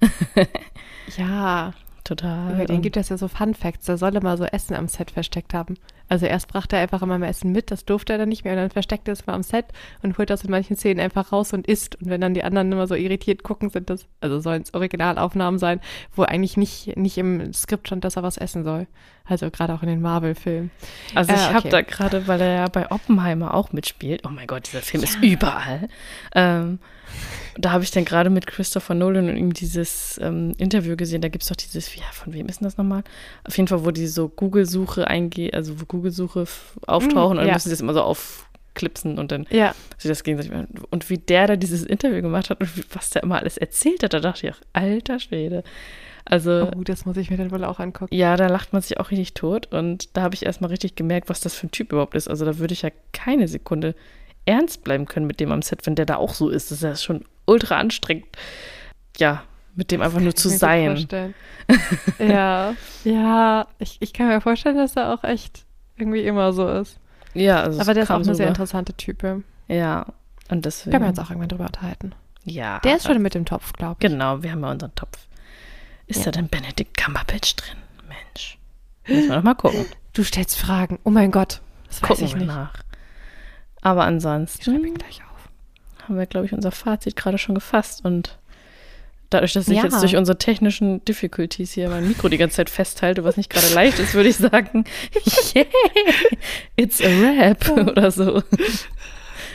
[1.16, 1.72] ja.
[2.04, 2.54] Total.
[2.54, 3.86] Über den gibt es ja so Fun Facts.
[3.86, 5.76] Der soll immer so Essen am Set versteckt haben.
[6.08, 8.52] Also erst brachte er einfach immer mal Essen mit, das durfte er dann nicht mehr.
[8.54, 9.66] Und dann versteckt er es mal am Set
[10.02, 11.94] und holt das in manchen Szenen einfach raus und isst.
[12.02, 15.58] Und wenn dann die anderen immer so irritiert gucken, sind das, also sollen es Originalaufnahmen
[15.58, 15.80] sein,
[16.14, 18.88] wo eigentlich nicht, nicht im Skript stand, dass er was essen soll.
[19.24, 20.70] Also gerade auch in den Marvel-Filmen.
[21.14, 21.70] Also ich Äh, habe okay.
[21.70, 25.18] da gerade, weil er ja bei Oppenheimer auch mitspielt, oh mein Gott, dieser Film ist
[25.22, 25.88] überall.
[26.34, 26.80] Ähm,
[27.56, 31.20] da habe ich dann gerade mit Christopher Nolan und ihm dieses ähm, Interview gesehen.
[31.20, 33.02] Da gibt es doch dieses, ja, von wem ist denn das nochmal?
[33.44, 36.46] Auf jeden Fall, wo die so Google-Suche eingehen, also wo Google-Suche
[36.86, 37.54] auftauchen Mm, und dann ja.
[37.54, 40.68] müssen sie das immer so aufklipsen und dann Ja, sie das gegenseitig machen.
[40.90, 44.14] Und wie der da dieses Interview gemacht hat und was der immer alles erzählt hat,
[44.14, 45.62] da dachte ich auch, alter Schwede.
[46.24, 48.14] Also oh, das muss ich mir dann wohl auch angucken.
[48.14, 49.66] ja, da lacht man sich auch richtig tot.
[49.72, 52.28] Und da habe ich erstmal richtig gemerkt, was das für ein Typ überhaupt ist.
[52.28, 53.94] Also da würde ich ja keine Sekunde
[54.46, 56.70] ernst bleiben können mit dem am Set, wenn der da auch so ist.
[56.70, 58.26] Das ist ja schon ultra anstrengend.
[59.16, 59.42] Ja,
[59.74, 61.06] mit dem einfach nur zu sein.
[62.18, 62.74] ja,
[63.04, 65.64] ja, ich, ich kann mir vorstellen, dass er auch echt
[65.96, 66.98] irgendwie immer so ist.
[67.34, 69.42] Ja, also Aber der ist auch eine sehr interessante Type.
[69.68, 70.06] Ja,
[70.50, 70.92] und deswegen.
[70.92, 72.14] Können wir uns auch irgendwann drüber unterhalten.
[72.44, 72.80] Ja.
[72.80, 74.10] Der ist schon mit dem Topf, glaube ich.
[74.10, 75.18] Genau, wir haben ja unseren Topf.
[76.06, 76.24] Ist Ja.
[76.26, 77.76] da denn Benedict Cumberbatch drin?
[78.08, 78.58] Mensch.
[79.06, 79.86] Müssen wir noch mal gucken.
[80.12, 80.98] Du stellst Fragen.
[81.04, 81.62] Oh mein Gott.
[81.88, 82.48] Das weiß Gucken ich wir nicht.
[82.48, 82.74] nach.
[83.82, 84.62] Aber Ich ansonsten.
[84.64, 85.48] schreibe ihn gleich auf.
[86.08, 88.04] haben wir, glaube ich, unser Fazit gerade schon gefasst.
[88.04, 88.38] Und
[89.30, 89.84] dadurch, dass ich Ja.
[89.84, 93.72] jetzt durch unsere technischen Difficulties hier mein Mikro die ganze Zeit festhalte, was nicht gerade
[93.74, 94.84] leicht ist, würde ich sagen,
[95.54, 95.64] yeah,
[96.76, 98.42] it's a rap oder so.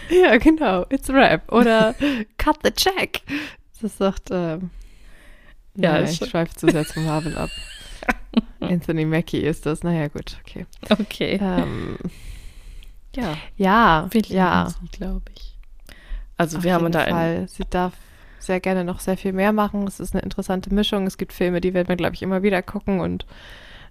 [0.10, 0.86] Ja, genau.
[0.90, 1.52] It's Rap.
[1.52, 1.94] Oder
[2.38, 3.22] Cut the Check.
[3.82, 4.70] Das sagt, ähm,
[5.76, 7.50] Ja, ja, ist ich schweife zu sehr zum Marvel ab.
[8.62, 9.84] Anthony Mackie ist das.
[9.84, 10.66] Naja, gut, okay.
[10.90, 11.40] Okay.
[11.42, 11.98] Ähm,
[13.18, 14.70] Ja, ja, wir ja.
[14.70, 15.58] sie, glaube ich.
[16.38, 17.48] Also Auf wir haben da Fall.
[17.48, 17.94] Sie darf
[18.40, 19.88] sehr gerne noch sehr viel mehr machen.
[19.88, 21.08] Es ist eine interessante Mischung.
[21.08, 23.00] Es gibt Filme, die werden wir, glaube ich, immer wieder gucken.
[23.00, 23.26] Und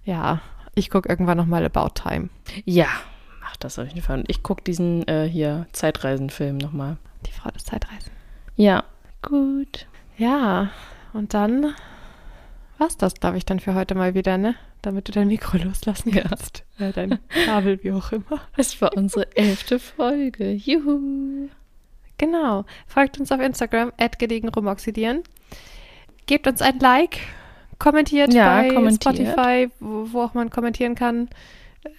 [0.05, 0.41] ja,
[0.75, 2.29] ich gucke irgendwann nochmal About Time.
[2.63, 2.87] ja,
[3.41, 4.19] mach das auf jeden Fall.
[4.19, 6.95] Und ich gucke diesen äh, hier Zeitreisenfilm nochmal.
[7.25, 8.11] Die Frau des Zeitreisen.
[8.55, 8.85] Ja,
[9.21, 9.87] gut.
[10.17, 10.69] Ja,
[11.11, 11.73] und dann
[12.79, 14.55] war's das, glaube ich, dann für heute mal wieder, ne?
[14.81, 16.63] Damit du dein Mikro loslassen kannst.
[16.77, 16.91] Ja.
[16.91, 18.41] dein Kabel, wie auch immer.
[18.55, 20.51] Das war unsere elfte Folge.
[20.51, 21.49] Juhu.
[22.17, 22.65] Genau.
[22.87, 25.23] Folgt uns auf Instagram, gediegen rumoxidieren.
[26.25, 27.19] Gebt uns ein Like.
[27.79, 29.15] Kommentiert Ja, bei kommentiert.
[29.15, 31.29] Spotify, wo, wo auch man kommentieren kann.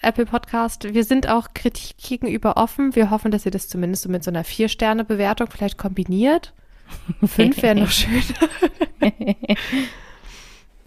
[0.02, 0.92] Apple Podcast.
[0.92, 2.94] Wir sind auch Kritik gegenüber offen.
[2.96, 6.52] Wir hoffen, dass ihr das zumindest so mit so einer Vier-Sterne-Bewertung vielleicht kombiniert.
[7.24, 8.22] Fünf wäre noch schön.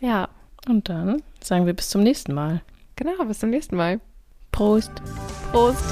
[0.01, 0.27] ja,
[0.67, 2.61] Und dann sagen wir bis zum nächsten Mal.
[2.95, 3.23] genau.
[3.25, 3.99] Bis zum nächsten Mal.
[4.51, 4.91] Prost.
[5.51, 5.83] Prost.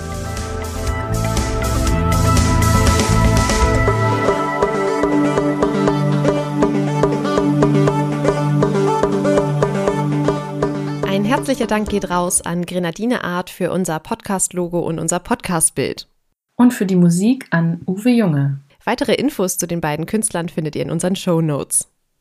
[11.08, 16.08] Ein herzlicher Dank geht raus an Grenadine Art für unser Podcast-Logo und unser Podcast-Bild.
[16.56, 18.60] Und für die Musik an Uwe Junge.
[18.86, 21.88] Weitere Infos zu den beiden Künstlern findet ihr in unseren Show Notes.